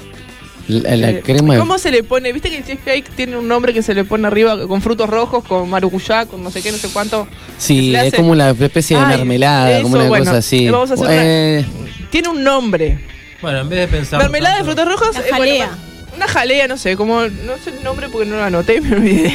La, 0.67 0.95
la 0.95 1.09
Eh, 1.11 1.21
crema 1.23 1.53
de- 1.53 1.59
¿Cómo 1.59 1.77
se 1.77 1.91
le 1.91 2.03
pone? 2.03 2.31
¿Viste 2.33 2.49
que 2.49 2.57
el 2.57 2.65
cheesecake 2.65 3.09
tiene 3.15 3.37
un 3.37 3.47
nombre 3.47 3.73
que 3.73 3.81
se 3.81 3.93
le 3.93 4.03
pone 4.03 4.27
arriba 4.27 4.67
con 4.67 4.81
frutos 4.81 5.09
rojos, 5.09 5.43
con 5.43 5.69
maracuyá, 5.69 6.25
con 6.25 6.43
no 6.43 6.51
sé 6.51 6.61
qué, 6.61 6.71
no 6.71 6.77
sé 6.77 6.89
cuánto? 6.89 7.27
Sí, 7.57 7.95
es 7.95 8.13
como 8.13 8.31
una 8.31 8.49
especie 8.51 8.97
de 8.97 9.03
Ay, 9.03 9.17
mermelada, 9.17 9.81
como 9.81 9.95
eso, 9.95 9.99
una 10.01 10.09
bueno, 10.09 10.25
cosa 10.25 10.37
así. 10.37 10.69
vamos 10.69 10.91
a 10.91 10.93
hacer 10.95 11.05
una- 11.05 11.15
Eh, 11.25 11.65
Tiene 12.09 12.29
un 12.29 12.43
nombre. 12.43 12.99
Bueno, 13.41 13.59
en 13.61 13.69
vez 13.69 13.79
de 13.79 13.87
pensar. 13.87 14.19
Mermelada 14.21 14.57
de 14.57 14.63
tanto- 14.63 14.81
frutos 14.83 14.99
rojos. 14.99 15.15
La 15.15 15.21
eh, 15.21 15.25
bueno, 15.37 15.43
jalea. 15.53 15.69
una 16.15 16.27
jalea, 16.27 16.67
no 16.67 16.77
sé, 16.77 16.95
como. 16.95 17.21
No 17.21 17.57
sé 17.63 17.69
el 17.77 17.83
nombre 17.83 18.07
porque 18.09 18.27
no 18.29 18.35
lo 18.37 18.43
anoté 18.43 18.77
y 18.77 18.81
me 18.81 18.95
olvidé. 18.95 19.33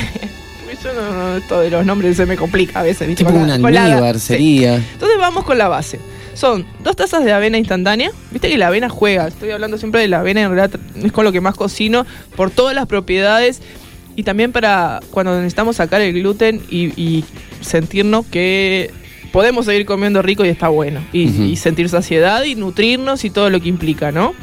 Yo 0.83 0.93
no, 0.95 1.13
no, 1.13 1.37
esto 1.37 1.61
de 1.61 1.71
los 1.71 1.87
nombres 1.87 2.17
se 2.17 2.27
me 2.27 2.37
complica 2.37 2.81
a 2.81 2.83
veces, 2.83 3.15
tipo 3.15 3.31
Con 3.31 3.43
un 3.43 3.49
la- 3.49 3.59
con 3.61 3.73
la- 3.73 3.85
almíbar 3.85 4.15
sí. 4.19 4.27
sería. 4.29 4.75
Entonces 4.77 5.17
vamos 5.19 5.45
con 5.45 5.57
la 5.57 5.69
base. 5.69 6.01
Son 6.35 6.67
dos 6.83 6.97
tazas 6.97 7.25
de 7.25 7.33
avena 7.33 7.59
instantánea. 7.59 8.11
Viste 8.31 8.49
que 8.49 8.59
la 8.59 8.69
avena 8.69 8.89
juega. 8.89 9.29
Estoy 9.29 9.51
hablando 9.51 9.79
siempre 9.79 10.01
de 10.01 10.09
la 10.09 10.21
avena, 10.21 10.43
en 10.43 10.55
realidad 10.55 10.81
es 11.03 11.13
con 11.13 11.25
lo 11.25 11.33
que 11.33 11.41
más 11.41 11.55
cocino 11.55 12.07
por 12.37 12.51
todas 12.51 12.75
las 12.75 12.87
propiedades 12.87 13.61
y 14.17 14.23
también 14.23 14.53
para 14.53 15.01
cuando 15.11 15.37
necesitamos 15.37 15.77
sacar 15.77 16.01
el 16.01 16.13
gluten 16.13 16.63
y, 16.71 17.01
y 17.01 17.25
sentirnos 17.61 18.27
que 18.27 18.91
podemos 19.33 19.67
seguir 19.67 19.87
comiendo 19.87 20.23
rico 20.23 20.45
y 20.45 20.49
está 20.49 20.69
bueno. 20.69 21.01
Y 21.13 21.57
sentir 21.57 21.89
saciedad 21.89 22.45
y 22.45 22.55
nutrirnos 22.55 23.25
y 23.25 23.31
todo 23.31 23.51
lo 23.51 23.61
que 23.61 23.69
implica, 23.69 24.13
¿no? 24.13 24.35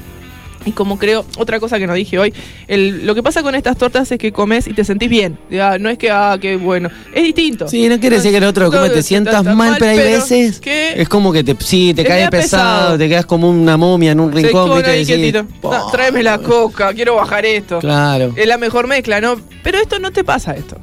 Y 0.66 0.74
como 0.74 1.00
creo, 1.00 1.26
otra 1.38 1.60
cosa 1.62 1.80
que 1.80 1.88
no 1.88 1.94
dije 1.94 2.20
hoy, 2.20 2.34
el- 2.68 3.06
lo 3.06 3.16
que 3.16 3.24
pasa 3.24 3.42
con 3.42 3.56
estas 3.56 3.78
tortas 3.78 4.12
es 4.12 4.18
que 4.18 4.34
comes 4.34 4.68
y 4.68 4.74
te 4.74 4.84
sentís 4.84 5.10
bien. 5.10 5.38
Ah, 5.54 5.78
no 5.80 5.90
es 5.90 5.98
que, 5.98 6.12
ah, 6.12 6.38
qué 6.40 6.58
bueno. 6.58 6.90
Es 7.14 7.24
distinto. 7.24 7.68
Sí, 7.70 7.88
no 7.88 7.98
quiere 8.00 8.18
decir 8.18 8.32
que 8.32 8.38
el 8.40 8.44
otro 8.44 8.70
come 8.70 8.90
te 8.90 9.02
sientas 9.02 9.44
mal, 9.46 9.78
pero 9.80 9.92
hay 9.92 9.98
veces 9.98 10.60
que 10.60 11.02
es 11.02 11.08
como 11.08 11.32
que 11.32 11.46
te, 11.46 11.56
sí, 11.60 11.94
te 11.96 12.04
Te 12.04 12.10
cae 12.10 12.20
queda 12.20 12.30
pesado, 12.30 12.80
pesado. 12.82 12.98
te 12.98 13.08
quedas 13.10 13.26
como 13.26 13.50
una 13.50 13.78
momia 13.78 14.12
en 14.12 14.20
un 14.20 14.34
se 14.34 14.42
rincón. 14.42 14.76
¿viste? 14.76 14.92
ahí 14.92 15.06
Decís. 15.06 15.44
No, 15.64 15.92
tráeme 15.92 16.24
la 16.24 16.38
coca, 16.40 16.94
quiero 16.94 17.16
bajar 17.16 17.46
esto. 17.46 17.80
Claro. 17.80 18.34
Es 18.36 18.46
la 18.46 18.58
mejor 18.58 18.86
mezcla, 18.88 19.22
¿no? 19.22 19.36
Pero 19.64 19.78
esto 19.80 19.98
no 20.00 20.12
te 20.12 20.26
pasa 20.26 20.54
esto. 20.56 20.78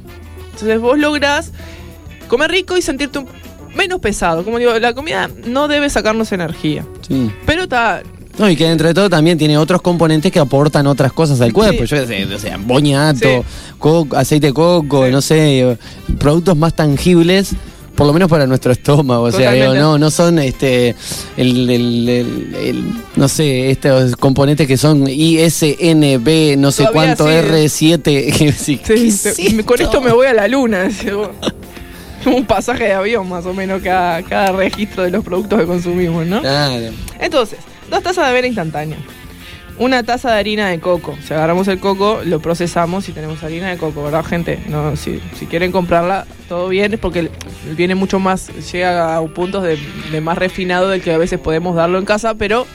Entonces 0.53 0.79
vos 0.79 0.97
lográs 0.97 1.51
comer 2.27 2.49
rico 2.49 2.75
y 2.77 2.81
sentirte 2.81 3.19
un- 3.19 3.27
menos 3.75 3.99
pesado. 3.99 4.43
Como 4.43 4.57
digo, 4.57 4.77
la 4.79 4.93
comida 4.95 5.29
no 5.45 5.67
debe 5.67 5.87
sacarnos 5.91 6.31
energía. 6.31 6.83
Sí. 7.07 7.31
Pero 7.45 7.63
está. 7.63 8.01
No, 8.37 8.49
y 8.49 8.55
que 8.55 8.65
dentro 8.65 8.87
de 8.87 8.93
todo 8.93 9.09
también 9.09 9.37
tiene 9.37 9.57
otros 9.57 9.81
componentes 9.81 10.31
que 10.31 10.39
aportan 10.39 10.85
otras 10.87 11.11
cosas 11.11 11.41
al 11.41 11.53
cuerpo. 11.53 11.85
Sí. 11.87 11.95
Yo 11.95 12.01
qué 12.05 12.25
sé, 12.25 12.35
o 12.35 12.39
sea, 12.39 12.57
boñato, 12.57 13.19
Sí. 13.81 14.07
aceite 14.15 14.47
de 14.47 14.53
coco, 14.53 15.05
Sí. 15.05 15.11
no 15.11 15.21
sé, 15.21 15.59
eh, 15.61 15.77
productos 16.19 16.55
más 16.55 16.75
tangibles. 16.75 17.55
Por 17.95 18.05
lo 18.05 18.13
menos 18.13 18.29
para 18.29 18.45
nuestro 18.45 18.71
estómago, 18.71 19.23
o 19.23 19.31
sea, 19.31 19.53
digo, 19.53 19.73
no, 19.73 19.97
no 19.97 20.11
son 20.11 20.37
este 20.37 20.93
el, 21.35 21.67
el- 21.67 22.07
el- 22.09 22.55
el- 22.61 22.93
no 23.15 23.27
sé, 23.27 23.71
estos 23.71 24.15
componentes 24.17 24.67
que 24.67 24.77
son 24.77 25.07
ISNB, 25.07 26.57
no 26.59 26.71
sé 26.71 26.83
Todavía 26.83 27.15
cuánto 27.15 27.25
sí. 27.25 27.31
R7. 27.33 28.03
que 28.37 28.51
sí, 28.51 28.77
¿qué 28.77 28.97
Sí, 28.97 29.07
es 29.07 29.23
te- 29.35 29.49
me- 29.55 29.63
con 29.63 29.81
esto? 29.81 29.99
me 29.99 30.11
voy 30.13 30.27
a 30.27 30.33
la 30.35 30.47
luna. 30.47 30.87
un 32.27 32.45
pasaje 32.45 32.83
de 32.83 32.93
avión, 32.93 33.27
más 33.29 33.45
o 33.47 33.53
menos, 33.55 33.81
cada, 33.81 34.21
cada 34.21 34.51
registro 34.51 35.01
de 35.03 35.09
los 35.11 35.23
productos 35.23 35.59
que 35.59 35.65
consumimos, 35.65 36.25
¿no? 36.27 36.41
Claro. 36.41 36.89
Entonces, 37.19 37.57
dos 37.89 38.03
tazas 38.03 38.25
de 38.25 38.31
avena 38.31 38.47
instantánea. 38.47 38.97
Una 39.79 40.01
taza 40.01 40.31
de 40.31 40.39
harina 40.39 40.69
de 40.69 40.79
coco. 40.79 41.15
Si 41.23 41.33
agarramos 41.33 41.67
el 41.67 41.79
coco, 41.79 42.21
lo 42.25 42.39
procesamos 42.39 43.07
y 43.09 43.11
tenemos 43.11 43.43
harina 43.43 43.69
de 43.69 43.77
coco, 43.77 44.03
¿verdad, 44.03 44.25
gente? 44.25 44.59
No, 44.69 44.95
si, 44.95 45.21
si 45.37 45.45
quieren 45.45 45.71
comprarla, 45.71 46.25
todo 46.49 46.67
bien, 46.67 46.93
es 46.93 46.99
porque 46.99 47.29
viene 47.75 47.93
mucho 47.93 48.17
más, 48.17 48.49
llega 48.71 49.17
a 49.17 49.23
puntos 49.27 49.63
de, 49.63 49.77
de 50.11 50.21
más 50.21 50.37
refinado 50.37 50.89
del 50.89 51.01
que 51.01 51.13
a 51.13 51.19
veces 51.19 51.39
podemos 51.39 51.75
darlo 51.75 51.99
en 51.99 52.05
casa, 52.05 52.33
pero 52.33 52.65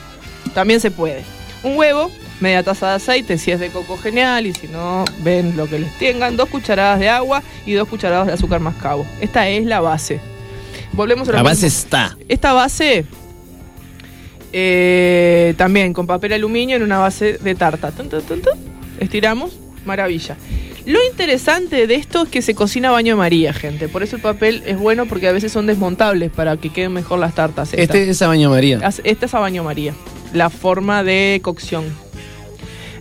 también 0.53 0.79
se 0.79 0.91
puede. 0.91 1.23
Un 1.63 1.77
huevo, 1.77 2.09
media 2.39 2.63
taza 2.63 2.89
de 2.89 2.95
aceite, 2.95 3.37
si 3.37 3.51
es 3.51 3.59
de 3.59 3.69
coco 3.69 3.97
genial, 3.97 4.45
y 4.45 4.53
si 4.53 4.67
no, 4.67 5.03
ven 5.19 5.57
lo 5.57 5.67
que 5.67 5.79
les 5.79 5.97
tengan, 5.97 6.37
dos 6.37 6.47
cucharadas 6.47 6.99
de 6.99 7.09
agua 7.09 7.43
y 7.65 7.73
dos 7.73 7.89
cucharadas 7.89 8.27
de 8.27 8.33
azúcar 8.33 8.61
mascabo. 8.61 9.05
Esta 9.19 9.47
es 9.49 9.65
la 9.65 9.81
base. 9.81 10.21
Volvemos 10.93 11.27
a 11.27 11.31
lo 11.31 11.37
La 11.37 11.43
base 11.43 11.67
está. 11.67 12.15
Esta 12.29 12.53
base 12.53 13.05
eh, 14.53 15.55
también 15.57 15.93
con 15.93 16.07
papel 16.07 16.33
aluminio 16.33 16.77
en 16.77 16.83
una 16.83 16.99
base 16.99 17.37
de 17.39 17.55
tarta. 17.55 17.91
Tun, 17.91 18.07
tun, 18.07 18.21
tun, 18.21 18.41
tun. 18.41 18.53
Estiramos, 18.99 19.57
maravilla. 19.85 20.37
Lo 20.85 20.99
interesante 21.09 21.87
de 21.87 21.95
esto 21.95 22.23
es 22.23 22.29
que 22.29 22.41
se 22.41 22.55
cocina 22.55 22.89
a 22.89 22.91
baño 22.91 23.13
de 23.13 23.17
María, 23.17 23.53
gente. 23.53 23.87
Por 23.87 24.03
eso 24.03 24.17
el 24.17 24.21
papel 24.21 24.63
es 24.65 24.77
bueno 24.77 25.05
porque 25.05 25.27
a 25.27 25.31
veces 25.31 25.51
son 25.51 25.65
desmontables 25.65 26.29
para 26.29 26.57
que 26.57 26.69
queden 26.71 26.91
mejor 26.91 27.19
las 27.19 27.33
tartas. 27.33 27.69
estas. 27.69 27.95
Este 27.95 28.09
es 28.09 28.21
a 28.21 28.27
baño 28.27 28.49
María. 28.49 28.79
Esta 29.03 29.25
es 29.25 29.33
a 29.33 29.39
baño 29.39 29.63
María, 29.63 29.93
la 30.33 30.49
forma 30.49 31.03
de 31.03 31.39
cocción. 31.41 31.85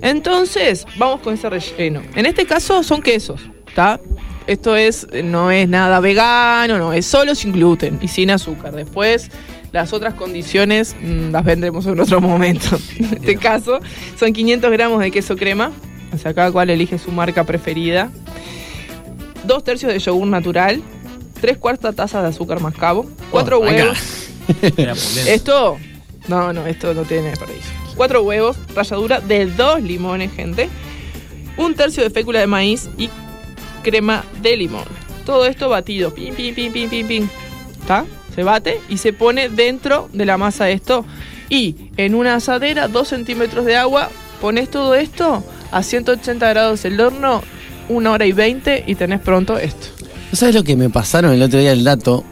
Entonces, 0.00 0.86
vamos 0.96 1.20
con 1.20 1.34
ese 1.34 1.50
relleno. 1.50 2.02
En 2.14 2.26
este 2.26 2.46
caso 2.46 2.82
son 2.82 3.02
quesos, 3.02 3.40
¿está? 3.66 4.00
Esto 4.46 4.76
es, 4.76 5.06
no 5.24 5.50
es 5.50 5.68
nada 5.68 6.00
vegano, 6.00 6.78
no, 6.78 6.92
es 6.92 7.06
solo 7.06 7.34
sin 7.34 7.52
gluten 7.52 7.98
y 8.02 8.08
sin 8.08 8.30
azúcar. 8.30 8.74
Después, 8.74 9.30
las 9.72 9.92
otras 9.92 10.14
condiciones 10.14 10.94
mm, 11.00 11.30
las 11.30 11.44
vendremos 11.44 11.86
en 11.86 11.98
otro 11.98 12.20
momento. 12.20 12.78
En 12.98 13.04
este 13.14 13.36
caso, 13.36 13.80
son 14.18 14.32
500 14.32 14.70
gramos 14.70 15.00
de 15.00 15.10
queso 15.10 15.36
crema. 15.36 15.72
O 16.14 16.18
sea, 16.18 16.34
cada 16.34 16.52
cual 16.52 16.68
elige 16.70 16.98
su 16.98 17.10
marca 17.10 17.44
preferida. 17.44 18.10
Dos 19.44 19.64
tercios 19.64 19.92
de 19.92 19.98
yogur 19.98 20.26
natural. 20.26 20.82
Tres 21.40 21.56
cuartas 21.56 21.94
tazas 21.96 22.22
de 22.22 22.28
azúcar 22.28 22.60
mascabo. 22.60 23.06
Cuatro 23.30 23.58
Oh, 23.58 23.62
huevos. 23.62 23.98
Esto, 25.26 25.78
no, 26.28 26.52
no, 26.52 26.66
esto 26.66 26.94
no 26.94 27.02
tiene 27.02 27.32
paraíso. 27.36 27.68
Cuatro 27.96 28.22
huevos, 28.22 28.56
ralladura 28.74 29.20
de 29.20 29.46
dos 29.46 29.80
limones, 29.82 30.32
gente. 30.32 30.68
Un 31.56 31.74
tercio 31.74 32.02
de 32.02 32.10
fécula 32.10 32.40
de 32.40 32.46
maíz 32.46 32.88
y 32.98 33.08
crema 33.82 34.24
de 34.42 34.56
limón. 34.56 34.84
Todo 35.24 35.46
esto 35.46 35.68
batido. 35.68 36.12
Pim, 36.12 36.34
pim, 36.34 36.54
pim, 36.54 36.72
pim, 36.72 36.88
pim, 36.90 37.06
pim. 37.06 37.28
¿Está? 37.80 38.04
Se 38.34 38.42
bate 38.42 38.80
y 38.88 38.98
se 38.98 39.12
pone 39.12 39.48
dentro 39.48 40.08
de 40.12 40.26
la 40.26 40.38
masa 40.38 40.70
esto. 40.70 41.04
Y 41.48 41.76
en 41.96 42.14
una 42.14 42.36
asadera, 42.36 42.88
dos 42.88 43.08
centímetros 43.08 43.64
de 43.64 43.76
agua, 43.76 44.08
pones 44.40 44.70
todo 44.70 44.94
esto 44.94 45.44
a 45.70 45.82
180 45.82 46.48
grados 46.48 46.84
el 46.84 47.00
horno, 47.00 47.42
una 47.88 48.12
hora 48.12 48.26
y 48.26 48.32
20 48.32 48.84
y 48.86 48.94
tenés 48.94 49.20
pronto 49.20 49.58
esto. 49.58 49.88
¿No 50.30 50.36
sabes 50.36 50.54
lo 50.54 50.64
que 50.64 50.76
me 50.76 50.88
pasaron 50.88 51.32
el 51.32 51.42
otro 51.42 51.58
día 51.58 51.72
el 51.72 51.84
dato? 51.84 52.24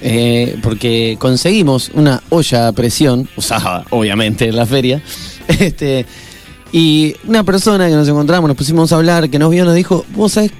Eh, 0.00 0.56
porque 0.62 1.16
conseguimos 1.18 1.90
una 1.94 2.22
olla 2.28 2.68
a 2.68 2.72
presión, 2.72 3.28
usada 3.36 3.84
obviamente 3.90 4.46
en 4.46 4.54
la 4.54 4.64
feria, 4.64 5.02
este, 5.48 6.06
y 6.70 7.16
una 7.26 7.42
persona 7.42 7.88
que 7.88 7.94
nos 7.94 8.06
encontramos, 8.06 8.46
nos 8.46 8.56
pusimos 8.56 8.92
a 8.92 8.96
hablar, 8.96 9.28
que 9.28 9.38
nos 9.38 9.50
vio, 9.50 9.64
nos 9.64 9.74
dijo, 9.74 10.04
vos 10.14 10.32
sabés 10.32 10.52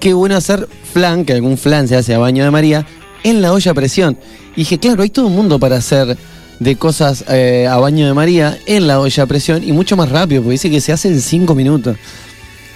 qué 0.00 0.12
bueno 0.12 0.36
hacer 0.36 0.68
flan, 0.92 1.24
que 1.24 1.32
algún 1.32 1.56
flan 1.56 1.88
se 1.88 1.96
hace 1.96 2.14
a 2.14 2.18
baño 2.18 2.44
de 2.44 2.50
María, 2.50 2.86
en 3.24 3.42
la 3.42 3.52
olla 3.52 3.72
a 3.72 3.74
presión. 3.74 4.16
Y 4.52 4.60
dije, 4.60 4.78
claro, 4.78 5.02
hay 5.02 5.10
todo 5.10 5.26
un 5.26 5.34
mundo 5.34 5.58
para 5.58 5.76
hacer 5.76 6.16
de 6.60 6.76
cosas 6.76 7.24
eh, 7.28 7.66
a 7.68 7.76
baño 7.78 8.06
de 8.06 8.14
María 8.14 8.56
en 8.66 8.86
la 8.86 9.00
olla 9.00 9.22
a 9.24 9.26
presión 9.26 9.64
y 9.64 9.72
mucho 9.72 9.96
más 9.96 10.10
rápido, 10.10 10.42
porque 10.42 10.52
dice 10.52 10.70
que 10.70 10.80
se 10.80 10.92
hace 10.92 11.08
en 11.08 11.20
5 11.20 11.54
minutos. 11.54 11.96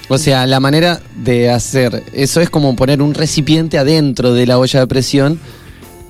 O 0.09 0.17
sea, 0.19 0.47
la 0.47 0.59
manera 0.59 1.01
de 1.23 1.51
hacer 1.51 2.03
eso 2.15 2.41
es 2.41 2.49
como 2.49 2.75
poner 2.75 3.03
un 3.03 3.15
recipiente 3.15 3.79
adentro 3.79 4.33
de 4.33 4.47
la 4.47 4.59
olla 4.59 4.81
de 4.81 4.87
presión. 4.87 5.39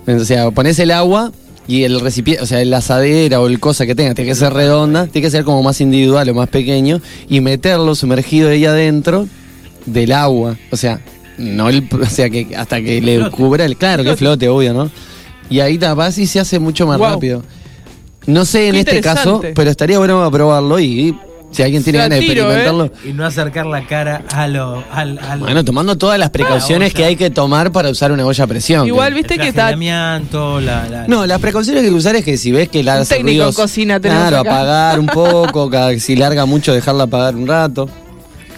O 0.07 0.25
sea, 0.25 0.51
pones 0.53 0.79
el 0.79 0.93
agua 0.93 1.33
y 1.67 1.83
el 1.83 2.01
recipiente, 2.01 2.43
o 2.43 2.47
sea, 2.47 2.65
la 2.65 2.79
asadera 2.79 3.41
o 3.41 3.49
el 3.49 3.59
cosa 3.59 3.87
que 3.87 3.95
tenga, 3.95 4.15
tiene 4.15 4.31
que 4.31 4.37
ser 4.37 4.55
redonda, 4.55 5.07
tiene 5.07 5.27
que 5.27 5.31
ser 5.31 5.45
como 5.45 5.63
más 5.63 5.81
individual 5.81 6.29
o 6.31 6.35
más 6.35 6.49
pequeño 6.49 7.03
y 7.29 7.41
meterlo 7.41 7.95
sumergido 7.95 8.49
ahí 8.51 8.65
adentro 8.65 9.27
del 9.85 10.13
agua. 10.13 10.57
O 10.71 10.77
sea, 10.77 11.01
no 11.39 11.69
el, 11.69 11.89
o 12.03 12.07
sea, 12.07 12.29
que 12.31 12.49
hasta 12.57 12.81
que 12.83 13.01
le 13.01 13.17
Flote. 13.19 13.37
cubra 13.37 13.65
el, 13.65 13.77
claro, 13.77 14.05
que 14.05 14.17
flote, 14.17 14.49
obvio, 14.49 14.75
¿no? 14.75 14.91
Y 15.51 15.61
ahí 15.61 15.79
tapas 15.79 16.19
y 16.19 16.27
se 16.27 16.41
hace 16.41 16.59
mucho 16.59 16.87
más 16.87 16.99
Wow. 16.99 17.09
rápido. 17.15 17.43
No 18.27 18.45
sé 18.45 18.69
en 18.69 18.75
este 18.75 19.01
caso, 19.01 19.41
pero 19.55 19.71
estaría 19.71 19.99
bueno 19.99 20.31
probarlo 20.31 20.79
y 20.79 21.17
si 21.51 21.63
alguien 21.63 21.83
tiene 21.83 21.99
ganas 22.01 22.19
de 22.21 22.27
tiro, 22.27 22.43
¿eh? 22.53 22.57
experimentarlo. 22.61 22.93
Y 23.09 23.15
no 23.15 23.25
acercar 23.25 23.65
la 23.65 23.87
cara 23.87 24.23
a 24.35 24.47
lo. 24.47 24.85
Al, 24.93 25.19
al- 25.19 25.39
Bueno, 25.41 25.65
tomando 25.65 25.97
todas 25.97 26.19
las 26.19 26.29
precauciones 26.29 26.89
olla. 26.91 26.97
que 26.99 27.05
hay 27.07 27.17
que 27.17 27.31
tomar 27.31 27.73
para 27.73 27.89
usar 27.89 28.13
una 28.13 28.27
olla 28.27 28.45
a 28.45 28.47
presión. 28.47 28.87
Igual, 28.87 29.15
viste 29.15 29.35
el 29.37 29.41
que 29.41 29.49
está. 29.49 29.69
amianto, 29.69 30.61
la, 30.61 30.87
la- 30.91 31.09
No, 31.09 31.25
las 31.25 31.41
precauciones 31.41 31.81
que 31.81 31.87
hay 31.87 31.93
que 31.95 31.99
usar 31.99 32.17
es 32.17 32.25
que 32.27 32.37
si 32.37 32.53
ves 32.53 32.69
que 32.69 32.83
la 32.83 32.97
técnico 33.03 33.17
en 33.17 33.25
ruidos, 33.39 33.57
cocina 33.57 33.99
claro, 33.99 34.41
acá. 34.41 34.51
apagar 34.51 35.01
un 35.01 35.07
poco, 35.15 35.71
si 35.99 36.17
larga 36.17 36.45
mucho 36.45 36.75
dejarla 36.75 37.05
apagar 37.05 37.35
un 37.35 37.47
rato. 37.47 37.89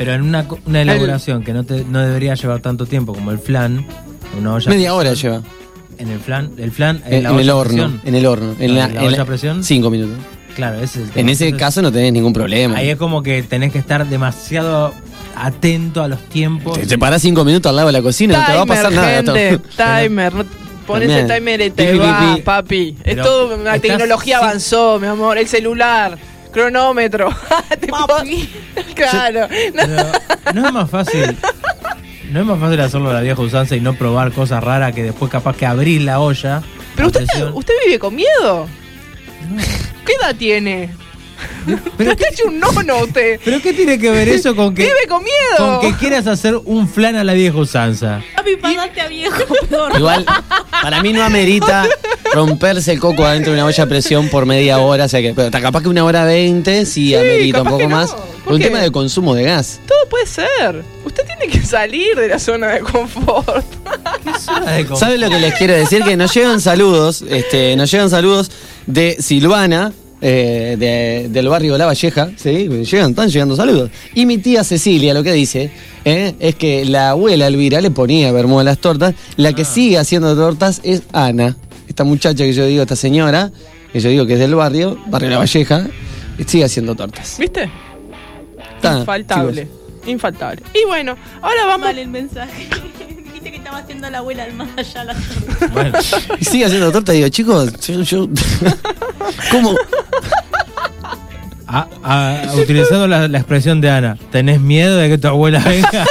Pero 0.00 0.14
en 0.14 0.22
una, 0.22 0.48
co- 0.48 0.58
una 0.64 0.80
elaboración 0.80 1.42
que 1.44 1.52
no, 1.52 1.62
te, 1.64 1.84
no 1.84 1.98
debería 2.00 2.34
llevar 2.34 2.60
tanto 2.60 2.86
tiempo 2.86 3.12
como 3.12 3.32
el 3.32 3.38
flan, 3.38 3.84
una 4.38 4.54
olla. 4.54 4.70
Media 4.70 4.94
hora 4.94 5.12
lleva. 5.12 5.42
En 5.98 6.08
el 6.08 6.18
flan, 6.20 6.52
el 6.56 6.70
flan 6.72 7.02
En, 7.04 7.22
la 7.24 7.28
en 7.28 7.34
olla 7.34 7.42
el 7.42 7.50
horno, 7.50 7.64
presión. 7.84 8.00
en 8.06 8.14
el 8.14 8.24
horno. 8.24 8.54
En 8.58 8.68
No, 8.68 8.74
la, 8.78 8.84
en 8.86 8.94
la 8.94 9.00
en 9.02 9.06
olla 9.08 9.16
la- 9.18 9.24
presión. 9.26 9.62
Cinco 9.62 9.90
minutos. 9.90 10.16
Claro, 10.56 10.76
ese 10.78 10.84
es 10.84 10.96
el 10.96 11.10
tema. 11.10 11.20
En 11.20 11.28
ese 11.28 11.44
Entonces, 11.48 11.66
caso 11.66 11.82
no 11.82 11.92
tenés 11.92 12.14
ningún 12.14 12.32
problema. 12.32 12.78
Ahí 12.78 12.88
es 12.88 12.96
como 12.96 13.22
que 13.22 13.42
tenés 13.42 13.72
que 13.72 13.78
estar 13.78 14.06
demasiado 14.08 14.94
atento 15.36 16.02
a 16.02 16.08
los 16.08 16.18
tiempos. 16.30 16.78
Te, 16.78 16.86
te 16.86 16.96
parás 16.96 17.20
cinco 17.20 17.44
minutos 17.44 17.68
al 17.68 17.76
lado 17.76 17.88
de 17.88 17.92
la 17.92 18.00
cocina, 18.02 18.38
no 18.40 18.46
te 18.46 18.52
va 18.54 18.62
a 18.62 18.66
pasar 18.66 18.92
nada. 18.92 19.16
gente, 19.16 19.58
timer. 19.76 20.34
no- 20.34 20.44
Pones 20.86 21.10
el 21.10 21.26
timer 21.32 21.60
y 21.60 21.70
te 21.70 21.84
Pi, 21.86 21.92
pi, 21.92 21.98
va, 21.98 22.34
pi. 22.36 22.40
papi. 22.42 22.96
Es 23.04 23.16
todo, 23.20 23.56
la 23.62 23.78
tecnología 23.78 24.38
avanzó, 24.38 24.98
mi 24.98 25.06
amor. 25.06 25.36
El 25.38 25.46
celular, 25.46 26.18
cronómetro. 26.50 27.30
Papi. 27.90 28.48
claro. 28.94 29.48
No. 29.74 29.82
Pero 30.44 30.52
no 30.54 30.66
es 30.66 30.72
más 30.72 30.90
fácil. 30.90 31.36
No 32.30 32.40
es 32.40 32.46
más 32.46 32.60
fácil 32.60 32.80
hacerlo 32.80 33.10
a 33.10 33.14
la 33.14 33.20
vieja 33.20 33.40
usanza 33.40 33.76
y 33.76 33.80
no 33.80 33.94
probar 33.94 34.32
cosas 34.32 34.62
raras 34.62 34.94
que 34.94 35.02
después 35.02 35.30
capaz 35.30 35.56
que 35.56 35.66
abrís 35.66 36.00
la 36.02 36.20
olla. 36.20 36.62
Pero 36.94 37.08
usted, 37.08 37.26
usted 37.52 37.74
vive 37.86 37.98
con 37.98 38.14
miedo. 38.14 38.66
¿Qué 40.06 40.12
edad 40.12 40.34
tiene? 40.36 40.90
¿Pero 41.96 42.12
Está 42.12 42.28
hecho 42.28 42.44
un 42.48 42.58
nono 42.58 42.98
usted. 43.04 43.38
¿Pero 43.44 43.60
qué 43.60 43.72
tiene 43.72 43.98
que 43.98 44.10
ver 44.10 44.28
eso 44.28 44.54
con 44.56 44.74
que, 44.74 44.82
Vive 44.82 45.06
con 45.08 45.22
miedo. 45.22 45.80
con 45.80 45.80
que 45.80 45.96
quieras 45.98 46.26
hacer 46.26 46.56
un 46.64 46.88
flan 46.88 47.16
a 47.16 47.24
la 47.24 47.32
vieja 47.34 47.56
usanza? 47.58 48.22
Papi, 48.36 48.56
pasaste 48.56 49.00
a 49.00 49.08
viejo, 49.08 49.54
peor. 49.68 49.92
Igual, 49.96 50.24
para 50.82 51.02
mí 51.02 51.12
no 51.12 51.22
amerita 51.22 51.86
romperse 52.32 52.92
el 52.92 53.00
coco 53.00 53.24
adentro 53.26 53.52
de 53.52 53.58
una 53.58 53.66
olla 53.66 53.84
a 53.84 53.86
presión 53.86 54.28
por 54.28 54.46
media 54.46 54.78
hora. 54.78 55.04
O 55.04 55.08
sea 55.08 55.20
que, 55.20 55.34
pero 55.34 55.46
está 55.46 55.60
capaz 55.60 55.82
que 55.82 55.88
una 55.88 56.04
hora 56.04 56.24
veinte 56.24 56.86
sí, 56.86 57.14
amerita 57.14 57.62
un 57.62 57.68
poco 57.68 57.82
no. 57.84 57.88
más. 57.90 58.10
¿Por 58.12 58.44
Por 58.44 58.52
un 58.54 58.58
qué? 58.60 58.64
tema 58.68 58.80
de 58.80 58.90
consumo 58.90 59.34
de 59.34 59.42
gas. 59.44 59.80
Todo 59.86 60.08
puede 60.08 60.26
ser. 60.26 60.82
Usted 61.04 61.24
tiene 61.26 61.52
que 61.52 61.62
salir 61.64 62.16
de 62.16 62.28
la 62.28 62.38
zona 62.38 62.68
de 62.68 62.80
confort. 62.80 63.66
¿Saben 64.96 65.20
lo 65.20 65.28
que 65.30 65.38
les 65.38 65.54
quiero 65.54 65.74
decir? 65.74 66.02
Que 66.02 66.16
nos 66.16 66.32
llegan 66.34 66.60
saludos, 66.60 67.22
este, 67.28 67.76
nos 67.76 67.90
llegan 67.90 68.10
saludos 68.10 68.50
de 68.86 69.16
Silvana, 69.20 69.92
eh, 70.20 70.76
de- 70.78 71.28
del 71.30 71.48
barrio 71.48 71.76
La 71.78 71.86
Valleja, 71.86 72.30
¿sí? 72.36 72.68
Llegan, 72.68 73.10
están 73.10 73.28
llegando 73.28 73.56
saludos. 73.56 73.90
Y 74.14 74.26
mi 74.26 74.38
tía 74.38 74.62
Cecilia 74.64 75.14
lo 75.14 75.22
que 75.22 75.32
dice 75.32 75.70
eh, 76.04 76.34
es 76.38 76.54
que 76.56 76.84
la 76.84 77.10
abuela 77.10 77.46
Elvira 77.46 77.80
le 77.80 77.90
ponía 77.90 78.30
bermuda 78.32 78.60
a 78.62 78.64
las 78.64 78.78
tortas, 78.78 79.14
la 79.36 79.52
que 79.52 79.64
sigue 79.64 79.98
haciendo 79.98 80.34
tortas 80.36 80.80
es 80.84 81.02
Ana, 81.12 81.56
esta 81.88 82.04
muchacha 82.04 82.44
que 82.44 82.52
yo 82.52 82.66
digo, 82.66 82.82
esta 82.82 82.96
señora, 82.96 83.50
que 83.92 84.00
yo 84.00 84.08
digo 84.10 84.26
que 84.26 84.34
es 84.34 84.38
del 84.38 84.54
barrio, 84.54 84.98
barrio 85.06 85.30
La 85.30 85.38
Valleja, 85.38 85.86
y 86.38 86.44
sigue 86.44 86.64
haciendo 86.64 86.94
tortas. 86.94 87.36
¿Viste? 87.38 87.70
Está, 88.76 88.98
Infaltable. 89.00 89.62
chicos. 89.62 90.08
Infaltable. 90.08 90.62
Y 90.74 90.86
bueno, 90.86 91.16
ahora 91.42 91.66
vamos. 91.66 91.86
Mal 91.86 91.98
el 91.98 92.08
mensaje. 92.08 92.68
Que 93.42 93.56
estaba 93.56 93.78
haciendo 93.78 94.08
la 94.10 94.18
abuela 94.18 94.44
al 94.44 94.52
más 94.52 94.68
allá 94.76 95.02
la 95.02 95.14
torta. 95.14 95.66
Bueno, 95.72 95.98
Y 96.38 96.44
sigue 96.44 96.66
haciendo 96.66 96.92
tortas, 96.92 97.14
digo, 97.14 97.26
chicos, 97.30 97.72
yo... 97.86 98.02
yo- 98.02 98.28
¿Cómo? 99.50 99.74
A- 101.70 101.88
a- 102.02 102.54
utilizando 102.56 103.06
la, 103.06 103.28
la 103.28 103.38
expresión 103.38 103.80
de 103.80 103.90
Ana, 103.90 104.16
¿tenés 104.32 104.60
miedo 104.60 104.96
de 104.96 105.08
que 105.08 105.18
tu 105.18 105.28
abuela 105.28 105.58
venga? 105.64 106.06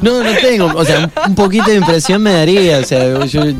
No, 0.00 0.22
no 0.22 0.32
tengo. 0.40 0.66
O 0.74 0.84
sea, 0.84 1.10
un, 1.26 1.34
poquito 1.34 1.70
de 1.70 1.76
impresión 1.76 2.22
me 2.22 2.32
daría. 2.32 2.78
O 2.78 2.84
sea, 2.84 3.24
yo. 3.26 3.42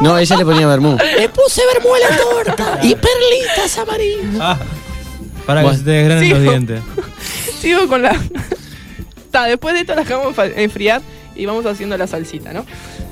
No, 0.00 0.16
ella 0.16 0.36
le 0.36 0.44
ponía 0.44 0.66
vermú. 0.66 0.96
Le 0.96 1.28
puse 1.28 1.62
vermú 1.74 1.90
a 1.94 1.98
la 1.98 2.16
torta 2.16 2.78
y 2.82 2.94
perlitas 2.94 3.78
amarillas. 3.78 4.36
Ah, 4.40 4.58
para 5.46 5.60
que 5.60 5.64
Bueno. 5.64 5.78
se 5.78 5.84
te 5.84 5.90
desgranen 5.90 6.30
los 6.30 6.42
dientes. 6.42 6.80
Sigo 7.60 7.88
con 7.88 8.02
la. 8.02 8.16
Está, 9.16 9.44
después 9.44 9.74
de 9.74 9.80
esto 9.80 9.94
las 9.94 10.06
dejamos 10.06 10.34
enfriar 10.56 11.02
y 11.34 11.46
vamos 11.46 11.66
haciendo 11.66 11.96
la 11.98 12.06
salsita, 12.06 12.52
¿no? 12.52 12.64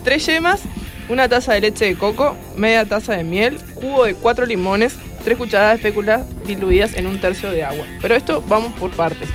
Tres 0.04 0.24
yemas, 0.26 0.60
una 1.08 1.28
taza 1.28 1.52
de 1.54 1.60
leche 1.60 1.84
de 1.86 1.94
coco, 1.96 2.36
media 2.56 2.84
taza 2.84 3.14
de 3.16 3.24
miel, 3.24 3.58
jugo 3.74 4.04
de 4.06 4.14
cuatro 4.14 4.44
limones, 4.46 4.96
tres 5.24 5.36
cucharadas 5.38 5.76
de 5.76 5.82
fécula 5.82 6.24
diluidas 6.46 6.94
en 6.94 7.06
un 7.06 7.20
tercio 7.20 7.50
de 7.50 7.64
agua. 7.64 7.86
Pero 8.02 8.14
esto 8.14 8.42
vamos 8.48 8.72
por 8.74 8.90
partes. 8.90 9.28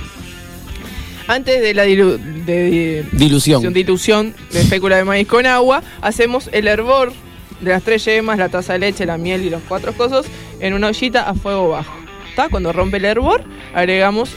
Antes 1.28 1.60
de 1.62 1.72
la 1.74 1.86
dilu- 1.86 2.18
de- 2.44 3.04
Dilución. 3.12 3.72
dilución 3.72 4.34
de 4.52 4.64
fécula 4.64 4.96
de 4.96 5.04
maíz 5.04 5.26
con 5.28 5.46
agua, 5.46 5.82
hacemos 6.00 6.48
el 6.52 6.66
hervor 6.66 7.12
de 7.60 7.70
las 7.70 7.82
tres 7.84 8.04
yemas, 8.04 8.38
la 8.38 8.48
taza 8.48 8.72
de 8.74 8.80
leche, 8.80 9.06
la 9.06 9.18
miel 9.18 9.42
y 9.44 9.50
los 9.50 9.62
cuatro 9.68 9.92
cosos 9.92 10.26
en 10.60 10.74
una 10.74 10.88
ollita 10.88 11.22
a 11.28 11.34
fuego 11.34 11.68
bajo. 11.68 11.92
¿Está? 12.28 12.48
Cuando 12.48 12.72
rompe 12.72 12.96
el 12.96 13.04
hervor, 13.04 13.44
agregamos 13.72 14.30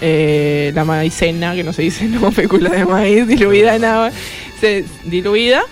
eh, 0.00 0.70
la 0.74 0.84
maicena, 0.84 1.54
que 1.54 1.64
no 1.64 1.72
se 1.72 1.82
dice 1.82 2.04
no, 2.08 2.30
fécula 2.30 2.70
de 2.70 2.84
maíz 2.86 3.26
diluida 3.26 3.74
en 3.74 3.84
agua, 3.84 4.10
se, 4.60 4.84
diluida. 5.04 5.62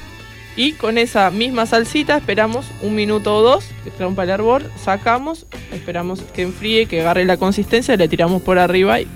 Y 0.58 0.72
con 0.72 0.98
esa 0.98 1.30
misma 1.30 1.66
salsita 1.66 2.16
esperamos 2.16 2.66
un 2.82 2.96
minuto 2.96 3.36
o 3.36 3.42
dos 3.42 3.64
que 3.84 3.92
rompa 3.96 4.24
el 4.24 4.30
hervor, 4.30 4.68
sacamos, 4.76 5.46
esperamos 5.72 6.20
que 6.34 6.42
enfríe, 6.42 6.86
que 6.86 7.00
agarre 7.00 7.24
la 7.24 7.36
consistencia, 7.36 7.96
le 7.96 8.08
tiramos 8.08 8.42
por 8.42 8.58
arriba 8.58 9.00
y 9.00 9.06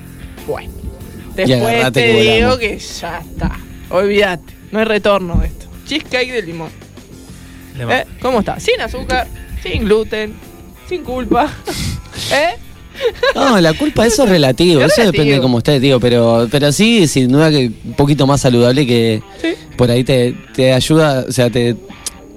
bueno. 0.47 0.73
Después 1.35 1.93
te 1.93 2.05
que 2.05 2.13
volamos. 2.13 2.37
digo 2.37 2.59
que 2.59 2.79
ya 2.79 3.19
está. 3.19 3.59
Olvídate, 3.91 4.55
no 4.71 4.79
hay 4.79 4.85
retorno 4.85 5.39
de 5.39 5.49
esto. 5.49 5.67
Cheesecake 5.85 6.31
de 6.31 6.43
limón. 6.43 6.71
¿Eh? 7.77 8.05
¿Cómo 8.21 8.39
está? 8.39 8.61
Sin 8.61 8.81
azúcar, 8.81 9.27
sin 9.65 9.85
gluten, 9.85 10.35
sin 10.89 11.03
culpa. 11.03 11.51
¿Eh? 12.33 12.55
No, 13.35 13.61
la 13.61 13.73
culpa, 13.75 14.07
eso 14.07 14.25
es 14.25 14.29
relativo. 14.31 14.81
Es 14.83 14.93
eso 14.93 15.03
depende 15.11 15.35
de 15.35 15.41
cómo 15.41 15.59
estés, 15.59 15.81
digo. 15.81 15.99
Pero, 16.01 16.49
pero 16.51 16.71
sí, 16.73 17.07
sin 17.07 17.31
duda 17.31 17.51
que 17.51 17.71
un 17.85 17.95
poquito 17.95 18.27
más 18.27 18.41
saludable 18.41 18.87
que 18.87 19.23
Sí. 19.41 19.55
por 19.77 19.91
ahí 19.91 20.05
te, 20.05 20.35
te 20.55 20.73
ayuda. 20.73 21.25
O 21.29 21.33
sea, 21.33 21.51
te, 21.51 21.77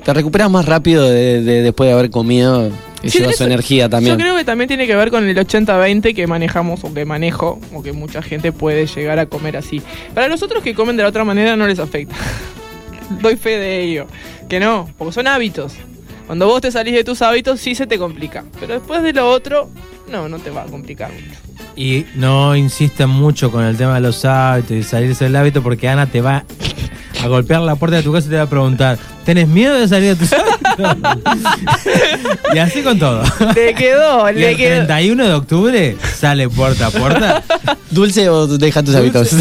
te 0.04 0.14
recuperas 0.14 0.50
más 0.50 0.66
rápido 0.66 1.10
de, 1.10 1.42
de- 1.42 1.62
después 1.64 1.88
de 1.88 1.94
haber 1.94 2.10
comido. 2.10 2.70
Y 3.04 3.10
Sí, 3.12 3.20
lleva 3.20 3.34
su 3.34 3.44
energía 3.44 3.88
también. 3.88 4.16
Yo 4.18 4.24
creo 4.24 4.36
que 4.36 4.44
también 4.44 4.68
tiene 4.68 4.88
que 4.88 4.96
ver 4.96 5.12
con 5.12 5.28
el 5.28 5.38
80-20 5.38 6.16
que 6.16 6.26
manejamos 6.26 6.84
o 6.84 6.92
que 6.92 7.06
manejo 7.06 7.60
o 7.74 7.84
que 7.84 7.94
mucha 7.94 8.24
gente 8.24 8.52
puede 8.52 8.88
llegar 8.88 9.20
a 9.20 9.28
comer 9.28 9.58
así. 9.58 9.80
Para 10.16 10.28
los 10.28 10.42
otros 10.42 10.64
que 10.64 10.74
comen 10.74 10.98
de 10.98 11.04
la 11.04 11.10
otra 11.10 11.24
manera 11.24 11.56
no 11.56 11.68
les 11.68 11.78
afecta. 11.78 12.16
Doy 13.22 13.36
fe 13.36 13.58
de 13.60 13.84
ello. 13.84 14.08
Que 14.50 14.60
no, 14.60 14.90
porque 14.98 15.14
son 15.14 15.28
hábitos. 15.28 15.74
Cuando 16.26 16.48
vos 16.48 16.62
te 16.62 16.72
salís 16.72 16.96
de 16.96 17.04
tus 17.04 17.22
hábitos 17.22 17.60
sí 17.60 17.76
se 17.76 17.86
te 17.86 18.00
complica. 18.00 18.44
Pero 18.60 18.74
después 18.74 19.04
de 19.04 19.14
lo 19.14 19.30
otro, 19.30 19.70
no, 20.12 20.30
no 20.30 20.40
te 20.40 20.50
va 20.50 20.64
a 20.64 20.66
complicar 20.66 21.12
mucho. 21.12 21.40
Y 21.76 22.06
no 22.16 22.56
insistan 22.56 23.10
mucho 23.10 23.52
con 23.52 23.64
el 23.64 23.76
tema 23.76 23.96
de 23.96 24.02
los 24.02 24.24
hábitos 24.26 24.72
y 24.72 24.84
salirse 24.84 25.26
del 25.26 25.36
hábito 25.36 25.62
porque 25.62 25.90
Ana 25.90 26.06
te 26.08 26.22
va 26.22 26.46
a 27.24 27.28
golpear 27.28 27.62
la 27.62 27.76
puerta 27.76 27.98
de 27.98 28.04
tu 28.04 28.14
casa 28.14 28.28
y 28.28 28.30
te 28.30 28.36
va 28.38 28.44
a 28.44 28.50
preguntar, 28.50 28.98
¿tenés 29.26 29.48
miedo 29.48 29.74
de 29.76 29.88
salir 29.88 30.16
de 30.16 30.26
tus 30.26 30.34
hábitos? 30.80 31.22
y 32.54 32.58
así 32.60 32.82
con 32.82 32.98
todo. 33.00 33.24
Le 33.56 33.74
quedó, 33.74 34.30
Y 34.32 34.34
le 34.36 34.52
el 34.52 34.58
quedó. 34.58 34.76
31 34.86 35.24
de 35.26 35.34
octubre 35.34 35.98
sale 36.18 36.50
puerta 36.50 36.88
a 36.88 36.92
puerta 36.92 37.44
¿Dulce 37.92 38.30
o 38.30 38.48
deja 38.48 38.84
tus 38.84 38.96
hábitos? 38.96 39.34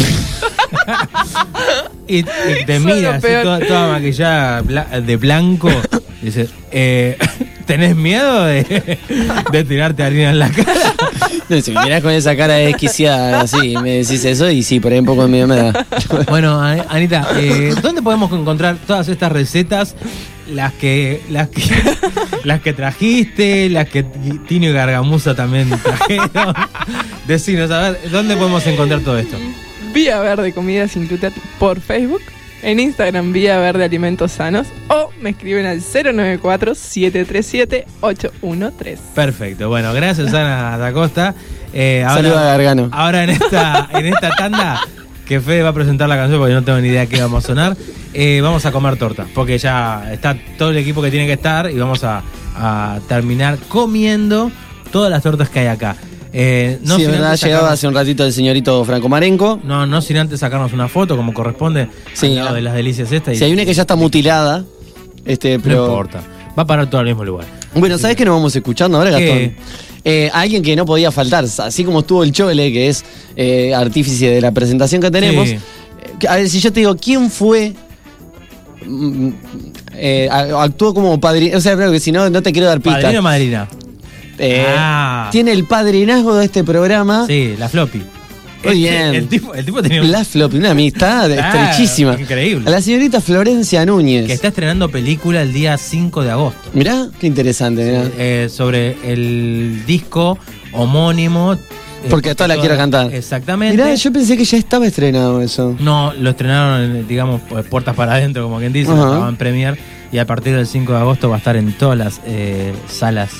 y, 2.07 2.17
y 2.19 2.23
te 2.23 2.61
Eso 2.63 2.71
es 2.73 2.81
mira 2.81 3.01
lo 3.01 3.09
así 3.11 3.21
peor. 3.27 3.43
toda, 3.43 3.59
toda 3.59 3.87
maquillada 3.93 4.61
de 4.61 5.17
blanco 5.17 5.69
y 6.21 6.25
dice, 6.25 6.49
eh, 6.71 7.17
¿tenés 7.65 7.95
miedo 7.95 8.45
de, 8.45 8.97
de 9.51 9.63
tirarte 9.63 10.03
harina 10.03 10.29
en 10.31 10.39
la 10.39 10.49
cara? 10.49 10.73
si 11.61 11.71
me 11.71 11.83
mirás 11.83 12.01
con 12.01 12.11
esa 12.11 12.35
cara 12.35 12.55
desquiciada 12.55 13.41
así, 13.41 13.75
me 13.81 13.91
decís 14.03 14.23
eso 14.25 14.49
y 14.49 14.63
sí, 14.63 14.79
por 14.79 14.91
ahí 14.91 14.99
un 14.99 15.05
poco 15.05 15.23
de 15.23 15.27
miedo 15.29 15.47
me 15.47 15.55
da. 15.57 15.85
Bueno, 16.29 16.59
An- 16.61 16.85
Anita, 16.89 17.27
eh, 17.37 17.73
¿dónde 17.81 18.01
podemos 18.01 18.31
encontrar 18.31 18.77
todas 18.87 19.07
estas 19.07 19.31
recetas? 19.31 19.95
Las 20.51 20.73
que, 20.73 21.21
las 21.31 21.49
que, 21.49 21.63
las 22.43 22.61
que 22.61 22.71
trajiste, 22.73 23.67
las 23.69 23.89
que 23.89 24.03
Tino 24.03 24.67
y 24.69 24.73
Gargamusa 24.73 25.33
también 25.35 25.69
trajeron. 25.81 26.53
Decinos, 27.27 27.71
a 27.71 27.79
ver, 27.89 27.99
¿dónde 28.11 28.35
podemos 28.37 28.65
encontrar 28.67 28.99
todo 29.01 29.17
esto? 29.17 29.37
Vía 29.91 30.19
Verde 30.19 30.53
Comida 30.53 30.87
Sin 30.87 31.07
Gluten 31.07 31.33
por 31.57 31.79
Facebook. 31.81 32.21
En 32.65 32.79
Instagram, 32.79 33.31
Vía 33.31 33.59
Verde 33.59 33.83
Alimentos 33.83 34.31
Sanos. 34.31 34.65
O 34.87 35.11
me 35.21 35.29
escriben 35.29 35.67
al 35.67 35.81
094-737-813. 38.01 38.97
Perfecto, 39.13 39.69
bueno, 39.69 39.93
gracias 39.93 40.33
Ana 40.33 40.77
da 40.77 40.91
Costa. 40.91 41.35
Eh, 41.73 42.03
Saluda 42.07 42.41
a 42.41 42.45
Gargano. 42.57 42.89
Ahora 42.91 43.23
en 43.23 43.29
esta, 43.31 43.87
en 43.93 44.07
esta 44.07 44.31
tanda, 44.35 44.81
que 45.27 45.39
Fede 45.41 45.61
va 45.61 45.69
a 45.69 45.73
presentar 45.73 46.07
la 46.09 46.15
canción 46.15 46.39
porque 46.39 46.53
no 46.53 46.63
tengo 46.63 46.79
ni 46.79 46.87
idea 46.87 47.05
qué 47.05 47.21
vamos 47.21 47.43
a 47.43 47.47
sonar. 47.47 47.77
eh, 48.13 48.39
vamos 48.41 48.65
a 48.65 48.71
comer 48.71 48.97
torta, 48.97 49.25
porque 49.35 49.57
ya 49.57 50.11
está 50.11 50.35
todo 50.57 50.71
el 50.71 50.77
equipo 50.77 51.01
que 51.01 51.11
tiene 51.11 51.27
que 51.27 51.33
estar 51.33 51.69
y 51.69 51.77
vamos 51.77 52.03
a, 52.03 52.23
a 52.55 52.99
terminar 53.07 53.57
comiendo 53.67 54.51
todas 54.91 55.11
las 55.11 55.21
tortas 55.21 55.49
que 55.49 55.59
hay 55.59 55.67
acá. 55.67 55.95
Eh, 56.37 56.79
no 56.83 56.97
sí, 56.97 57.05
verdad, 57.05 57.37
sacarnos- 57.37 57.71
hace 57.71 57.87
un 57.87 57.93
ratito 57.93 58.25
el 58.25 58.33
señorito 58.33 58.83
Franco 58.83 59.07
Marenco. 59.07 59.57
No, 59.63 59.85
no 59.87 60.01
sin 60.01 60.17
antes 60.17 60.41
sacarnos 60.41 60.73
una 60.73 60.89
foto 60.89 61.15
como 61.15 61.33
corresponde 61.33 61.87
Sí, 62.13 62.27
al 62.27 62.35
lado 62.35 62.55
de 62.55 62.61
las 62.61 62.73
delicias 62.73 63.09
estas. 63.11 63.35
y- 63.35 63.37
Si 63.37 63.43
hay 63.45 63.53
una 63.53 63.63
que 63.63 63.73
ya 63.73 63.83
está 63.83 63.95
mutilada, 63.95 64.65
este, 65.23 65.57
No 65.57 65.63
pero. 65.63 65.85
importa, 65.85 66.21
va 66.57 66.63
a 66.63 66.67
parar 66.67 66.89
todo 66.89 66.99
al 66.99 67.07
mismo 67.07 67.23
lugar. 67.23 67.45
Bueno, 67.73 67.97
¿sabes 67.97 68.17
qué 68.17 68.25
nos 68.25 68.35
vamos 68.35 68.53
escuchando 68.53 68.97
ahora. 68.97 69.11
Gastón? 69.11 69.55
Eh, 70.03 70.29
alguien 70.33 70.61
que 70.61 70.75
no 70.75 70.85
podía 70.85 71.09
faltar, 71.11 71.45
así 71.45 71.83
como 71.85 71.99
estuvo 72.01 72.21
el 72.23 72.31
Chole, 72.33 72.71
que 72.71 72.89
es 72.89 73.05
eh, 73.37 73.73
artífice 73.73 74.29
de 74.29 74.41
la 74.41 74.51
presentación 74.51 75.01
que 75.01 75.09
tenemos. 75.11 75.47
Sí. 75.49 75.55
Eh, 75.55 76.27
A 76.27 76.35
ver, 76.35 76.49
si 76.49 76.59
yo 76.59 76.71
te 76.73 76.81
digo, 76.81 76.95
¿quién 76.97 77.31
fue? 77.31 77.73
mm, 78.85 79.29
eh, 79.93 80.29
actuó 80.31 80.93
como 80.93 81.19
padrino, 81.19 81.57
o 81.57 81.61
sea, 81.61 81.75
creo 81.75 81.91
que 81.91 81.99
si 81.99 82.11
no, 82.11 82.29
no 82.29 82.41
te 82.43 82.51
quiero 82.51 82.67
dar 82.67 82.79
pistas. 82.81 83.01
¿Padrino 83.01 83.19
o 83.21 83.23
madrina? 83.23 83.67
Eh, 84.37 84.65
Ah. 84.77 85.29
Tiene 85.31 85.51
el 85.51 85.65
padrinazgo 85.65 86.35
de 86.35 86.45
este 86.45 86.63
programa. 86.63 87.25
Sí, 87.27 87.55
la 87.57 87.69
floppy. 87.69 87.99
Muy 88.63 88.85
Este, 88.87 88.99
bien. 88.99 89.13
El 89.15 89.27
tipo, 89.27 89.53
el 89.53 89.63
tipo 89.63 89.81
tenía 89.83 90.03
La 90.03 90.25
Flop, 90.25 90.53
una 90.55 90.71
amistad 90.71 91.29
estrechísima. 91.31 92.17
increíble. 92.19 92.67
A 92.67 92.71
la 92.71 92.81
señorita 92.81 93.21
Florencia 93.21 93.85
Núñez. 93.85 94.25
que 94.25 94.33
está 94.33 94.47
estrenando 94.47 94.89
película 94.89 95.43
el 95.43 95.53
día 95.53 95.77
5 95.77 96.23
de 96.23 96.31
agosto. 96.31 96.69
Mirá, 96.73 97.07
qué 97.19 97.27
interesante, 97.27 97.83
mirá. 97.85 98.03
eh, 98.17 98.47
sobre 98.49 98.97
el 99.03 99.83
disco 99.85 100.39
homónimo. 100.71 101.53
eh, 101.53 101.57
Porque 102.09 102.31
a 102.31 102.35
todas 102.35 102.49
la 102.49 102.59
quiero 102.59 102.75
cantar. 102.75 103.13
Exactamente. 103.13 103.75
Mirá, 103.77 103.93
yo 103.93 104.11
pensé 104.11 104.35
que 104.35 104.45
ya 104.45 104.57
estaba 104.57 104.87
estrenado 104.87 105.41
eso. 105.43 105.75
No, 105.79 106.13
lo 106.13 106.31
estrenaron, 106.31 106.81
en, 106.97 107.07
digamos, 107.07 107.41
puertas 107.69 107.95
para 107.95 108.13
adentro, 108.15 108.43
como 108.43 108.57
quien 108.59 108.73
dice, 108.73 108.91
Ajá. 108.91 109.01
estaba 109.03 109.29
en 109.29 109.35
premier 109.37 109.77
y 110.11 110.17
a 110.17 110.25
partir 110.25 110.55
del 110.55 110.65
5 110.67 110.91
de 110.91 110.97
agosto 110.99 111.29
va 111.29 111.35
a 111.35 111.37
estar 111.39 111.55
en 111.55 111.71
todas 111.73 111.97
las 111.97 112.21
eh, 112.25 112.73
salas 112.87 113.31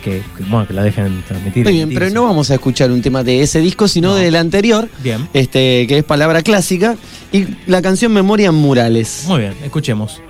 que, 0.00 0.22
que, 0.36 0.42
bueno, 0.48 0.66
que 0.66 0.74
la 0.74 0.82
dejen 0.82 1.22
transmitir. 1.26 1.64
Muy 1.64 1.72
bien, 1.74 1.90
pero 1.94 2.10
no 2.10 2.24
vamos 2.24 2.50
a 2.50 2.54
escuchar 2.54 2.90
un 2.90 3.02
tema 3.02 3.22
de 3.22 3.42
ese 3.42 3.60
disco, 3.60 3.86
sino 3.88 4.10
No. 4.10 4.14
del 4.16 4.36
anterior, 4.36 4.88
Bien, 5.02 5.28
este, 5.32 5.86
que 5.86 5.98
es 5.98 6.04
palabra 6.04 6.42
clásica, 6.42 6.96
y 7.32 7.46
la 7.66 7.80
canción 7.82 8.12
Memoria 8.12 8.48
en 8.48 8.54
Murales. 8.54 9.24
muy 9.26 9.40
bien, 9.40 9.54
escuchemos. 9.64 10.20